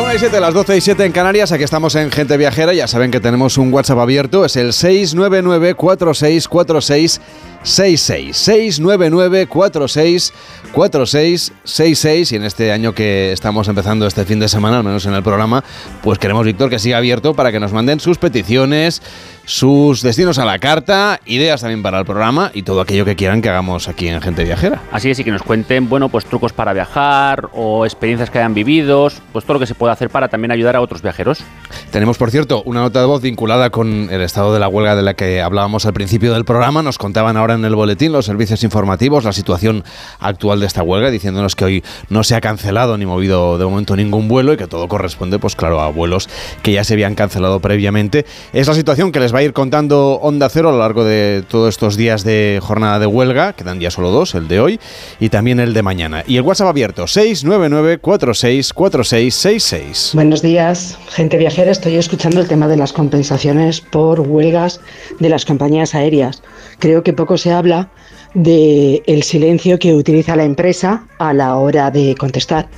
[0.00, 2.72] La 1 y 7, las 12 y 7 en Canarias, aquí estamos en Gente Viajera,
[2.72, 7.20] ya saben que tenemos un WhatsApp abierto, es el 699 4646
[7.62, 10.32] 66 699 46
[10.72, 15.14] 4666 y en este año que estamos empezando este fin de semana, al menos en
[15.14, 15.64] el programa,
[16.02, 19.02] pues queremos, Víctor, que siga abierto para que nos manden sus peticiones,
[19.44, 23.42] sus destinos a la carta, ideas también para el programa y todo aquello que quieran
[23.42, 24.80] que hagamos aquí en Gente Viajera.
[24.92, 28.54] Así es, y que nos cuenten, bueno, pues trucos para viajar o experiencias que hayan
[28.54, 31.42] vivido, pues todo lo que se puede hacer para también ayudar a otros viajeros.
[31.90, 35.02] Tenemos, por cierto, una nota de voz vinculada con el estado de la huelga de
[35.02, 36.82] la que hablábamos al principio del programa.
[36.82, 39.84] Nos contaban ahora en el boletín los servicios informativos la situación
[40.18, 43.96] actual de esta huelga, diciéndonos que hoy no se ha cancelado ni movido de momento
[43.96, 46.28] ningún vuelo y que todo corresponde, pues claro, a vuelos
[46.62, 48.26] que ya se habían cancelado previamente.
[48.52, 51.44] Es la situación que les va a ir contando Onda Cero a lo largo de
[51.48, 54.80] todos estos días de jornada de huelga, quedan ya solo dos, el de hoy
[55.18, 56.24] y también el de mañana.
[56.26, 60.10] Y el WhatsApp abierto, 699 46 4666.
[60.14, 61.70] Buenos días, gente viajera.
[61.70, 64.80] Estoy escuchando el tema de las compensaciones por huelgas
[65.18, 66.42] de las compañías aéreas.
[66.78, 67.90] Creo que poco se habla
[68.34, 72.68] de el silencio que utiliza la empresa a la hora de contestar,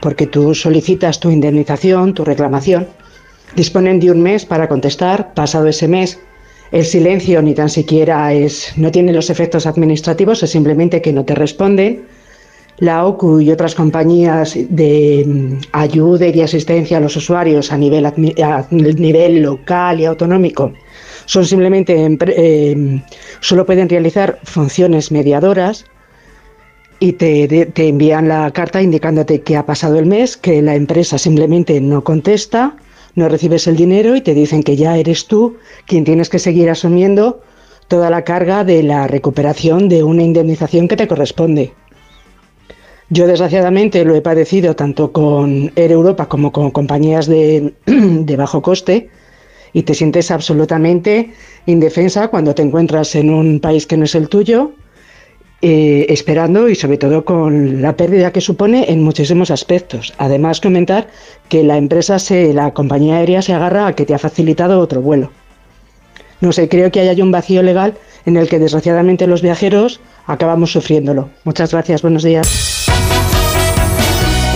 [0.00, 2.86] porque tú solicitas tu indemnización, tu reclamación,
[3.56, 6.18] disponen de un mes para contestar, pasado ese mes
[6.72, 11.24] el silencio ni tan siquiera es no tiene los efectos administrativos, es simplemente que no
[11.24, 12.04] te responden.
[12.78, 19.42] La OCU y otras compañías de mm, ayuda y asistencia a los usuarios a nivel
[19.42, 20.72] local y autonómico
[21.30, 21.94] son simplemente
[22.26, 23.02] eh,
[23.38, 25.84] solo pueden realizar funciones mediadoras
[26.98, 31.18] y te, te envían la carta indicándote que ha pasado el mes, que la empresa
[31.18, 32.74] simplemente no contesta,
[33.14, 35.56] no recibes el dinero y te dicen que ya eres tú
[35.86, 37.40] quien tienes que seguir asumiendo
[37.86, 41.72] toda la carga de la recuperación de una indemnización que te corresponde.
[43.08, 47.72] Yo desgraciadamente lo he padecido tanto con Air Europa como con compañías de
[48.36, 49.10] bajo coste
[49.72, 51.30] y te sientes absolutamente
[51.66, 54.72] indefensa cuando te encuentras en un país que no es el tuyo,
[55.62, 60.14] eh, esperando y sobre todo con la pérdida que supone en muchísimos aspectos.
[60.16, 61.08] Además comentar
[61.48, 65.02] que la empresa, se, la compañía aérea se agarra a que te ha facilitado otro
[65.02, 65.30] vuelo.
[66.40, 67.94] No sé, creo que hay un vacío legal
[68.24, 71.28] en el que desgraciadamente los viajeros acabamos sufriéndolo.
[71.44, 72.69] Muchas gracias, buenos días.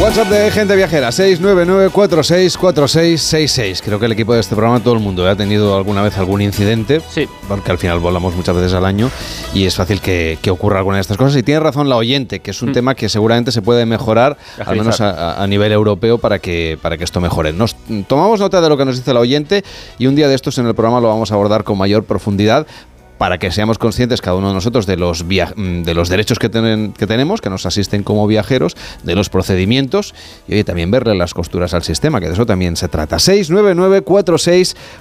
[0.02, 3.80] WhatsApp de gente viajera 699464666.
[3.82, 5.30] Creo que el equipo de este programa, todo el mundo, ¿eh?
[5.30, 7.00] ha tenido alguna vez algún incidente.
[7.08, 7.26] Sí.
[7.48, 9.10] Porque al final volamos muchas veces al año
[9.54, 11.36] y es fácil que, que ocurra alguna de estas cosas.
[11.38, 12.74] Y tiene razón la oyente, que es un Mm.
[12.74, 16.98] tema que seguramente se puede mejorar, al menos a, a nivel europeo, para que, para
[16.98, 17.52] que esto mejore.
[17.54, 17.74] Nos
[18.06, 19.64] tomamos nota de lo que nos dice la oyente
[19.98, 22.66] y un día de estos en el programa lo vamos a abordar con mayor profundidad
[23.18, 26.38] para que seamos conscientes cada uno de nosotros de los, via- mm, de los derechos
[26.38, 30.14] que, tenen- que tenemos, que nos asisten como viajeros, de los procedimientos
[30.48, 33.16] y oye, también verle las costuras al sistema, que de eso también se trata.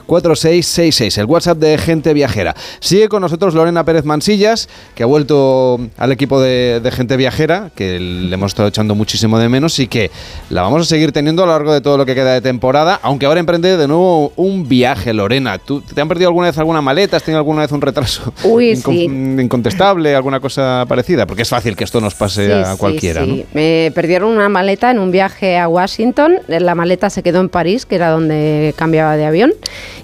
[0.07, 2.55] 699464666, el WhatsApp de Gente Viajera.
[2.80, 7.99] Sigue con nosotros Lorena Pérez Mansillas, que ha vuelto al equipo de, Gente Viajera, que
[7.99, 10.11] le hemos estado echando muchísimo de menos y que
[10.49, 12.99] la vamos a seguir teniendo a lo largo de todo lo que queda de temporada,
[13.01, 15.57] aunque ahora emprende de nuevo un viaje, Lorena.
[15.57, 17.18] ¿Tú te han perdido alguna vez alguna maleta?
[17.18, 18.91] ¿Has tenido alguna vez un retraso caso Uy, incon-
[19.38, 19.41] sí.
[19.43, 21.26] incontestable, alguna cosa parecida?
[21.26, 23.45] Porque es fácil que esto nos pase Sí, a cualquiera, sí.
[23.53, 26.38] Me perdieron una maleta en un viaje a Washington.
[26.47, 29.53] La maleta se quedó en París, que era donde cambiaba de avión,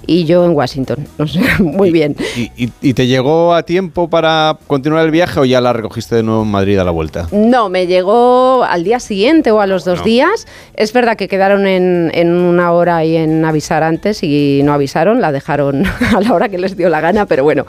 [0.06, 1.06] y yo en Washington.
[1.18, 2.16] O sea, muy bien.
[2.18, 2.24] ¿no?
[2.36, 6.16] ¿Y, y- y te llegó a tiempo para continuar el viaje o ya la recogiste
[6.16, 7.28] de nuevo en Madrid a la vuelta?
[7.30, 10.04] No, me llegó al día siguiente o a los dos No.
[10.04, 10.46] días.
[10.74, 15.20] Es verdad que quedaron en, en una hora y en avisar antes y no avisaron,
[15.20, 15.84] la dejaron
[16.16, 17.66] a la hora que les dio la gana, pero bueno,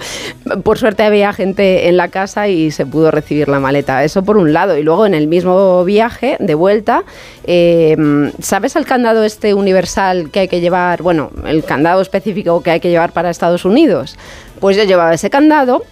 [0.64, 4.04] por suerte había gente en la casa y se pudo recibir la maleta.
[4.04, 4.78] Eso por un lado.
[4.78, 7.04] Y luego en el mismo viaje, de vuelta,
[7.46, 7.96] eh,
[8.42, 11.02] ¿sabes el candado este universal que hay que llevar?
[11.02, 14.18] Bueno, el candado específico que hay que llevar para Estados Unidos.
[14.60, 15.84] Pues yo llevaba ese candado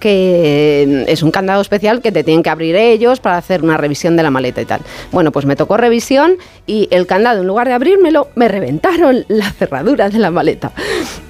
[0.00, 4.16] que es un candado especial que te tienen que abrir ellos para hacer una revisión
[4.16, 4.80] de la maleta y tal.
[5.10, 6.36] Bueno, pues me tocó revisión
[6.66, 10.72] y el candado, en lugar de abrírmelo, me reventaron la cerradura de la maleta.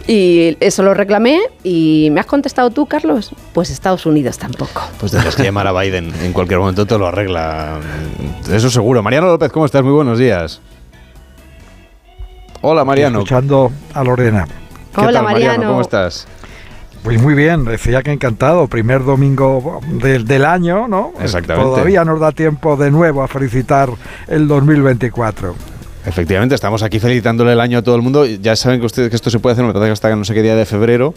[0.06, 3.32] Y eso lo reclamé y ¿me has contestado tú, Carlos?
[3.52, 4.82] Pues Estados Unidos tampoco.
[4.98, 6.12] Pues tendrás que llamar a Biden.
[6.22, 7.78] En cualquier momento te lo arregla.
[8.50, 9.02] Eso seguro.
[9.02, 9.82] Mariano López, ¿cómo estás?
[9.82, 10.60] Muy buenos días.
[12.60, 13.18] Hola, Mariano.
[13.18, 14.46] Escuchando a Lorena.
[14.94, 15.68] ¿Qué Hola, tal, Mariano.
[15.68, 16.26] ¿Cómo estás?
[17.02, 18.68] Pues muy bien, decía que encantado.
[18.68, 21.12] Primer domingo del, del año, ¿no?
[21.20, 21.68] Exactamente.
[21.68, 23.88] Todavía nos da tiempo de nuevo a felicitar
[24.28, 25.54] el 2024.
[26.04, 28.26] Efectivamente, estamos aquí felicitándole el año a todo el mundo.
[28.26, 30.34] Ya saben que ustedes que esto se puede hacer, me parece que hasta no sé
[30.34, 31.14] qué día de febrero.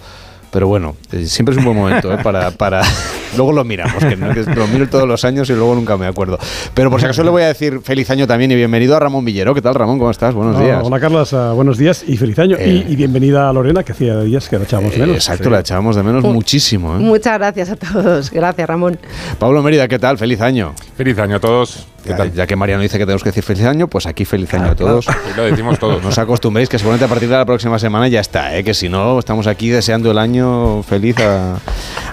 [0.55, 2.17] Pero bueno, eh, siempre es un buen momento ¿eh?
[2.23, 2.81] para, para...
[3.35, 6.07] Luego lo miramos, que, no, que lo miro todos los años y luego nunca me
[6.07, 6.39] acuerdo.
[6.73, 9.25] Pero por si acaso le voy a decir feliz año también y bienvenido a Ramón
[9.25, 9.53] Villero.
[9.53, 9.99] ¿Qué tal, Ramón?
[9.99, 10.33] ¿Cómo estás?
[10.33, 10.79] Buenos Ah, días.
[10.81, 12.55] Hola Carlos, buenos días y feliz año.
[12.57, 15.17] Eh, y, y bienvenida a Lorena, que hacía días que la echábamos Eh, menos.
[15.17, 15.49] exacto, Sí.
[15.49, 16.95] la echábamos de menos muchísimo.
[16.95, 16.99] ¿eh?
[16.99, 18.31] Muchas gracias a todos.
[18.31, 18.97] Gracias, Ramón.
[19.37, 20.17] Pablo Mérida, ¿qué tal?
[20.17, 20.73] Feliz año.
[20.95, 21.85] Feliz año a todos.
[22.09, 24.71] Ya, ya que Mariano dice que tenemos que decir feliz año, pues aquí feliz año
[24.71, 25.05] a todos.
[25.33, 26.01] Y lo decimos todos.
[26.03, 28.63] No os acostumbréis que seguramente a partir de la próxima semana ya está, ¿eh?
[28.63, 31.57] que si no estamos aquí deseando el año feliz a-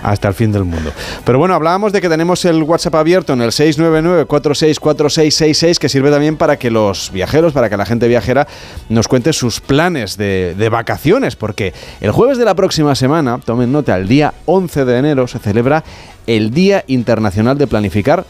[0.03, 0.91] hasta el fin del mundo.
[1.25, 6.37] Pero bueno, hablábamos de que tenemos el WhatsApp abierto en el 699-464666 que sirve también
[6.37, 8.47] para que los viajeros, para que la gente viajera
[8.89, 13.73] nos cuente sus planes de, de vacaciones, porque el jueves de la próxima semana, tomen
[13.73, 15.85] nota, el día 11 de enero se celebra
[16.27, 18.25] el Día Internacional de Planificar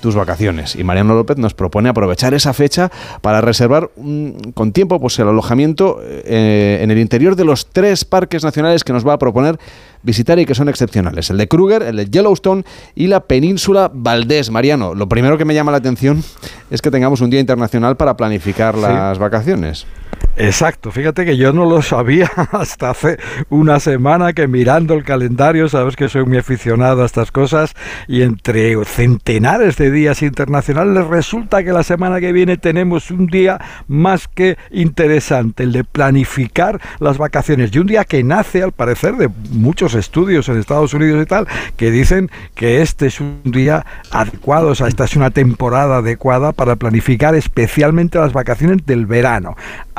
[0.00, 0.76] tus vacaciones.
[0.76, 2.90] Y Mariano López nos propone aprovechar esa fecha
[3.20, 8.04] para reservar mm, con tiempo pues, el alojamiento eh, en el interior de los tres
[8.04, 9.58] parques nacionales que nos va a proponer
[10.02, 11.30] visitar y que son excepcionales.
[11.30, 14.50] El de Kruger, el de Yellowstone y la península Valdés.
[14.50, 16.22] Mariano, lo primero que me llama la atención
[16.70, 19.86] es que tengamos un día internacional para planificar las vacaciones.
[20.40, 25.68] Exacto, fíjate que yo no lo sabía hasta hace una semana que mirando el calendario,
[25.68, 27.74] sabes que soy muy aficionado a estas cosas,
[28.06, 33.60] y entre centenares de días internacionales resulta que la semana que viene tenemos un día
[33.88, 39.16] más que interesante, el de planificar las vacaciones, y un día que nace al parecer
[39.16, 43.84] de muchos estudios en Estados Unidos y tal, que dicen que este es un día
[44.12, 49.56] adecuado, o sea, esta es una temporada adecuada para planificar especialmente las vacaciones del verano.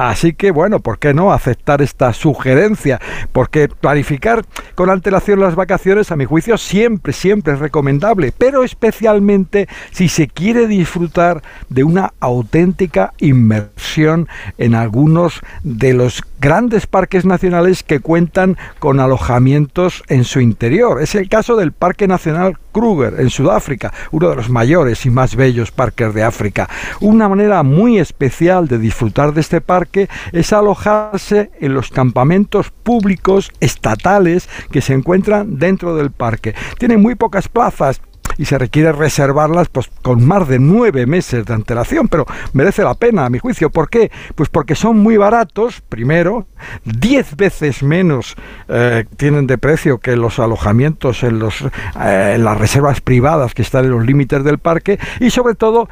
[0.10, 3.00] Así que bueno, ¿por qué no aceptar esta sugerencia?
[3.32, 4.44] Porque planificar
[4.74, 10.28] con antelación las vacaciones, a mi juicio, siempre, siempre es recomendable, pero especialmente si se
[10.28, 18.58] quiere disfrutar de una auténtica inmersión en algunos de los grandes parques nacionales que cuentan
[18.80, 21.02] con alojamientos en su interior.
[21.02, 25.36] Es el caso del Parque Nacional Kruger en Sudáfrica, uno de los mayores y más
[25.36, 26.70] bellos parques de África.
[27.02, 33.52] Una manera muy especial de disfrutar de este parque es alojarse en los campamentos públicos
[33.60, 36.56] estatales que se encuentran dentro del parque.
[36.78, 38.02] Tiene muy pocas plazas,
[38.40, 42.94] y se requiere reservarlas pues, con más de nueve meses de antelación, pero merece la
[42.94, 43.70] pena a mi juicio.
[43.70, 44.10] ¿Por qué?
[44.34, 46.48] Pues porque son muy baratos, primero,
[46.86, 48.38] diez veces menos
[48.70, 53.62] eh, tienen de precio que los alojamientos en, los, eh, en las reservas privadas que
[53.62, 55.90] están en los límites del parque y sobre todo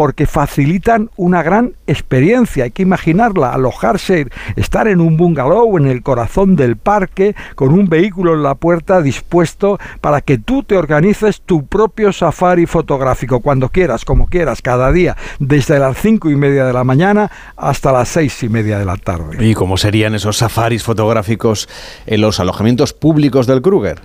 [0.00, 2.64] porque facilitan una gran experiencia.
[2.64, 7.86] Hay que imaginarla, alojarse, estar en un bungalow en el corazón del parque, con un
[7.86, 13.68] vehículo en la puerta dispuesto para que tú te organices tu propio safari fotográfico, cuando
[13.68, 18.08] quieras, como quieras, cada día, desde las cinco y media de la mañana hasta las
[18.08, 19.46] seis y media de la tarde.
[19.46, 21.68] ¿Y cómo serían esos safaris fotográficos
[22.06, 24.00] en los alojamientos públicos del Kruger?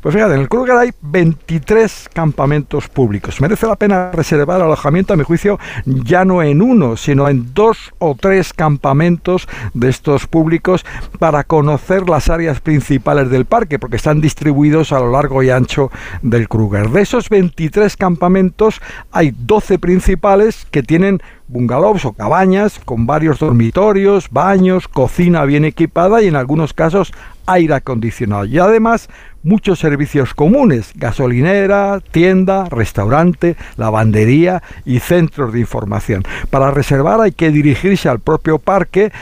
[0.00, 3.40] Pues fíjate, en el Kruger hay 23 campamentos públicos.
[3.40, 7.92] Merece la pena reservar alojamiento, a mi juicio, ya no en uno, sino en dos
[7.98, 10.84] o tres campamentos de estos públicos
[11.18, 15.90] para conocer las áreas principales del parque, porque están distribuidos a lo largo y ancho
[16.22, 16.90] del Kruger.
[16.90, 18.80] De esos 23 campamentos
[19.10, 21.20] hay 12 principales que tienen
[21.52, 27.12] bungalows o cabañas con varios dormitorios, baños, cocina bien equipada y en algunos casos
[27.46, 29.08] aire acondicionado y además
[29.42, 36.22] muchos servicios comunes, gasolinera, tienda, restaurante, lavandería y centros de información.
[36.50, 39.12] Para reservar hay que dirigirse al propio parque,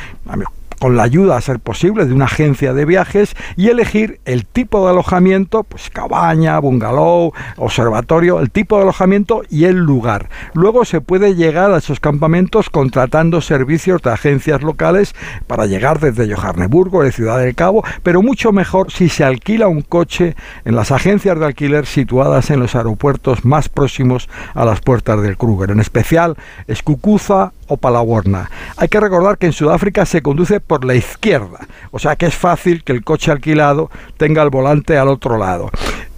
[0.81, 4.85] con la ayuda, a ser posible, de una agencia de viajes y elegir el tipo
[4.85, 10.31] de alojamiento, pues cabaña, bungalow, observatorio, el tipo de alojamiento y el lugar.
[10.55, 15.15] Luego se puede llegar a esos campamentos contratando servicios de agencias locales
[15.47, 19.83] para llegar desde Johannesburgo, de Ciudad del Cabo, pero mucho mejor si se alquila un
[19.83, 25.21] coche en las agencias de alquiler situadas en los aeropuertos más próximos a las puertas
[25.21, 28.51] del Kruger, en especial Escucuza o Palaworna.
[28.77, 31.61] Hay que recordar que en Sudáfrica se conduce por la izquierda,
[31.91, 35.71] o sea que es fácil que el coche alquilado tenga el volante al otro lado.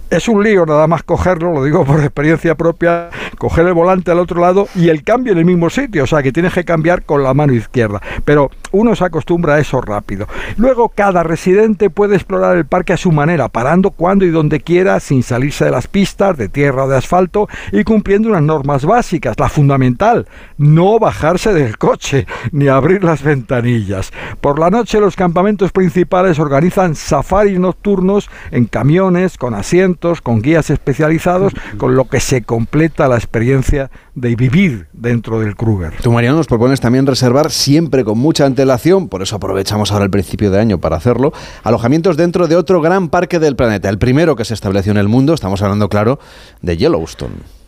[0.09, 4.19] Es un lío nada más cogerlo, lo digo por experiencia propia, coger el volante al
[4.19, 7.03] otro lado y el cambio en el mismo sitio, o sea que tienes que cambiar
[7.03, 8.01] con la mano izquierda.
[8.23, 10.27] Pero uno se acostumbra a eso rápido.
[10.57, 14.99] Luego cada residente puede explorar el parque a su manera, parando cuando y donde quiera,
[14.99, 19.39] sin salirse de las pistas de tierra o de asfalto y cumpliendo unas normas básicas.
[19.39, 24.11] La fundamental, no bajarse del coche ni abrir las ventanillas.
[24.41, 30.71] Por la noche los campamentos principales organizan safaris nocturnos en camiones, con asientos, con guías
[30.71, 35.93] especializados, con lo que se completa la experiencia de vivir dentro del Kruger.
[36.01, 40.11] Tú, Mariano, nos propones también reservar siempre con mucha antelación, por eso aprovechamos ahora el
[40.11, 41.33] principio de año para hacerlo,
[41.63, 45.07] alojamientos dentro de otro gran parque del planeta, el primero que se estableció en el
[45.07, 46.19] mundo, estamos hablando, claro,
[46.61, 47.62] de Yellowstone.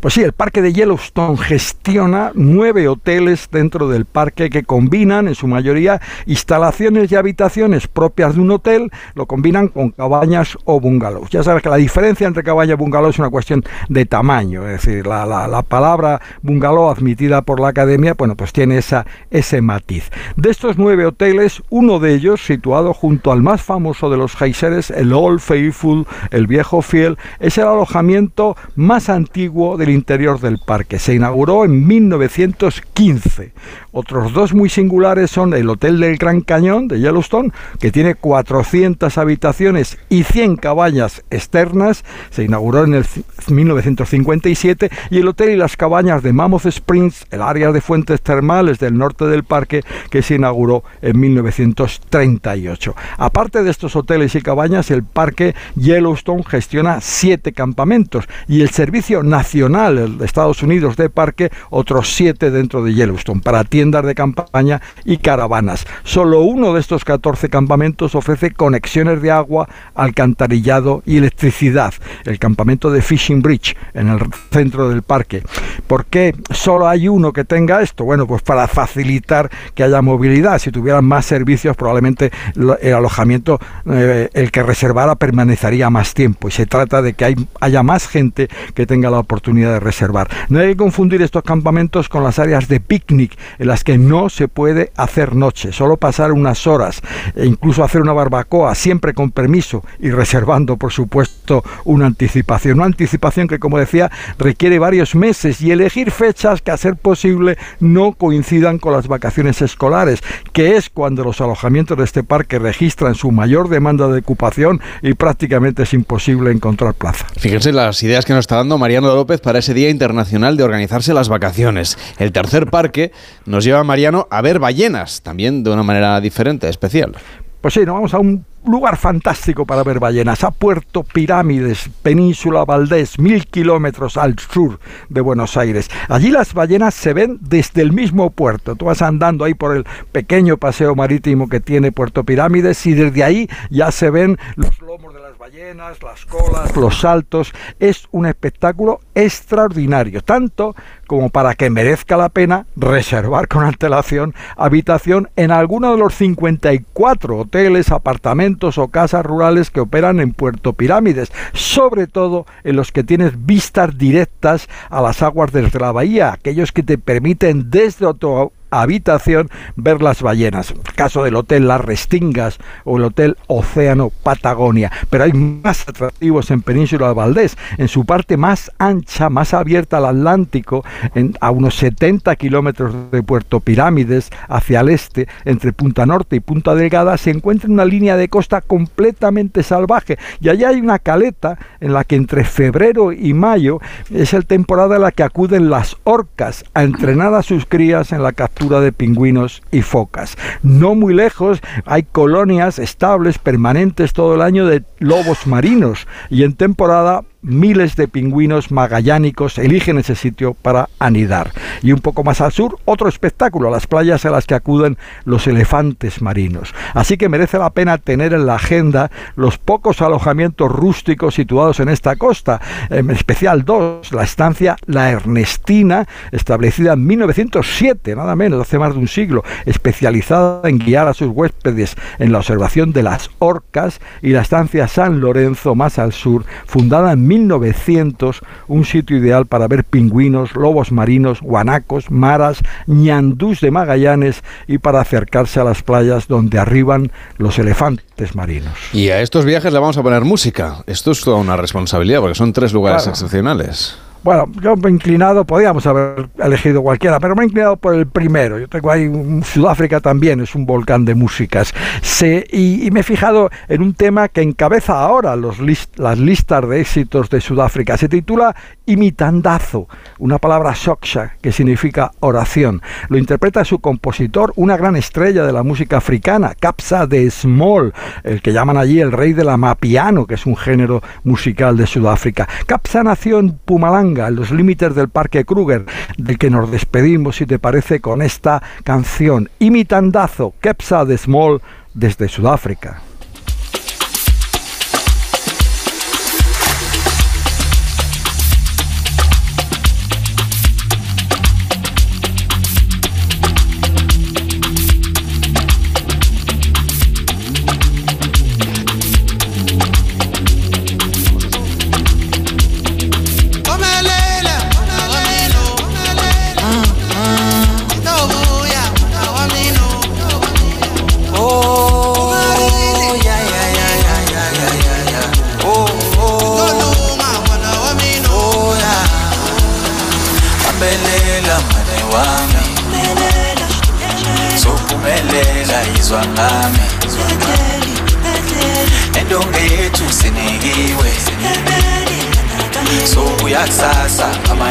[0.00, 5.34] Pues sí, el parque de Yellowstone gestiona nueve hoteles dentro del parque que combinan en
[5.34, 11.30] su mayoría instalaciones y habitaciones propias de un hotel, lo combinan con cabañas o bungalows.
[11.30, 14.84] Ya sabes que la diferencia entre cabaña y bungalow es una cuestión de tamaño, es
[14.84, 20.10] decir, la, la, palabra bungalow admitida por la academia, bueno, pues tiene esa, ese matiz.
[20.36, 24.90] De estos nueve hoteles, uno de ellos, situado junto al más famoso de los geyseres,
[24.90, 30.98] el Old Faithful, el viejo fiel, es el alojamiento más antiguo del interior del parque.
[30.98, 33.52] Se inauguró en 1915.
[33.92, 39.18] Otros dos muy singulares son el Hotel del Gran Cañón de Yellowstone, que tiene 400
[39.18, 42.04] habitaciones y 100 cabañas externas.
[42.30, 43.04] Se inauguró en el
[43.48, 44.90] 1957.
[45.10, 48.96] Y el Hotel y las Cabañas de Mammoth Springs, el área de fuentes termales del
[48.96, 52.94] norte del parque, que se inauguró en 1938.
[53.18, 59.22] Aparte de estos hoteles y cabañas, el parque Yellowstone gestiona siete campamentos y el Servicio
[59.22, 64.80] Nacional de Estados Unidos de Parque otros siete dentro de Yellowstone para tiendas de campaña
[65.04, 65.86] y caravanas.
[66.04, 71.92] Solo uno de estos 14 campamentos ofrece conexiones de agua, alcantarillado y electricidad,
[72.24, 74.20] el campamento de Fishing Bridge en el
[74.50, 75.42] centro del parque.
[75.86, 78.04] ¿Por qué solo hay uno que tenga esto?
[78.04, 80.58] Bueno, pues para facilitar que haya movilidad.
[80.58, 83.58] Si tuvieran más servicios, probablemente el alojamiento,
[83.90, 86.48] eh, el que reservara, permanecería más tiempo.
[86.48, 90.28] Y se trata de que haya más gente que tenga la oportunidad de reservar.
[90.48, 94.28] No hay que confundir estos campamentos con las áreas de picnic, en las que no
[94.28, 97.02] se puede hacer noche, solo pasar unas horas
[97.34, 102.78] e incluso hacer una barbacoa, siempre con permiso y reservando, por supuesto, una anticipación.
[102.78, 107.58] Una anticipación que, como decía, requiere varios meses y elegir fechas que, a ser posible,
[107.80, 110.20] no coincidan con las vacaciones escolares,
[110.52, 115.14] que es cuando los alojamientos de este parque registran su mayor demanda de ocupación y
[115.14, 117.26] prácticamente es imposible encontrar plaza.
[117.38, 121.14] Fíjense las ideas que nos está dando Mariano López para ese Día Internacional de organizarse
[121.14, 121.96] las vacaciones.
[122.18, 123.12] El tercer parque
[123.46, 127.12] nos lleva, Mariano, a ver ballenas, también de una manera diferente, especial.
[127.60, 132.64] Pues sí, nos vamos a un lugar fantástico para ver ballenas, a Puerto Pirámides, Península
[132.64, 135.90] Valdés, mil kilómetros al sur de Buenos Aires.
[136.08, 138.76] Allí las ballenas se ven desde el mismo puerto.
[138.76, 143.24] Tú vas andando ahí por el pequeño paseo marítimo que tiene Puerto Pirámides y desde
[143.24, 147.52] ahí ya se ven los lomos de las ballenas, las colas, los saltos.
[147.78, 150.74] Es un espectáculo extraordinario, tanto
[151.10, 157.36] como para que merezca la pena reservar con antelación habitación en alguno de los 54
[157.36, 163.02] hoteles, apartamentos o casas rurales que operan en Puerto Pirámides, sobre todo en los que
[163.02, 168.52] tienes vistas directas a las aguas desde la bahía, aquellos que te permiten desde otro
[168.70, 170.74] habitación ver las ballenas.
[170.94, 174.90] Caso del Hotel Las Restingas o el Hotel Océano Patagonia.
[175.08, 177.56] Pero hay más atractivos en Península Valdés.
[177.78, 183.22] En su parte más ancha, más abierta al Atlántico, en, a unos 70 kilómetros de
[183.22, 188.16] Puerto Pirámides, hacia el este, entre Punta Norte y Punta Delgada, se encuentra una línea
[188.16, 190.18] de costa completamente salvaje.
[190.40, 194.96] Y allá hay una caleta en la que entre febrero y mayo es el temporada
[194.96, 198.92] en la que acuden las orcas a entrenar a sus crías en la captura de
[198.92, 200.36] pingüinos y focas.
[200.62, 206.52] No muy lejos hay colonias estables, permanentes todo el año de lobos marinos y en
[206.52, 211.52] temporada miles de pingüinos magallánicos eligen ese sitio para anidar.
[211.82, 215.46] Y un poco más al sur, otro espectáculo, las playas a las que acuden los
[215.46, 216.74] elefantes marinos.
[216.94, 221.88] Así que merece la pena tener en la agenda los pocos alojamientos rústicos situados en
[221.88, 222.60] esta costa,
[222.90, 229.00] en especial dos, la estancia La Ernestina, establecida en 1907, nada menos, hace más de
[229.00, 234.30] un siglo, especializada en guiar a sus huéspedes en la observación de las orcas, y
[234.30, 239.84] la estancia San Lorenzo, más al sur, fundada en 1900, un sitio ideal para ver
[239.84, 246.58] pingüinos, lobos marinos, guanacos, maras, ñandús de Magallanes y para acercarse a las playas donde
[246.58, 248.74] arriban los elefantes marinos.
[248.92, 250.82] Y a estos viajes le vamos a poner música.
[250.86, 253.12] Esto es toda una responsabilidad porque son tres lugares Claro.
[253.14, 253.96] excepcionales.
[254.22, 258.06] Bueno, yo me he inclinado, podíamos haber elegido cualquiera, pero me he inclinado por el
[258.06, 258.58] primero.
[258.58, 261.72] Yo tengo ahí, un- Sudáfrica también es un volcán de músicas.
[262.02, 266.18] Se- y, y me he fijado en un tema que encabeza ahora los lis- las
[266.18, 267.96] listas de éxitos de Sudáfrica.
[267.96, 269.88] Se titula Imitandazo,
[270.18, 272.82] una palabra soksha que significa oración.
[273.08, 278.42] Lo interpreta su compositor, una gran estrella de la música africana, Kapsa de Small, el
[278.42, 282.46] que llaman allí el rey de la mapiano, que es un género musical de Sudáfrica.
[282.66, 287.46] Kapsa nació en Pumalanga, en los límites del Parque Kruger, del que nos despedimos, si
[287.46, 291.60] te parece, con esta canción, Imitandazo, Kapsa de Small,
[291.94, 293.09] desde Sudáfrica.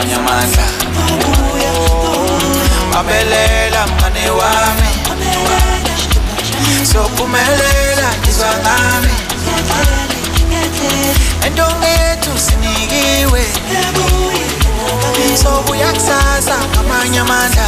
[0.06, 0.66] Kusasa
[2.94, 4.90] mabelela mngane wami.
[6.92, 9.14] Sophumelela izwa ngami.
[11.48, 13.46] Entonge yethu sinikiwe.
[15.44, 17.68] Sobuya kusasa ngamanye amandla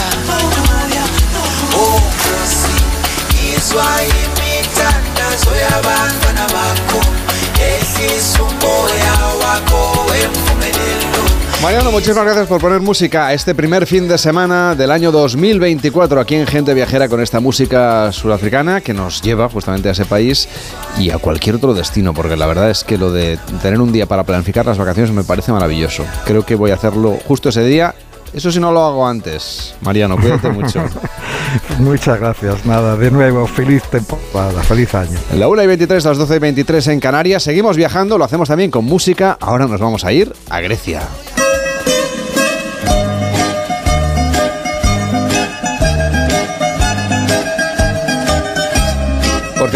[1.76, 2.02] oh
[3.56, 7.02] izwa imithandazo yabantwana bakho.
[7.62, 11.31] Ehlisa umoya wakho wempumelelo
[11.62, 16.20] Mariano, muchísimas gracias por poner música a este primer fin de semana del año 2024
[16.20, 20.50] aquí en Gente Viajera con esta música sudafricana que nos lleva justamente a ese país
[20.98, 24.08] y a cualquier otro destino, porque la verdad es que lo de tener un día
[24.08, 26.04] para planificar las vacaciones me parece maravilloso.
[26.26, 27.94] Creo que voy a hacerlo justo ese día.
[28.34, 29.76] Eso si no lo hago antes.
[29.82, 30.84] Mariano, cuídate mucho.
[31.78, 35.20] Muchas gracias, nada, de nuevo, feliz temporada, feliz año.
[35.36, 37.44] La 1 y 23, las 12 y 23 en Canarias.
[37.44, 39.38] Seguimos viajando, lo hacemos también con música.
[39.40, 41.02] Ahora nos vamos a ir a Grecia.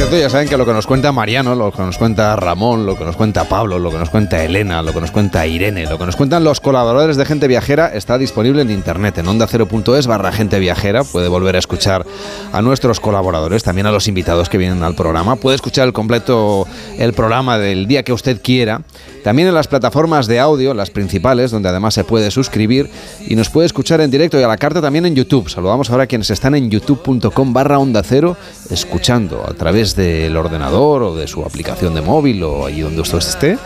[0.09, 2.97] Cierto, ya saben que lo que nos cuenta Mariano, lo que nos cuenta Ramón, lo
[2.97, 5.97] que nos cuenta Pablo, lo que nos cuenta Elena, lo que nos cuenta Irene, lo
[5.97, 10.31] que nos cuentan los colaboradores de Gente Viajera está disponible en internet, en onda0.es barra
[10.31, 11.03] Gente Viajera.
[11.03, 12.05] Puede volver a escuchar
[12.51, 15.37] a nuestros colaboradores, también a los invitados que vienen al programa.
[15.37, 16.67] Puede escuchar el completo,
[16.97, 18.81] el programa del día que usted quiera.
[19.23, 22.91] También en las plataformas de audio, las principales, donde además se puede suscribir
[23.27, 25.49] y nos puede escuchar en directo y a la carta también en YouTube.
[25.49, 28.37] Saludamos ahora a quienes están en youtube.com barra onda cero,
[28.69, 33.17] escuchando a través del ordenador o de su aplicación de móvil o allí donde usted
[33.17, 33.57] esté,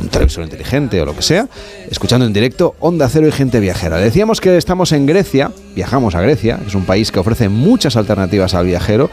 [0.00, 1.48] un televisor inteligente o lo que sea,
[1.90, 3.96] escuchando en directo Onda Cero y Gente Viajera.
[3.98, 8.54] Decíamos que estamos en Grecia, viajamos a Grecia, es un país que ofrece muchas alternativas
[8.54, 9.10] al viajero.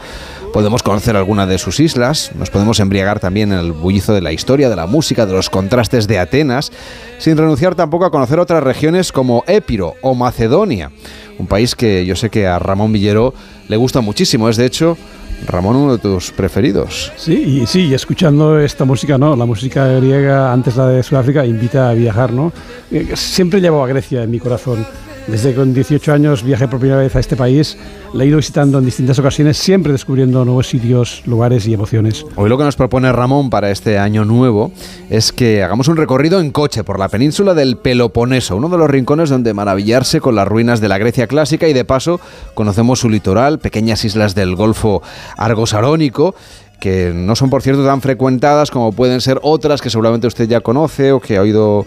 [0.52, 4.32] Podemos conocer alguna de sus islas, nos podemos embriagar también en el bullizo de la
[4.32, 6.72] historia, de la música, de los contrastes de Atenas,
[7.16, 10.90] sin renunciar tampoco a conocer otras regiones como Épiro o Macedonia,
[11.38, 13.32] un país que yo sé que a Ramón Villero
[13.68, 14.98] le gusta muchísimo, es de hecho
[15.46, 17.12] Ramón, uno de tus preferidos.
[17.16, 19.34] Sí, y sí, escuchando esta música, ¿no?
[19.36, 22.52] La música griega, antes la de Sudáfrica, invita a viajar, ¿no?
[22.90, 24.86] Eh, Siempre llevo a Grecia en mi corazón.
[25.28, 27.78] Desde que con 18 años viajé por primera vez a este país,
[28.12, 32.26] le he ido visitando en distintas ocasiones, siempre descubriendo nuevos sitios, lugares y emociones.
[32.34, 34.72] Hoy lo que nos propone Ramón para este año nuevo
[35.10, 38.90] es que hagamos un recorrido en coche por la península del Peloponeso, uno de los
[38.90, 42.20] rincones donde maravillarse con las ruinas de la Grecia clásica y de paso
[42.54, 45.02] conocemos su litoral, pequeñas islas del Golfo
[45.36, 46.34] Argosarónico
[46.80, 50.60] que no son por cierto tan frecuentadas como pueden ser otras que seguramente usted ya
[50.60, 51.86] conoce o que ha oído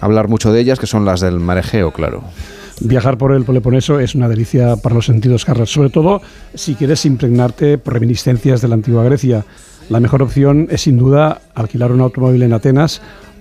[0.00, 2.22] hablar mucho de ellas, que son las del mar Egeo, claro.
[2.80, 6.20] Viajar por el Peloponeso es una delicia para los sentidos, Carlos, sobre todo
[6.54, 9.44] si quieres impregnarte por reminiscencias de la antigua Grecia.
[9.88, 13.00] La mejor opción es sin duda alquilar un automóvil en Atenas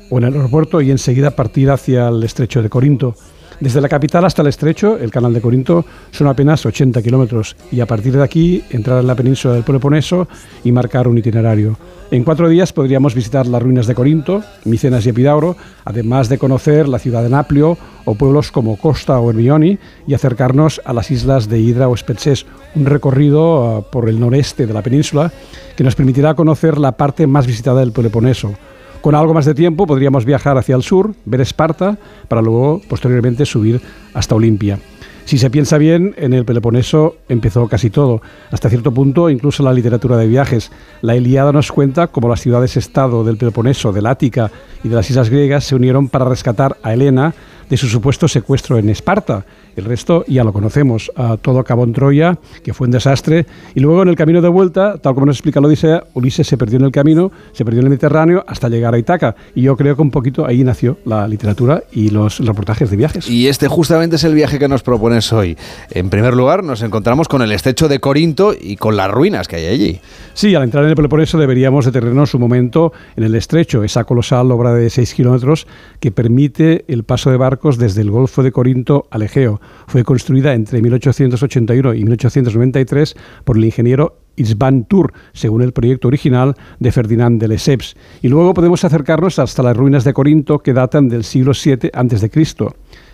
[0.10, 3.16] o en el aeropuerto y enseguida partir hacia el estrecho de Corinto.
[3.64, 7.80] Desde la capital hasta el estrecho, el canal de Corinto, son apenas 80 kilómetros y
[7.80, 10.28] a partir de aquí entrar en la península del Peloponeso
[10.66, 11.78] y marcar un itinerario.
[12.12, 16.90] En cuatro días podríamos visitar las ruinas de Corinto, Micenas y Epidauro, además de conocer
[16.90, 21.48] la ciudad de Naplio o pueblos como Costa o Hermione y acercarnos a las islas
[21.48, 22.46] de Hidra o Spetses,
[22.76, 25.32] un recorrido uh, por el noreste de la península
[25.78, 28.56] que nos permitirá conocer la parte más visitada del Peloponeso.
[29.04, 31.98] Con algo más de tiempo podríamos viajar hacia el sur, ver Esparta,
[32.30, 33.82] para luego posteriormente subir
[34.14, 34.80] hasta Olimpia.
[35.26, 39.74] Si se piensa bien, en el Peloponeso empezó casi todo, hasta cierto punto incluso la
[39.74, 40.72] literatura de viajes.
[41.02, 44.50] La Ilíada nos cuenta cómo las ciudades-estado del Peloponeso, del Ática
[44.86, 47.34] y de las islas griegas se unieron para rescatar a Helena
[47.70, 49.46] de su supuesto secuestro en Esparta.
[49.76, 51.12] El resto ya lo conocemos.
[51.42, 53.46] Todo acabó en Troya, que fue un desastre.
[53.76, 56.58] Y luego en el camino de vuelta, tal como nos explica la Odisea, Ulises se
[56.58, 59.36] perdió en el camino, se perdió en el Mediterráneo hasta llegar a Itaca.
[59.56, 63.30] Y yo creo que un poquito ahí nació la literatura y los reportajes de viajes.
[63.30, 65.58] Y este justamente es el viaje que nos propones hoy.
[65.92, 69.56] En primer lugar, nos encontramos con el estrecho de Corinto y con las ruinas que
[69.58, 70.00] hay allí.
[70.34, 74.52] Sí, al entrar en el Peloponeso deberíamos detenernos un momento en el estrecho, esa colosal
[74.52, 75.68] obra de 6 kilómetros
[76.00, 79.62] que permite el paso de barcos desde el Golfo de Corinto al Egeo.
[79.88, 86.56] Fue construida entre 1881 y 1893 por el ingeniero Isban Tour, según el proyecto original
[86.80, 87.96] de Ferdinand de Lesseps.
[88.22, 92.46] Y luego podemos acercarnos hasta las ruinas de Corinto que datan del siglo VII a.C.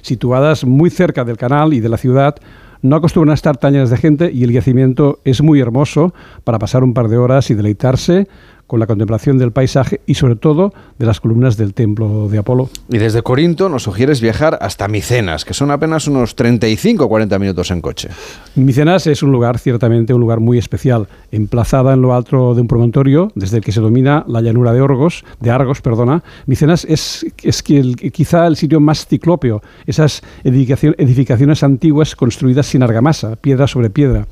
[0.01, 2.35] Situadas muy cerca del canal y de la ciudad,
[2.81, 6.13] no acostumbran a estar tan llenas de gente y el yacimiento es muy hermoso
[6.45, 8.27] para pasar un par de horas y deleitarse
[8.69, 12.69] con la contemplación del paisaje y sobre todo de las columnas del templo de Apolo.
[12.87, 17.39] Y desde Corinto nos sugieres viajar hasta Micenas, que son apenas unos 35 o 40
[17.39, 18.09] minutos en coche.
[18.53, 22.67] Micenas es un lugar, ciertamente un lugar muy especial, emplazada en lo alto de un
[22.67, 26.23] promontorio, desde el que se domina la llanura de Orgos, de Argos, perdona.
[26.45, 33.35] Micenas es, es el- quizá el sitio más ciclópeo, esas edificaciones antiguas construidas sin argamasa,
[33.35, 34.27] piedra sobre piedra.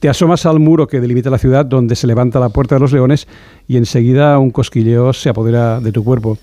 [0.00, 2.92] Te asomas al muro que delimita la ciudad donde se levanta la Puerta de los
[2.92, 3.26] Leones
[3.66, 6.38] y enseguida un cosquilleo se apodera de tu cuerpo.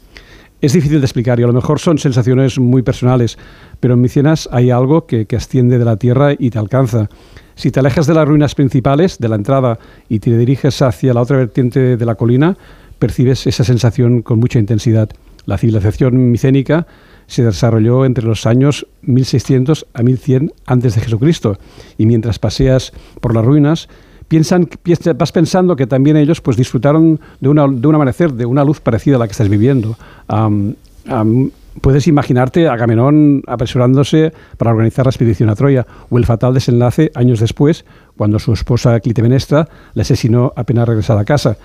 [0.59, 3.37] Es difícil de explicar y a lo mejor son sensaciones muy personales,
[3.79, 7.07] pero en Micenas hay algo que, que asciende de la tierra y te alcanza.
[7.55, 9.79] Si te alejas de las ruinas principales, de la entrada,
[10.09, 12.57] y te diriges hacia la otra vertiente de la colina,
[12.99, 15.09] percibes esa sensación con mucha intensidad.
[15.45, 16.87] La civilización micénica
[17.27, 21.57] se desarrolló entre los años 1600 a 1100 antes de Jesucristo
[21.97, 22.91] y mientras paseas
[23.21, 23.87] por las ruinas
[24.27, 28.45] piensan, piensa- vas pensando que también ellos pues disfrutaron de, una, de un amanecer, de
[28.45, 29.97] una luz parecida a la que estás viviendo.
[30.27, 30.75] Am-
[31.07, 36.53] am, puedes imaginarte a Agamenón apresurándose para organizar la expedición a Troya o el fatal
[36.53, 37.83] desenlace años después
[38.15, 41.57] cuando su esposa Clitemnestra le asesinó apenas regresada a casa.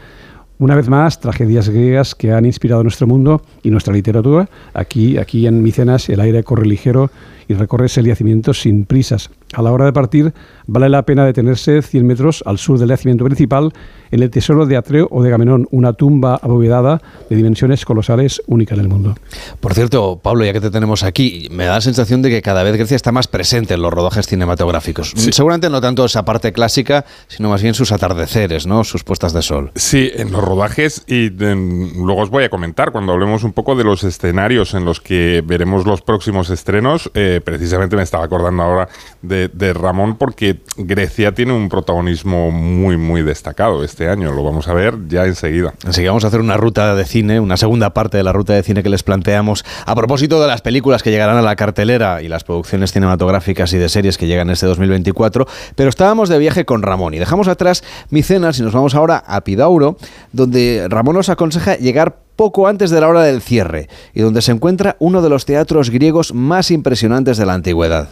[0.61, 4.47] Una vez más, tragedias griegas que han inspirado nuestro mundo y nuestra literatura.
[4.75, 7.11] Aquí, aquí en Micenas el aire corre ligero
[7.49, 9.31] y recorres el yacimiento sin prisas.
[9.55, 10.33] A la hora de partir,
[10.67, 13.73] vale la pena detenerse 100 metros al sur del yacimiento principal
[14.13, 18.75] en el tesoro de Atreo o de Gamenón, una tumba abovedada de dimensiones colosales única
[18.75, 19.15] en el mundo.
[19.61, 22.63] Por cierto, Pablo, ya que te tenemos aquí, me da la sensación de que cada
[22.63, 25.13] vez Grecia está más presente en los rodajes cinematográficos.
[25.17, 28.85] Seguramente no tanto esa parte clásica, sino más bien sus atardeceres, ¿no?
[28.85, 29.73] Sus puestas de sol.
[29.75, 33.75] Sí, en los rodajes y en- luego os voy a comentar cuando hablemos un poco
[33.75, 37.11] de los escenarios en los que veremos los próximos estrenos.
[37.15, 38.89] eh, precisamente me estaba acordando ahora
[39.23, 44.33] de, de Ramón porque Grecia tiene un protagonismo muy, muy destacado este año.
[44.33, 45.75] Lo vamos a ver ya enseguida.
[45.85, 48.63] Enseguida vamos a hacer una ruta de cine, una segunda parte de la ruta de
[48.63, 52.29] cine que les planteamos a propósito de las películas que llegarán a la cartelera y
[52.29, 55.47] las producciones cinematográficas y de series que llegan este 2024.
[55.75, 59.43] Pero estábamos de viaje con Ramón y dejamos atrás Micenas y nos vamos ahora a
[59.43, 59.97] Pidauro,
[60.33, 64.53] donde Ramón nos aconseja llegar poco antes de la hora del cierre y donde se
[64.53, 68.09] encuentra uno de los teatros griegos más impresionantes de la antigüedad.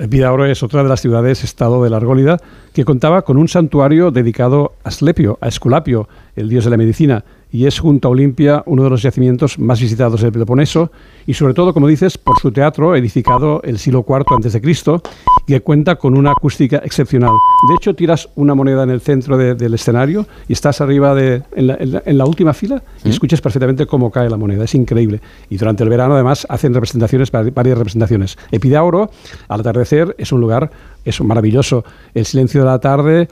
[0.00, 2.38] Epidauro es otra de las ciudades-estado de la Argólida
[2.72, 7.24] que contaba con un santuario dedicado a Asclepio, a Esculapio, el dios de la medicina,
[7.52, 10.92] y es junto a Olimpia uno de los yacimientos más visitados del Peloponeso
[11.26, 14.60] y sobre todo, como dices, por su teatro edificado el siglo IV a.C.
[15.46, 17.30] y que cuenta con una acústica excepcional.
[17.68, 21.42] De hecho, tiras una moneda en el centro de- del escenario y estás arriba de,
[21.56, 23.10] en, la, en la- en la última fila y ¿Mm?
[23.12, 24.64] escuchas perfectamente cómo cae la moneda.
[24.64, 25.20] Es increíble.
[25.48, 28.38] Y durante el verano, además, hacen representaciones, vari- varias representaciones.
[28.52, 29.10] Epidauro,
[29.48, 30.70] al atardecer, es un lugar
[31.04, 31.84] es maravilloso.
[32.14, 33.28] El silencio de la tarde,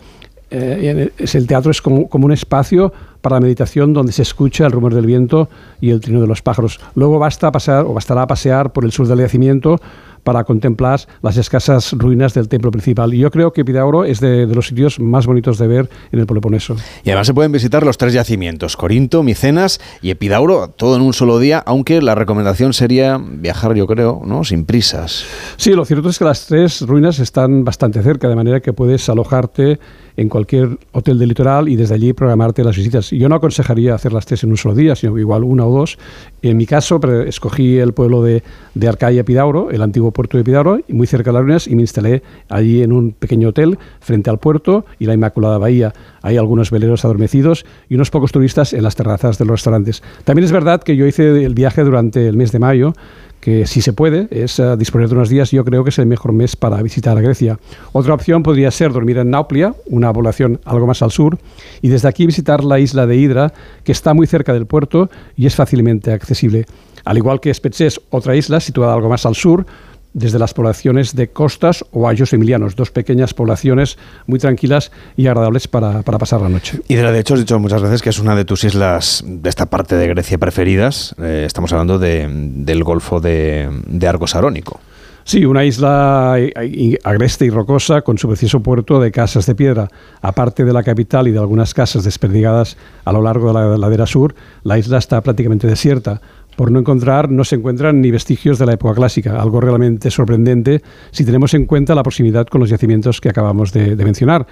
[0.50, 4.66] eh, es el teatro es como, como un espacio para la meditación donde se escucha
[4.66, 5.48] el rumor del viento
[5.80, 6.80] y el trino de los pájaros.
[6.94, 9.80] Luego basta pasar o bastará pasear por el sur del yacimiento
[10.28, 13.14] para contemplar las escasas ruinas del templo principal.
[13.14, 16.18] Y yo creo que Epidauro es de, de los sitios más bonitos de ver en
[16.20, 16.76] el Peloponeso.
[17.02, 21.14] Y además se pueden visitar los tres yacimientos, Corinto, Micenas y Epidauro, todo en un
[21.14, 24.44] solo día, aunque la recomendación sería viajar, yo creo, ¿no?
[24.44, 25.24] Sin prisas.
[25.56, 29.08] Sí, lo cierto es que las tres ruinas están bastante cerca, de manera que puedes
[29.08, 29.78] alojarte
[30.18, 33.07] en cualquier hotel del litoral y desde allí programarte las visitas.
[33.10, 35.98] Yo no aconsejaría hacer las tres en un solo día, sino igual una o dos.
[36.42, 38.42] En mi caso, escogí el pueblo de,
[38.74, 41.74] de Arcaia Epidauro, el antiguo puerto de Epidauro, y muy cerca de las ruinas, y
[41.74, 45.92] me instalé allí en un pequeño hotel frente al puerto y la Inmaculada Bahía.
[46.22, 50.02] Hay algunos veleros adormecidos y unos pocos turistas en las terrazas de los restaurantes.
[50.24, 52.92] También es verdad que yo hice el viaje durante el mes de mayo,
[53.40, 56.06] que si se puede es eh, disponer de unos días, yo creo que es el
[56.06, 57.58] mejor mes para visitar Grecia.
[57.92, 61.38] Otra opción podría ser dormir en Nauplia, una población algo más al sur,
[61.80, 63.52] y desde aquí visitar la isla de Hydra,
[63.84, 66.66] que está muy cerca del puerto y es fácilmente accesible.
[67.04, 69.64] Al igual que Spetses, otra isla situada algo más al sur,
[70.14, 75.68] desde las poblaciones de Costas o Ayos Emilianos, dos pequeñas poblaciones muy tranquilas y agradables
[75.68, 76.80] para, para pasar la noche.
[76.88, 79.66] Y de hecho has dicho muchas veces que es una de tus islas de esta
[79.66, 81.14] parte de Grecia preferidas.
[81.20, 84.80] Eh, estamos hablando de- del Golfo de, de Argos Arónico.
[85.24, 89.54] Sí, una isla eh, eh, agreste y rocosa con su precioso puerto de casas de
[89.54, 89.88] piedra.
[90.22, 94.06] Aparte de la capital y de algunas casas desperdigadas a lo largo de la ladera
[94.06, 96.22] sur, la isla está prácticamente desierta.
[96.58, 100.82] Por no encontrar, no se encuentran ni vestigios de la época clásica, algo realmente sorprendente
[101.12, 104.44] si tenemos en cuenta la proximidad con los yacimientos que acabamos de, de mencionar.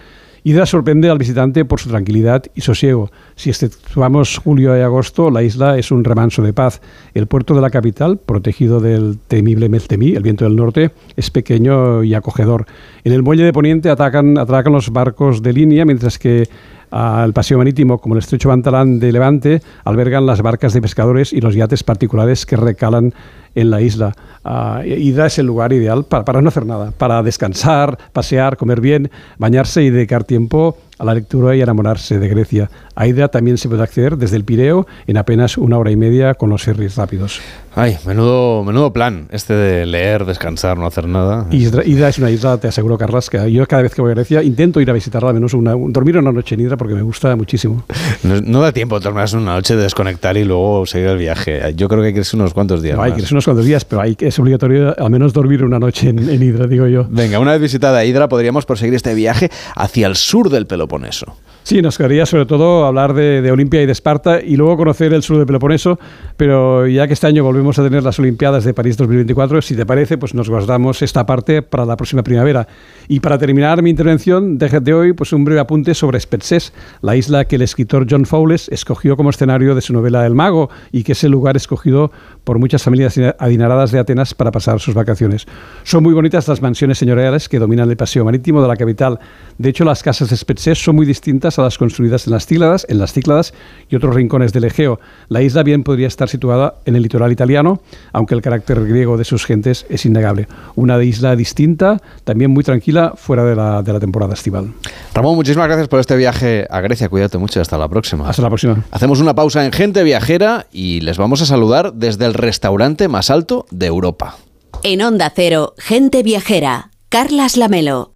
[0.45, 3.11] Hidra sorprende al visitante por su tranquilidad y sosiego.
[3.35, 6.81] Si exceptuamos julio y agosto, la isla es un remanso de paz.
[7.13, 12.05] El puerto de la capital, protegido del temible Meltemí, el viento del norte, es pequeño
[12.05, 12.67] y acogedor.
[13.03, 16.49] En el muelle de Poniente atacan, atracan los barcos de línea, mientras que
[16.91, 21.41] al paseo marítimo como el estrecho Bantalán de Levante albergan las barcas de pescadores y
[21.41, 23.13] los yates particulares que recalan
[23.57, 24.13] en la isla.
[24.45, 28.81] Ah, Hidra es el lugar ideal para, para no hacer nada, para descansar, pasear, comer
[28.81, 32.71] bien, bañarse y dedicar tiempo a la lectura y enamorarse de Grecia.
[32.95, 36.33] A Hidra también se puede acceder desde el Pireo en apenas una hora y media
[36.35, 37.41] con los ferries rápidos.
[37.75, 41.47] Ay, menudo, menudo plan este de leer, descansar, no hacer nada.
[41.51, 44.15] Hidra, Hidra es una isla, te aseguro, Carlas, que yo cada vez que voy a
[44.15, 46.95] Grecia intento ir a visitarla, al menos una, un- dormir una noche en Hidra porque
[46.95, 47.85] me gusta muchísimo.
[48.23, 51.75] No, no da tiempo maneras una noche de desconectar y luego seguir el viaje.
[51.77, 52.97] Yo creo que hay que irse unos cuantos días.
[52.97, 53.17] No, hay más.
[53.17, 56.19] que irse unos cuantos días, pero hay, es obligatorio al menos dormir una noche en,
[56.29, 57.07] en Hidra, digo yo.
[57.09, 61.37] Venga, una vez visitada Hidra, podríamos proseguir este viaje hacia el sur del Peloponeso.
[61.67, 65.13] Sí, nos quedaría sobre todo hablar de, de Olimpia y de Esparta y luego conocer
[65.13, 65.99] el sur del Peloponeso,
[66.37, 69.85] pero ya que este año volvemos a tener las Olimpiadas de París 2024, si te
[69.85, 72.69] parece, pues nos guardamos esta parte para la próxima primavera.
[73.09, 76.73] Y para terminar mi intervención, déjate hoy pues un breve apunte sobre Spetses,
[77.03, 80.71] la isla que el escritor John Fowles escogió como escenario de su novela El Mago
[80.93, 82.13] y que es el lugar escogido
[82.45, 85.47] por muchas familias adineradas de Atenas para pasar sus vacaciones.
[85.83, 89.19] Son muy bonitas las mansiones señoriales que dominan el paseo marítimo de la capital.
[89.59, 92.87] De hecho, las casas de Spetses son muy distintas a las construidas en las Cícladas,
[92.89, 93.55] en las Cícladas
[93.89, 95.01] y otros rincones del Egeo.
[95.29, 97.81] La isla bien podría estar situada en el litoral italiano,
[98.13, 100.49] aunque el carácter griego de sus gentes es innegable.
[100.75, 104.73] Una isla distinta, también muy tranquila, fuera de la, de la temporada estival.
[105.15, 107.09] Ramón, muchísimas gracias por este viaje a Grecia.
[107.09, 108.29] Cuídate mucho y hasta la próxima.
[108.29, 108.85] Hasta la próxima.
[108.91, 113.31] Hacemos una pausa en Gente Viajera y les vamos a saludar desde el restaurante más
[113.31, 114.37] alto de Europa.
[114.83, 116.91] En Onda Cero, gente viajera.
[117.09, 118.16] Carlas Lamelo.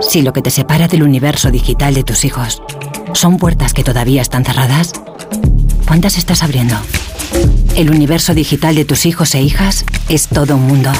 [0.00, 2.62] Si lo que te separa del universo digital de tus hijos
[3.12, 4.92] son puertas que todavía están cerradas,
[5.86, 6.76] ¿cuántas estás abriendo?
[7.76, 10.90] El universo digital de tus hijos e hijas es todo un mundo.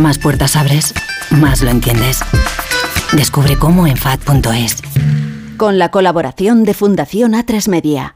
[0.00, 0.94] Más puertas abres,
[1.30, 2.20] más lo entiendes.
[3.12, 4.78] Descubre cómo en FAD.es.
[5.56, 8.14] Con la colaboración de Fundación A3 Media.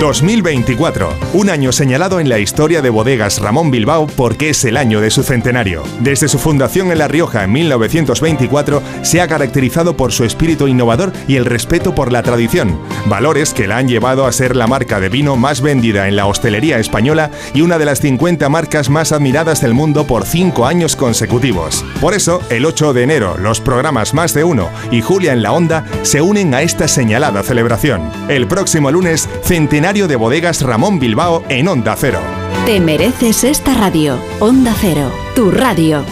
[0.00, 5.02] 2024, un año señalado en la historia de bodegas Ramón Bilbao porque es el año
[5.02, 5.82] de su centenario.
[6.00, 11.12] Desde su fundación en La Rioja en 1924, se ha caracterizado por su espíritu innovador
[11.28, 15.00] y el respeto por la tradición, valores que la han llevado a ser la marca
[15.00, 19.12] de vino más vendida en la hostelería española y una de las 50 marcas más
[19.12, 21.84] admiradas del mundo por cinco años consecutivos.
[22.00, 25.52] Por eso, el 8 de enero, los programas Más de Uno y Julia en la
[25.52, 28.10] Onda se unen a esta señalada celebración.
[28.28, 32.20] El próximo lunes, centenario de bodegas Ramón Bilbao en Onda Cero.
[32.64, 34.20] Te mereces esta radio.
[34.38, 36.04] Onda Cero, tu radio.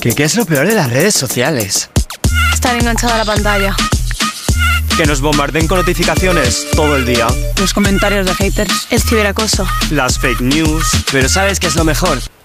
[0.00, 1.90] ¿Qué, qué es lo peor de las redes sociales?
[2.54, 3.76] Estar enganchada a la pantalla.
[4.96, 7.26] Que nos bombarden con notificaciones todo el día.
[7.58, 8.86] Los comentarios de haters.
[8.90, 9.66] El ciberacoso.
[9.90, 11.04] Las fake news.
[11.12, 12.18] Pero ¿sabes qué es lo mejor?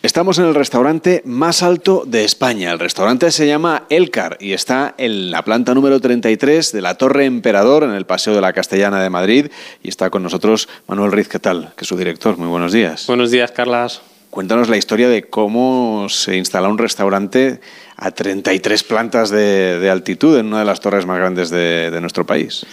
[0.00, 2.70] Estamos en el restaurante más alto de España.
[2.70, 7.24] El restaurante se llama Elcar y está en la planta número 33 de la Torre
[7.24, 9.50] Emperador en el Paseo de la Castellana de Madrid.
[9.82, 11.72] Y está con nosotros Manuel Riz, ¿qué tal?
[11.76, 12.38] Que es su director.
[12.38, 13.08] Muy buenos días.
[13.08, 14.00] Buenos días, Carlas.
[14.30, 17.60] Cuéntanos la historia de cómo se instala un restaurante
[17.96, 22.00] a 33 plantas de, de altitud en una de las torres más grandes de, de
[22.00, 22.64] nuestro país.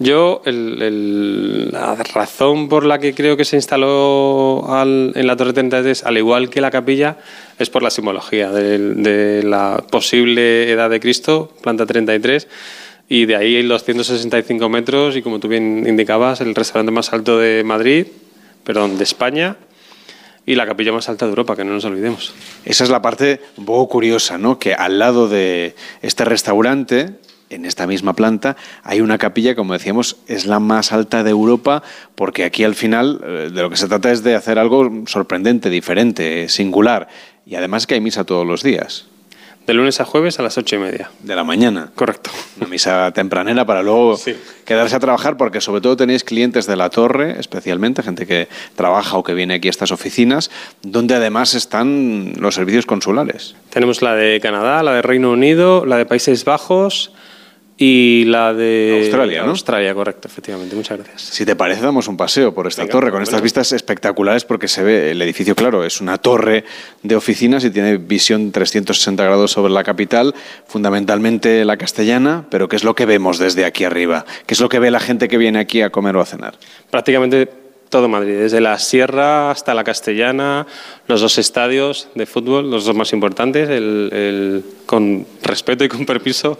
[0.00, 6.04] Yo, la razón por la que creo que se instaló al- en la Torre 33,
[6.04, 7.18] al igual que la capilla,
[7.58, 12.48] es por la simbología de, la posible edad de Cristo, planta 33,
[13.08, 17.38] y de ahí los 165 metros, y como tú bien indicabas, el restaurante más alto
[17.38, 18.08] de Madrid,
[18.64, 19.56] perdón, de España,
[20.44, 22.34] y la capilla más alta de Europa, que no nos olvidemos.
[22.64, 23.40] Esa es la parte
[23.88, 24.58] curiosa, ¿no?
[24.58, 27.14] Que al lado de este restaurante,
[27.54, 31.82] en esta misma planta, hay una capilla, como decíamos, es la más alta de Europa,
[32.14, 35.70] porque aquí al final eh, de lo que se trata es de hacer algo sorprendente,
[35.70, 37.08] diferente, singular.
[37.46, 39.06] Y además que hay misa todos los días.
[39.66, 41.10] De lunes a jueves a las ocho y media.
[41.22, 41.90] De la mañana.
[41.94, 42.30] Correcto.
[42.58, 44.20] Una misa tempranera para luego
[44.66, 49.16] quedarse a trabajar, porque sobre todo tenéis clientes de la torre, especialmente, gente que trabaja
[49.16, 50.50] o que viene aquí a estas oficinas,
[50.82, 53.56] donde además están los servicios consulares.
[53.70, 57.12] Tenemos la de Canadá, la de Reino Unido, la de Países Bajos
[57.76, 59.50] y la de Australia, ¿no?
[59.50, 60.76] Australia, correcto, efectivamente.
[60.76, 61.22] Muchas gracias.
[61.22, 63.44] Si te parece, damos un paseo por esta Venga, torre con estas bueno.
[63.44, 66.64] vistas espectaculares porque se ve el edificio, claro, es una torre
[67.02, 70.34] de oficinas y tiene visión 360 grados sobre la capital,
[70.66, 74.24] fundamentalmente la castellana, pero ¿qué es lo que vemos desde aquí arriba?
[74.46, 76.54] ¿Qué es lo que ve la gente que viene aquí a comer o a cenar?
[76.90, 77.63] Prácticamente
[77.94, 80.66] todo Madrid, desde la Sierra hasta la Castellana,
[81.06, 83.68] los dos estadios de fútbol, los dos más importantes,
[84.84, 86.58] con respeto y con permiso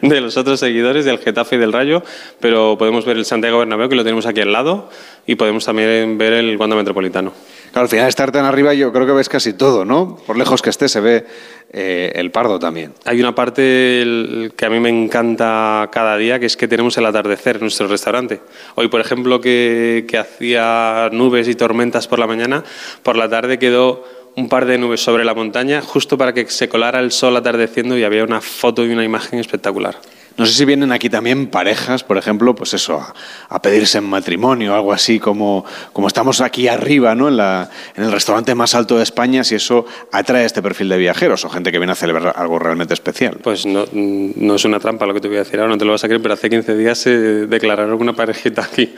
[0.00, 2.04] de los otros seguidores del Getafe y del Rayo,
[2.38, 4.88] pero podemos ver el Santiago Bernabéu, que lo tenemos aquí al lado,
[5.26, 7.32] y podemos también ver el Wanda Metropolitano.
[7.76, 10.16] Claro, al final estar tan arriba yo creo que ves casi todo, ¿no?
[10.26, 11.26] Por lejos que esté se ve
[11.74, 12.94] eh, el Pardo también.
[13.04, 17.04] Hay una parte que a mí me encanta cada día, que es que tenemos el
[17.04, 18.40] atardecer en nuestro restaurante.
[18.76, 22.64] Hoy, por ejemplo, que hacía nubes y tormentas por la mañana,
[23.02, 26.70] por la tarde quedó un par de nubes sobre la montaña justo para que se
[26.70, 29.96] colara el sol atardeciendo y había una foto y una imagen espectacular.
[30.38, 33.14] No sé si vienen aquí también parejas, por ejemplo, pues eso, a,
[33.48, 35.64] a pedirse en matrimonio, algo así como,
[35.94, 37.28] como estamos aquí arriba, ¿no?
[37.28, 40.98] En, la, en el restaurante más alto de España, si eso atrae este perfil de
[40.98, 43.38] viajeros o gente que viene a celebrar algo realmente especial.
[43.42, 45.84] Pues no, no es una trampa lo que te voy a decir ahora, no te
[45.86, 47.10] lo vas a creer, pero hace 15 días se
[47.46, 48.94] declararon una parejita aquí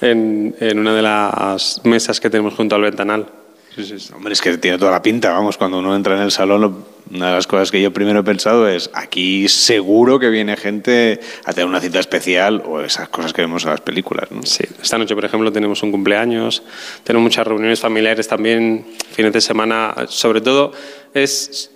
[0.00, 3.26] en, en una de las mesas que tenemos junto al ventanal.
[4.14, 6.95] Hombre, es que tiene toda la pinta, vamos, cuando uno entra en el salón, lo-
[7.10, 11.20] una de las cosas que yo primero he pensado es, aquí seguro que viene gente
[11.44, 14.42] a tener una cita especial o esas cosas que vemos en las películas, ¿no?
[14.42, 16.62] Sí, esta noche, por ejemplo, tenemos un cumpleaños,
[17.04, 20.72] tenemos muchas reuniones familiares también, fines de semana, sobre todo
[21.14, 21.70] es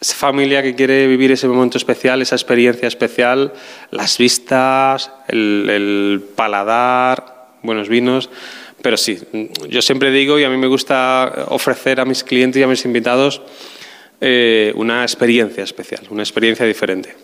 [0.00, 3.52] familia que quiere vivir ese momento especial, esa experiencia especial,
[3.92, 8.30] las vistas, el, el paladar, buenos vinos.
[8.82, 9.20] Pero sí,
[9.68, 12.84] yo siempre digo y a mí me gusta ofrecer a mis clientes y a mis
[12.84, 13.42] invitados
[14.24, 17.14] eh, una experiencia especial, una experiencia diferente.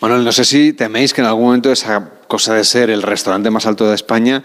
[0.00, 3.50] Manuel, no sé si teméis que en algún momento esa cosa de ser el restaurante
[3.50, 4.42] más alto de España,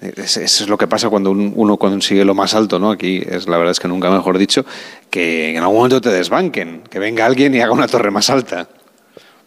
[0.00, 2.90] eh, es- eso es lo que pasa cuando un- uno consigue lo más alto, ¿no?
[2.90, 4.64] Aquí es la verdad es que nunca mejor dicho,
[5.10, 8.66] que en algún momento te desbanquen, que venga alguien y haga una torre más alta.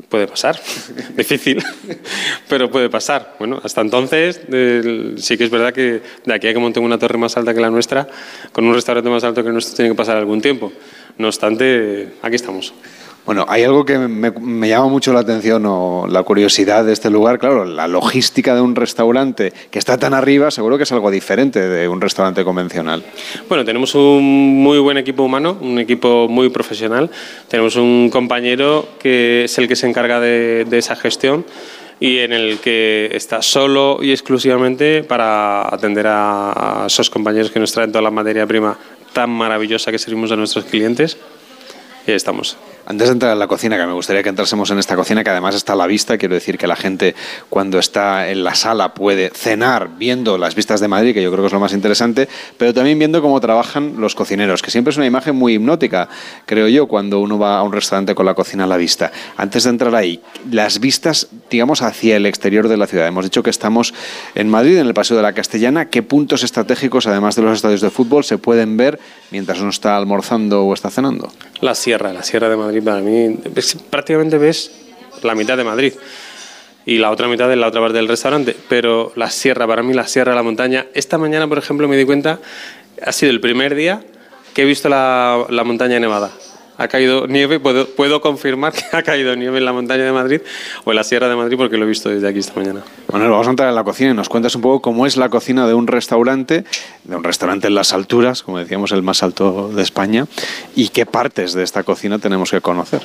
[0.10, 0.60] puede pasar.
[1.18, 1.64] Difícil,
[2.48, 3.35] pero puede pasar.
[3.40, 4.41] Bueno, hasta entonces
[5.18, 7.60] sí que es verdad que de aquí a que monten una torre más alta que
[7.60, 8.07] la nuestra,
[8.52, 10.72] con un restaurante más alto que el nuestro, tiene que pasar algún tiempo.
[11.18, 12.73] No obstante, aquí estamos.
[13.26, 17.10] Bueno, hay algo que me, me llama mucho la atención o la curiosidad de este
[17.10, 17.40] lugar.
[17.40, 21.61] Claro, la logística de un restaurante que está tan arriba seguro que es algo diferente
[21.61, 23.02] de un restaurante convencional.
[23.48, 27.10] Bueno, tenemos un muy buen equipo humano, un equipo muy profesional.
[27.48, 31.45] Tenemos un compañero que es el que se encarga de, de esa gestión
[32.02, 37.60] y en el que está solo y exclusivamente para atender a, a esos compañeros que
[37.61, 38.77] nos traen toda la materia prima
[39.14, 41.18] tan maravillosa que servimos a nuestros clientes.
[42.06, 42.57] Y ahí estamos.
[42.85, 45.30] Antes de entrar en la cocina, que me gustaría que entrásemos en esta cocina, que
[45.30, 47.15] además está a la vista, quiero decir que la gente
[47.49, 51.44] cuando está en la sala puede cenar viendo las vistas de Madrid, que yo creo
[51.44, 52.27] que es lo más interesante,
[52.57, 56.10] pero también viendo cómo trabajan los cocineros, que siempre es una imagen muy hipnótica,
[56.45, 59.14] creo yo, cuando uno va a un restaurante con la cocina a la vista.
[59.38, 60.22] Antes de entrar ahí,
[60.52, 63.08] las vistas, digamos, hacia el exterior de la ciudad.
[63.08, 63.94] Hemos dicho que estamos
[64.34, 65.90] en Madrid, en el Paseo de la Castellana.
[65.90, 69.00] ¿Qué puntos estratégicos, además de los estadios de fútbol, se pueden ver
[69.30, 71.32] mientras uno está almorzando o está cenando?
[71.62, 74.72] La sierra, la sierra de Madrid para mí, ves- prácticamente ves
[75.22, 75.94] la mitad de Madrid
[76.86, 79.94] y la otra mitad de la otra parte del restaurante, pero la sierra, para mí
[79.94, 82.40] la sierra, la montaña, esta mañana por ejemplo me di cuenta,
[83.06, 84.02] ha sido el primer día
[84.56, 86.32] que he visto la, la montaña nevada.
[86.78, 90.41] Ha caído nieve, puedo, puedo confirmar que ha caído nieve en la montaña de Madrid
[90.84, 92.82] o en la sierra de Madrid porque lo he visto desde aquí esta mañana.
[93.10, 95.30] Bueno, vamos a entrar en la cocina y nos cuentas un poco cómo es la
[95.30, 96.64] cocina de un restaurante,
[97.04, 100.26] de un restaurante en las alturas, como decíamos, el más alto de España,
[100.76, 103.04] y qué partes de esta cocina tenemos que conocer.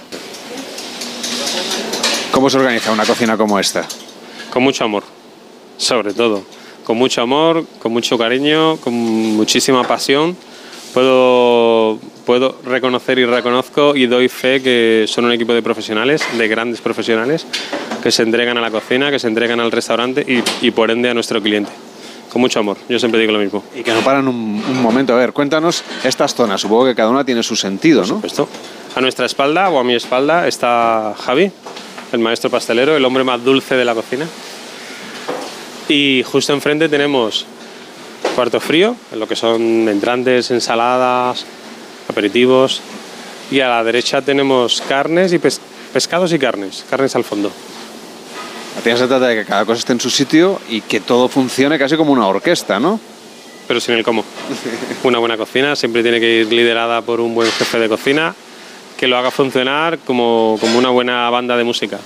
[2.31, 3.87] ¿Cómo se organiza una cocina como esta?
[4.51, 5.03] Con mucho amor,
[5.77, 6.43] sobre todo.
[6.85, 10.37] Con mucho amor, con mucho cariño, con muchísima pasión.
[10.95, 16.47] Puedo, puedo reconocer y reconozco y doy fe que son un equipo de profesionales, de
[16.47, 17.47] grandes profesionales,
[18.03, 21.09] que se entregan a la cocina, que se entregan al restaurante y, y por ende
[21.09, 21.73] a nuestro cliente.
[22.31, 23.65] Con mucho amor, yo siempre digo lo mismo.
[23.75, 25.15] Y que no paran un, un momento.
[25.15, 26.61] A ver, cuéntanos estas zonas.
[26.61, 28.21] Supongo que cada una tiene su sentido, ¿no?
[28.23, 28.47] Esto.
[28.95, 31.51] A nuestra espalda o a mi espalda está Javi,
[32.13, 34.27] el maestro pastelero, el hombre más dulce de la cocina.
[35.89, 37.47] Y justo enfrente tenemos
[38.35, 41.47] cuarto frío, en lo que son entrantes, ensaladas,
[42.09, 42.81] aperitivos.
[43.51, 45.61] Y a la derecha tenemos carnes y pes-
[45.93, 47.51] pescados y carnes, carnes al fondo.
[48.77, 51.29] Al final se trata de que cada cosa esté en su sitio y que todo
[51.29, 53.01] funcione casi como una orquesta, ¿no?
[53.67, 54.25] Pero sin el cómo.
[55.03, 58.35] Una buena cocina siempre tiene que ir liderada por un buen jefe de cocina
[58.97, 61.99] que lo haga funcionar como, como una buena banda de música.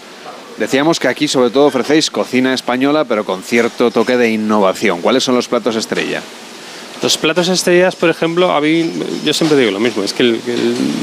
[0.59, 5.01] Decíamos que aquí sobre todo ofrecéis cocina española, pero con cierto toque de innovación.
[5.01, 6.21] ¿Cuáles son los platos estrella?
[7.03, 8.49] Los platos estrellas, por ejemplo,
[9.25, 10.39] yo siempre digo lo mismo, es que,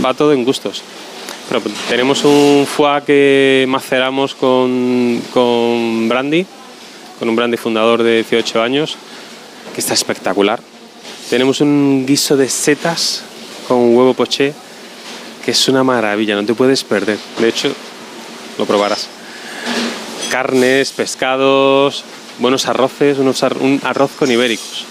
[0.04, 0.82] va todo en gustos.
[1.50, 6.46] Pero tenemos un foie que maceramos con, con brandy,
[7.20, 8.96] con un brandy fundador de 18 años,
[9.74, 10.62] que está espectacular.
[11.30, 13.24] Tenemos un guiso de setas
[13.68, 14.54] con huevo poché,
[15.44, 17.18] que es una maravilla, no te puedes perder.
[17.40, 17.74] De hecho,
[18.58, 19.10] lo probarás.
[20.32, 22.06] Carnes, pescados,
[22.40, 24.89] buenos arroces, un arroz con ibéricos.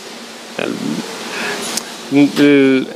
[0.63, 0.69] El-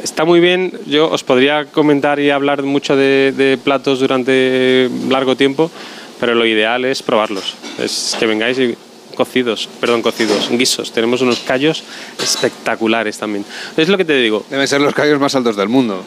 [0.02, 5.36] Está muy bien, yo os podría comentar y hablar mucho de, de platos durante largo
[5.36, 5.70] tiempo,
[6.18, 7.54] pero lo ideal es probarlos.
[7.78, 8.74] Es que vengáis y
[9.14, 10.90] cocidos, perdón, cocidos, guisos.
[10.92, 11.84] Tenemos unos callos
[12.22, 13.44] espectaculares también.
[13.76, 14.46] Es lo que te digo.
[14.48, 16.02] Deben ser los callos más altos del mundo.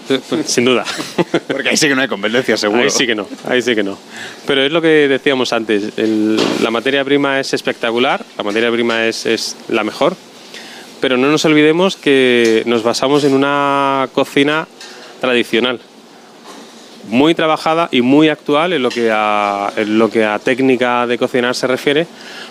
[0.48, 0.84] Sin duda.
[1.48, 2.82] Porque ahí sí que no hay competencia, seguro.
[2.82, 4.00] Ahí sí que no, ahí sí que no.
[4.48, 9.06] Pero es lo que decíamos antes, el- la materia prima es espectacular, la materia prima
[9.06, 10.16] es, es la mejor,
[11.06, 14.68] pero no nos olvidemos que nos basamos en una cocina
[15.22, 15.80] tradicional,
[17.08, 21.20] muy trabajada y muy actual en lo que a, en lo que a técnica de
[21.20, 22.08] cocinar se refiere,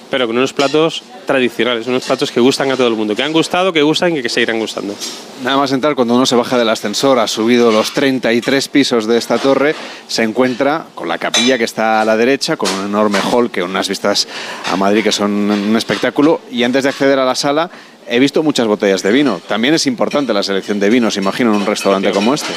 [0.08, 3.32] pero con unos platos tradicionales, unos platos que gustan a todo el mundo, que han
[3.32, 4.94] gustado, que gustan y que seguirán gustando.
[5.42, 9.18] Nada más entrar, cuando uno se baja del ascensor, ha subido los 33 pisos de
[9.18, 9.74] esta torre,
[10.06, 13.64] se encuentra con la capilla que está a la derecha, con un enorme hall, que
[13.64, 14.28] unas vistas
[14.70, 17.68] a Madrid que son un espectáculo, y antes de acceder a la sala
[18.08, 19.40] he visto muchas botellas de vino.
[19.48, 22.52] También es importante la selección de vinos, imagino, en un restaurante como este.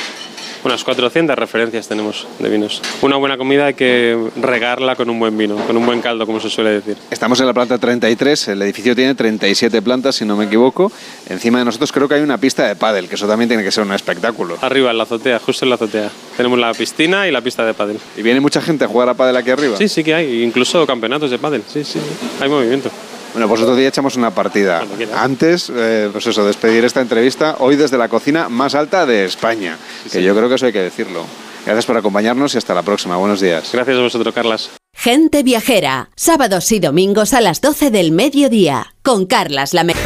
[0.63, 2.81] Unas 400 referencias tenemos de vinos.
[3.01, 6.39] Una buena comida hay que regarla con un buen vino, con un buen caldo, como
[6.39, 6.97] se suele decir.
[7.11, 10.91] Estamos en la planta 33, el edificio tiene 37 plantas, si no me equivoco.
[11.29, 13.71] Encima de nosotros creo que hay una pista de pádel, que eso también tiene que
[13.71, 14.57] ser un espectáculo.
[14.61, 16.09] Arriba, en la azotea, justo en la azotea.
[16.35, 17.99] Tenemos la piscina y la pista de pádel.
[18.17, 19.77] ¿Y viene mucha gente a jugar a pádel aquí arriba?
[19.77, 21.63] Sí, sí que hay, incluso campeonatos de pádel.
[21.71, 21.99] Sí, sí,
[22.41, 22.89] hay movimiento.
[23.37, 24.83] Bueno, pues otro día echamos una partida.
[25.15, 29.77] Antes, eh, pues eso, despedir esta entrevista hoy desde la cocina más alta de España,
[30.11, 31.23] que yo creo que eso hay que decirlo.
[31.63, 33.15] Gracias por acompañarnos y hasta la próxima.
[33.15, 33.69] Buenos días.
[33.71, 34.71] Gracias a vosotros, Carlas.
[34.91, 39.99] Gente Viajera, sábados y domingos a las 12 del mediodía, con Carlas Lamelo.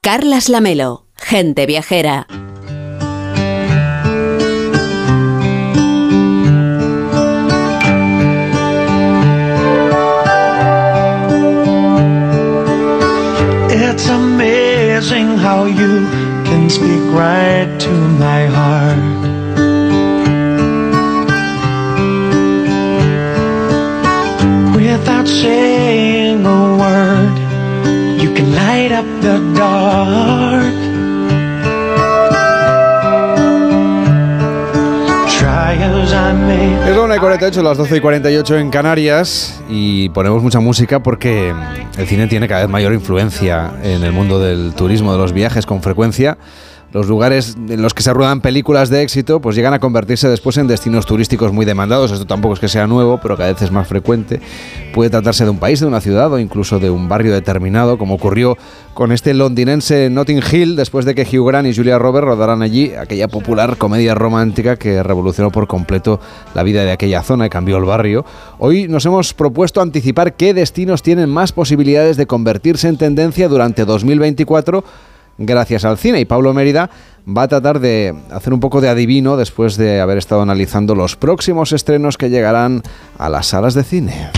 [0.00, 2.28] Carlas Lamelo, Gente Viajera.
[14.96, 16.06] Amazing how you
[16.46, 19.26] can speak right to my heart.
[24.74, 27.36] Without saying a word,
[28.22, 30.85] you can light up the dark.
[37.06, 41.54] 1 y 48, las 12 y 48 en Canarias y ponemos mucha música porque
[41.96, 45.66] el cine tiene cada vez mayor influencia en el mundo del turismo, de los viajes
[45.66, 46.36] con frecuencia.
[46.96, 50.56] Los lugares en los que se ruedan películas de éxito pues llegan a convertirse después
[50.56, 52.10] en destinos turísticos muy demandados.
[52.10, 54.40] Esto tampoco es que sea nuevo, pero cada vez es más frecuente.
[54.94, 58.14] Puede tratarse de un país, de una ciudad o incluso de un barrio determinado, como
[58.14, 58.56] ocurrió
[58.94, 62.94] con este londinense Notting Hill después de que Hugh Grant y Julia Roberts rodaran allí
[62.94, 66.18] aquella popular comedia romántica que revolucionó por completo
[66.54, 68.24] la vida de aquella zona y cambió el barrio.
[68.58, 73.84] Hoy nos hemos propuesto anticipar qué destinos tienen más posibilidades de convertirse en tendencia durante
[73.84, 74.82] 2024
[75.38, 76.20] gracias al cine.
[76.20, 76.90] Y Pablo Mérida
[77.26, 81.16] va a tratar de hacer un poco de adivino después de haber estado analizando los
[81.16, 82.82] próximos estrenos que llegarán
[83.18, 84.30] a las salas de cine.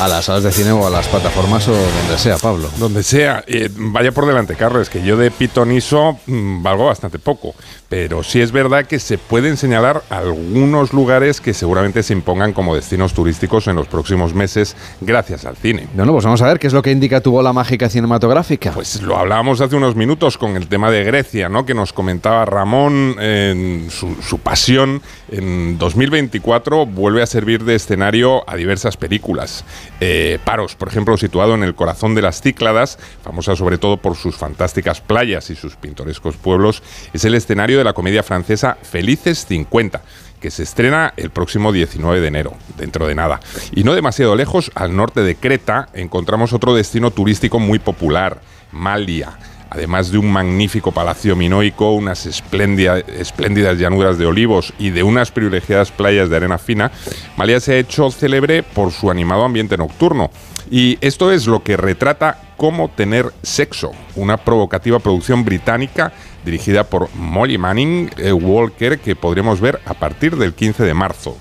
[0.00, 2.68] A las salas de cine o a las plataformas o donde sea, Pablo.
[2.76, 3.44] Donde sea.
[3.46, 7.54] Eh, vaya por delante, Carlos, que yo de pitoniso mm, valgo bastante poco.
[7.92, 12.74] Pero sí es verdad que se pueden señalar algunos lugares que seguramente se impongan como
[12.74, 15.88] destinos turísticos en los próximos meses gracias al cine.
[15.92, 18.70] Bueno, pues vamos a ver qué es lo que indica tu bola mágica cinematográfica.
[18.72, 21.66] Pues lo hablábamos hace unos minutos con el tema de Grecia, ¿no?
[21.66, 25.02] Que nos comentaba Ramón en su, su pasión.
[25.30, 29.66] En 2024 vuelve a servir de escenario a diversas películas.
[30.00, 34.16] Eh, Paros, por ejemplo, situado en el corazón de las Cícladas, famosa sobre todo por
[34.16, 36.82] sus fantásticas playas y sus pintorescos pueblos,
[37.12, 40.02] es el escenario de la comedia francesa Felices 50
[40.42, 43.38] que se estrena el próximo 19 de enero, dentro de nada.
[43.76, 48.40] Y no demasiado lejos, al norte de Creta, encontramos otro destino turístico muy popular,
[48.72, 49.38] Malia.
[49.70, 55.30] Además de un magnífico palacio minoico, unas espléndida- espléndidas llanuras de olivos y de unas
[55.30, 56.90] privilegiadas playas de arena fina,
[57.36, 60.30] Malia se ha hecho célebre por su animado ambiente nocturno.
[60.70, 66.12] Y esto es lo que retrata Cómo tener sexo, una provocativa producción británica
[66.44, 71.36] dirigida por Molly Manning eh, Walker que podremos ver a partir del 15 de marzo.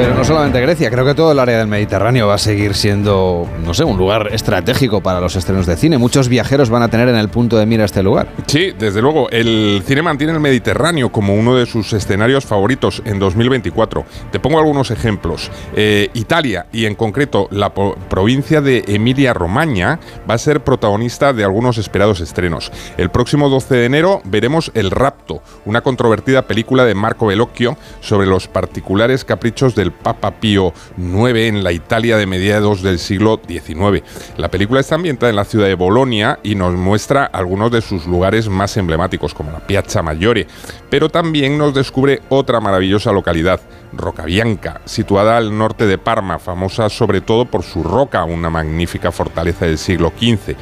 [0.00, 3.46] Pero no solamente Grecia, creo que todo el área del Mediterráneo va a seguir siendo,
[3.62, 5.98] no sé, un lugar estratégico para los estrenos de cine.
[5.98, 8.28] Muchos viajeros van a tener en el punto de mira este lugar.
[8.46, 9.28] Sí, desde luego.
[9.28, 14.06] El cine mantiene el Mediterráneo como uno de sus escenarios favoritos en 2024.
[14.32, 15.50] Te pongo algunos ejemplos.
[15.76, 21.76] Eh, Italia, y en concreto la provincia de Emilia-Romagna, va a ser protagonista de algunos
[21.76, 22.72] esperados estrenos.
[22.96, 28.26] El próximo 12 de enero veremos El Rapto, una controvertida película de Marco Bellocchio sobre
[28.26, 34.02] los particulares caprichos del Papa Pío IX en la Italia de mediados del siglo XIX.
[34.36, 38.06] La película está ambientada en la ciudad de Bolonia y nos muestra algunos de sus
[38.06, 40.46] lugares más emblemáticos, como la Piazza Maggiore,
[40.88, 43.60] pero también nos descubre otra maravillosa localidad,
[43.92, 49.66] Rocabianca, situada al norte de Parma, famosa sobre todo por su roca, una magnífica fortaleza
[49.66, 50.54] del siglo XV.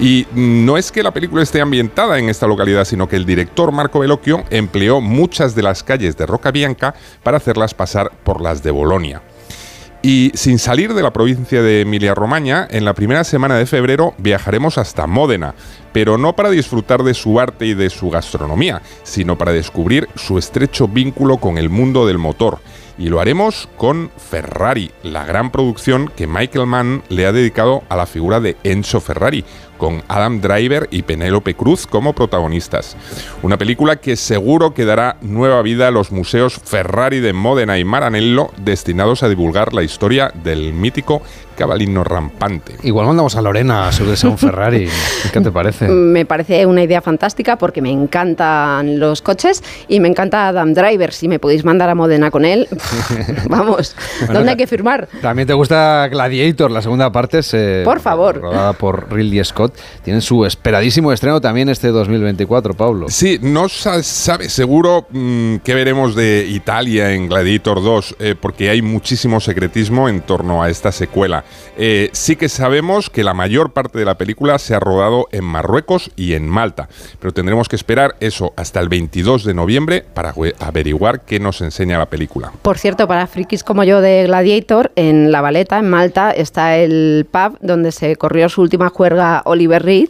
[0.00, 3.72] Y no es que la película esté ambientada en esta localidad, sino que el director
[3.72, 8.70] Marco Bellocchio empleó muchas de las calles de Rocabianca para hacerlas pasar por las de
[8.74, 9.22] Bolonia.
[10.06, 14.76] Y sin salir de la provincia de Emilia-Romagna, en la primera semana de febrero viajaremos
[14.76, 15.54] hasta Módena,
[15.94, 20.36] pero no para disfrutar de su arte y de su gastronomía, sino para descubrir su
[20.36, 22.58] estrecho vínculo con el mundo del motor.
[22.98, 27.96] Y lo haremos con Ferrari, la gran producción que Michael Mann le ha dedicado a
[27.96, 29.42] la figura de Enzo Ferrari,
[29.78, 32.96] con Adam Driver y Penélope Cruz como protagonistas.
[33.42, 37.84] Una película que seguro que dará nueva vida a los museos Ferrari de Módena y
[37.84, 41.22] Maranello, destinados a divulgar la historia del mítico
[41.54, 42.74] cabalino rampante.
[42.82, 44.88] Igual mandamos a Lorena a subirse a un Ferrari.
[45.32, 45.88] ¿Qué te parece?
[45.88, 51.12] Me parece una idea fantástica porque me encantan los coches y me encanta Adam Driver.
[51.12, 52.68] Si me podéis mandar a Modena con él,
[53.48, 55.08] vamos, Bueno, ¿dónde hay que firmar?
[55.22, 58.40] También te gusta Gladiator, la segunda parte es eh, Por favor.
[58.40, 63.06] rodada por Ridley Scott tienen su esperadísimo estreno también este 2024, Pablo.
[63.08, 68.70] Sí, no sa- sabe seguro mm, qué veremos de Italia en Gladiator 2, eh, porque
[68.70, 71.43] hay muchísimo secretismo en torno a esta secuela.
[71.76, 75.44] Eh, sí que sabemos que la mayor parte de la película se ha rodado en
[75.44, 76.88] Marruecos y en Malta,
[77.20, 81.98] pero tendremos que esperar eso hasta el 22 de noviembre para averiguar qué nos enseña
[81.98, 82.52] la película.
[82.62, 87.26] Por cierto, para frikis como yo de Gladiator, en La Valeta, en Malta, está el
[87.30, 90.08] pub donde se corrió su última juerga Oliver Reed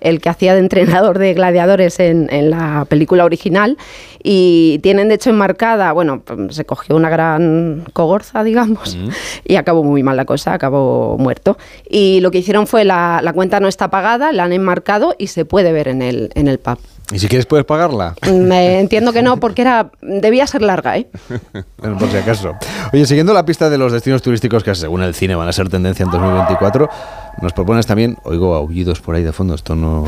[0.00, 3.76] el que hacía de entrenador de gladiadores en, en la película original
[4.22, 8.98] y tienen de hecho enmarcada, bueno, se cogió una gran cogorza, digamos,
[9.44, 11.56] y acabó muy mal la cosa, acabó muerto.
[11.88, 15.28] Y lo que hicieron fue la, la cuenta no está pagada, la han enmarcado y
[15.28, 16.78] se puede ver en el, en el pub.
[17.12, 18.14] Y si quieres puedes pagarla.
[18.32, 21.08] Me entiendo que no, porque era debía ser larga, ¿eh?
[21.78, 22.54] Bueno, por si acaso.
[22.92, 25.68] Oye, siguiendo la pista de los destinos turísticos que según el cine van a ser
[25.68, 26.88] tendencia en 2024,
[27.42, 30.04] nos propones también, oigo aullidos por ahí de fondo, esto no,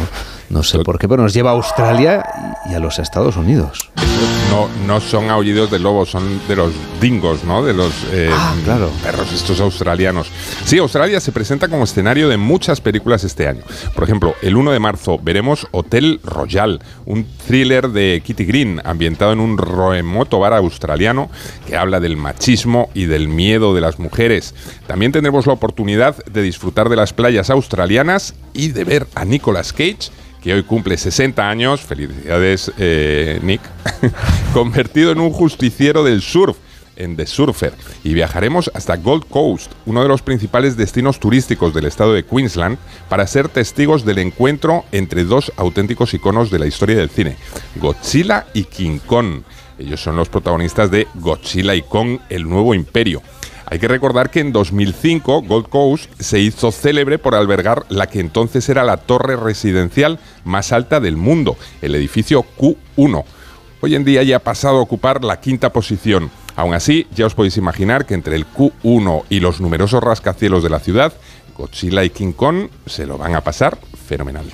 [0.49, 2.25] no sé por qué, pero nos lleva a Australia
[2.71, 3.91] y a los Estados Unidos.
[4.51, 7.63] No, no son aullidos de lobos, son de los dingos, ¿no?
[7.63, 8.31] De los eh,
[8.65, 8.91] claro.
[9.03, 10.29] perros estos australianos.
[10.65, 13.63] Sí, Australia se presenta como escenario de muchas películas este año.
[13.95, 19.33] Por ejemplo, el 1 de marzo veremos Hotel Royal, un thriller de Kitty Green ambientado
[19.33, 21.31] en un remoto bar australiano
[21.67, 24.55] que habla del machismo y del miedo de las mujeres.
[24.87, 29.73] También tendremos la oportunidad de disfrutar de las playas australianas y de ver a Nicolas
[29.73, 30.11] Cage
[30.43, 33.61] que hoy cumple 60 años, felicidades eh, Nick,
[34.55, 36.57] convertido en un justiciero del surf
[36.99, 37.73] en The Surfer
[38.05, 42.77] y viajaremos hasta Gold Coast, uno de los principales destinos turísticos del estado de Queensland,
[43.09, 47.37] para ser testigos del encuentro entre dos auténticos iconos de la historia del cine,
[47.77, 49.43] Godzilla y King Kong.
[49.79, 53.23] Ellos son los protagonistas de Godzilla y Kong, el nuevo imperio.
[53.71, 58.19] Hay que recordar que en 2005 Gold Coast se hizo célebre por albergar la que
[58.19, 63.25] entonces era la torre residencial más alta del mundo, el edificio Q1.
[63.81, 66.31] Hoy en día ya ha pasado a ocupar la quinta posición.
[66.59, 70.71] Aún así, ya os podéis imaginar que entre el Q1 y los numerosos rascacielos de
[70.71, 71.13] la ciudad,
[71.57, 73.79] Godzilla y King Kong se lo van a pasar
[74.09, 74.47] fenomenal.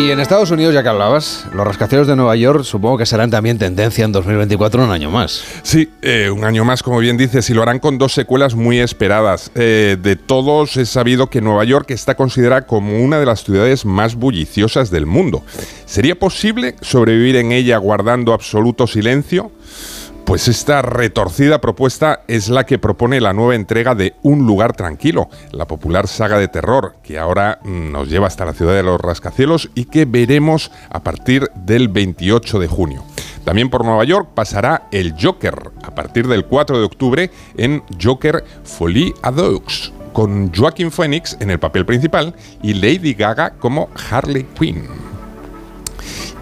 [0.00, 3.30] Y en Estados Unidos, ya que hablabas, los rascacielos de Nueva York supongo que serán
[3.30, 5.44] también tendencia en 2024 un año más.
[5.62, 8.78] Sí, eh, un año más, como bien dices, y lo harán con dos secuelas muy
[8.78, 9.50] esperadas.
[9.54, 13.84] Eh, de todos es sabido que Nueva York está considerada como una de las ciudades
[13.84, 15.44] más bulliciosas del mundo.
[15.84, 19.52] ¿Sería posible sobrevivir en ella guardando absoluto silencio?
[20.30, 25.28] Pues esta retorcida propuesta es la que propone la nueva entrega de Un lugar tranquilo,
[25.50, 29.00] la popular saga de terror que ahora mm, nos lleva hasta la ciudad de los
[29.00, 33.02] rascacielos y que veremos a partir del 28 de junio.
[33.44, 38.44] También por Nueva York pasará el Joker a partir del 4 de octubre en Joker
[38.62, 44.46] Folie à Deux, con Joaquin Phoenix en el papel principal y Lady Gaga como Harley
[44.56, 45.09] Quinn.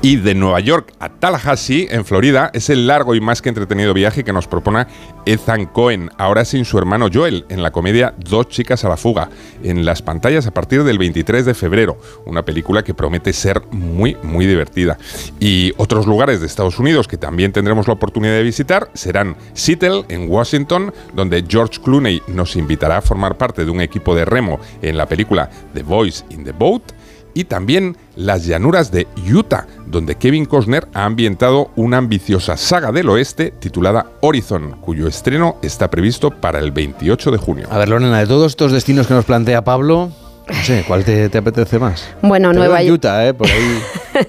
[0.00, 3.92] Y de Nueva York a Tallahassee, en Florida, es el largo y más que entretenido
[3.92, 4.86] viaje que nos propone
[5.26, 9.28] Ethan Cohen, ahora sin su hermano Joel, en la comedia Dos chicas a la fuga,
[9.64, 14.16] en las pantallas a partir del 23 de febrero, una película que promete ser muy,
[14.22, 14.98] muy divertida.
[15.40, 20.04] Y otros lugares de Estados Unidos que también tendremos la oportunidad de visitar serán Seattle,
[20.08, 24.60] en Washington, donde George Clooney nos invitará a formar parte de un equipo de remo
[24.80, 26.92] en la película The Voice in the Boat,
[27.34, 33.08] y también las llanuras de Utah, donde Kevin Costner ha ambientado una ambiciosa saga del
[33.08, 37.68] oeste titulada Horizon, cuyo estreno está previsto para el 28 de junio.
[37.70, 40.10] A ver, Lorena, de todos estos destinos que nos plantea Pablo,
[40.48, 42.08] no sé, ¿cuál te, te apetece más?
[42.20, 42.94] Bueno, Te Nueva York.
[42.94, 43.34] Utah, ¿eh?
[43.34, 43.78] Por ahí.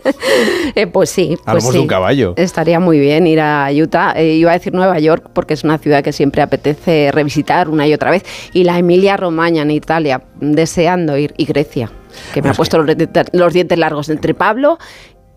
[0.76, 1.30] Eh, pues sí.
[1.30, 1.82] pues Hablamos de sí.
[1.82, 2.34] un caballo.
[2.38, 4.14] Estaría muy bien ir a Utah.
[4.16, 7.88] Eh, iba a decir Nueva York porque es una ciudad que siempre apetece revisitar una
[7.88, 8.24] y otra vez.
[8.54, 11.34] Y la Emilia Romagna en Italia, deseando ir.
[11.38, 11.92] Y Grecia,
[12.34, 14.78] que me ha puesto los, dientes- los dientes largos entre Pablo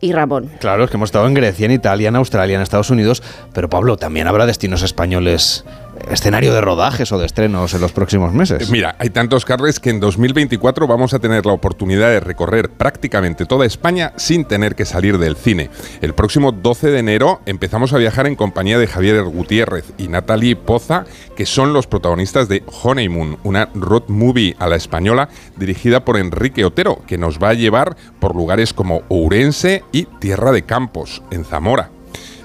[0.01, 0.51] y Ramón.
[0.59, 3.23] Claro, es que hemos estado en Grecia, en Italia, en Australia, en Estados Unidos,
[3.53, 5.65] pero Pablo, también habrá destinos españoles,
[6.11, 8.71] escenario de rodajes o de estrenos en los próximos meses.
[8.71, 13.47] Mira, hay tantos carles que en 2024 vamos a tener la oportunidad de recorrer prácticamente
[13.47, 15.71] toda España sin tener que salir del cine.
[16.01, 20.57] El próximo 12 de enero empezamos a viajar en compañía de Javier Gutiérrez y Natalie
[20.57, 21.05] Poza,
[21.37, 26.65] que son los protagonistas de Honeymoon, una road movie a la española dirigida por Enrique
[26.65, 31.45] Otero, que nos va a llevar por lugares como Ourense y Tierra de Campos, en
[31.45, 31.92] Zamora.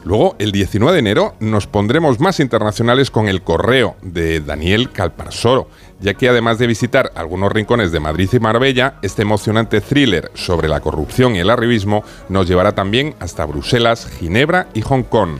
[0.08, 5.68] Luego, el 19 de enero, nos pondremos más internacionales con El Correo de Daniel Calparsoro,
[6.00, 10.70] ya que además de visitar algunos rincones de Madrid y Marbella, este emocionante thriller sobre
[10.70, 15.40] la corrupción y el arribismo nos llevará también hasta Bruselas, Ginebra y Hong Kong.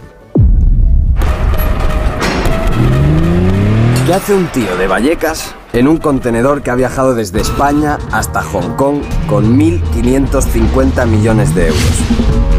[4.06, 8.44] ¿Qué hace un tío de Vallecas en un contenedor que ha viajado desde España hasta
[8.44, 12.57] Hong Kong con 1.550 millones de euros?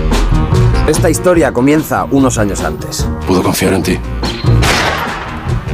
[0.89, 3.07] Esta historia comienza unos años antes.
[3.27, 3.99] Puedo confiar en ti.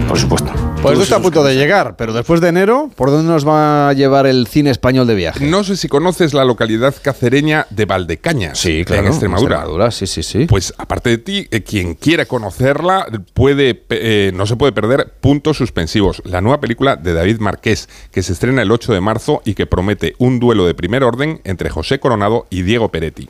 [0.08, 0.50] Por supuesto.
[0.82, 3.88] Pues esto está a punto de llegar, pero después de enero, ¿por dónde nos va
[3.88, 5.46] a llevar el cine español de viaje?
[5.46, 9.54] No sé si conoces la localidad cacereña de Valdecañas, Sí, claro, en Extremadura.
[9.58, 10.46] Extremadura, sí, sí, sí.
[10.46, 15.58] Pues aparte de ti, eh, quien quiera conocerla puede, eh, no se puede perder Puntos
[15.58, 19.54] Suspensivos, la nueva película de David Marqués, que se estrena el 8 de marzo y
[19.54, 23.28] que promete un duelo de primer orden entre José Coronado y Diego Peretti.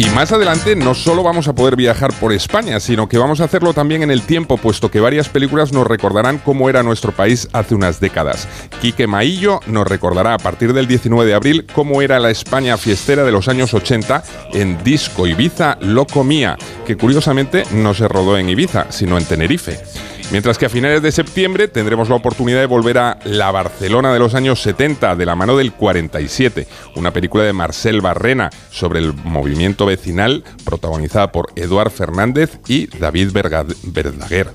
[0.00, 3.44] Y más adelante no solo vamos a poder viajar por España, sino que vamos a
[3.44, 7.50] hacerlo también en el tiempo, puesto que varias películas nos recordarán cómo era nuestro país
[7.52, 8.48] hace unas décadas.
[8.80, 13.24] Quique Maillo nos recordará a partir del 19 de abril cómo era la España fiestera
[13.24, 14.24] de los años 80
[14.54, 16.56] en Disco Ibiza Loco Mía,
[16.86, 19.80] que curiosamente no se rodó en Ibiza, sino en Tenerife.
[20.30, 24.20] Mientras que a finales de septiembre tendremos la oportunidad de volver a la Barcelona de
[24.20, 29.12] los años 70, de la mano del 47, una película de Marcel Barrena sobre el
[29.12, 34.52] movimiento vecinal, protagonizada por Eduard Fernández y David Verdaguer.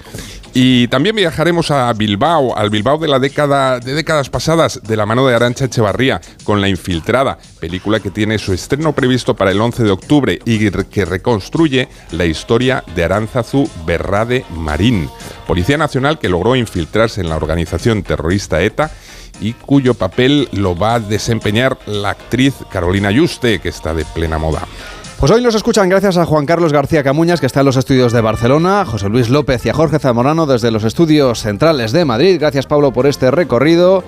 [0.58, 5.06] Y también viajaremos a Bilbao, al Bilbao de la década de décadas pasadas, de la
[5.06, 9.60] mano de Arancha Echevarría, con La Infiltrada, película que tiene su estreno previsto para el
[9.60, 15.10] 11 de octubre y que reconstruye la historia de Aránzazu Berrade Marín,
[15.46, 18.92] policía nacional que logró infiltrarse en la organización terrorista ETA
[19.42, 24.38] y cuyo papel lo va a desempeñar la actriz Carolina Yuste, que está de plena
[24.38, 24.62] moda.
[25.20, 28.12] Pues hoy nos escuchan gracias a Juan Carlos García Camuñas, que está en los estudios
[28.12, 32.04] de Barcelona, a José Luis López y a Jorge Zamorano desde los estudios centrales de
[32.04, 32.38] Madrid.
[32.38, 34.04] Gracias, Pablo, por este recorrido.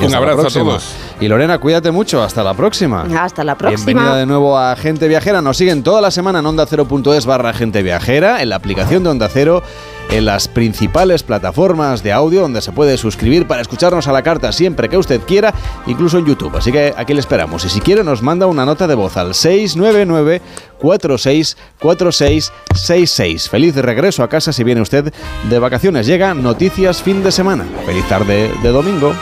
[0.00, 0.94] Y Un abrazo a todos.
[1.20, 2.22] Y Lorena, cuídate mucho.
[2.22, 3.06] Hasta la próxima.
[3.18, 3.86] Hasta la próxima.
[3.86, 5.40] Bienvenida de nuevo a Gente Viajera.
[5.40, 9.08] Nos siguen toda la semana en onda cero.es barra Gente Viajera, en la aplicación de
[9.10, 9.62] Onda Cero,
[10.10, 14.52] en las principales plataformas de audio donde se puede suscribir para escucharnos a la carta
[14.52, 15.54] siempre que usted quiera,
[15.86, 16.54] incluso en YouTube.
[16.56, 17.64] Así que aquí le esperamos.
[17.64, 20.42] Y si quiere nos manda una nota de voz al 699
[20.78, 23.48] 464666.
[23.48, 25.10] Feliz regreso a casa si viene usted
[25.48, 26.06] de vacaciones.
[26.06, 27.64] Llega Noticias fin de semana.
[27.86, 29.14] Feliz tarde de domingo.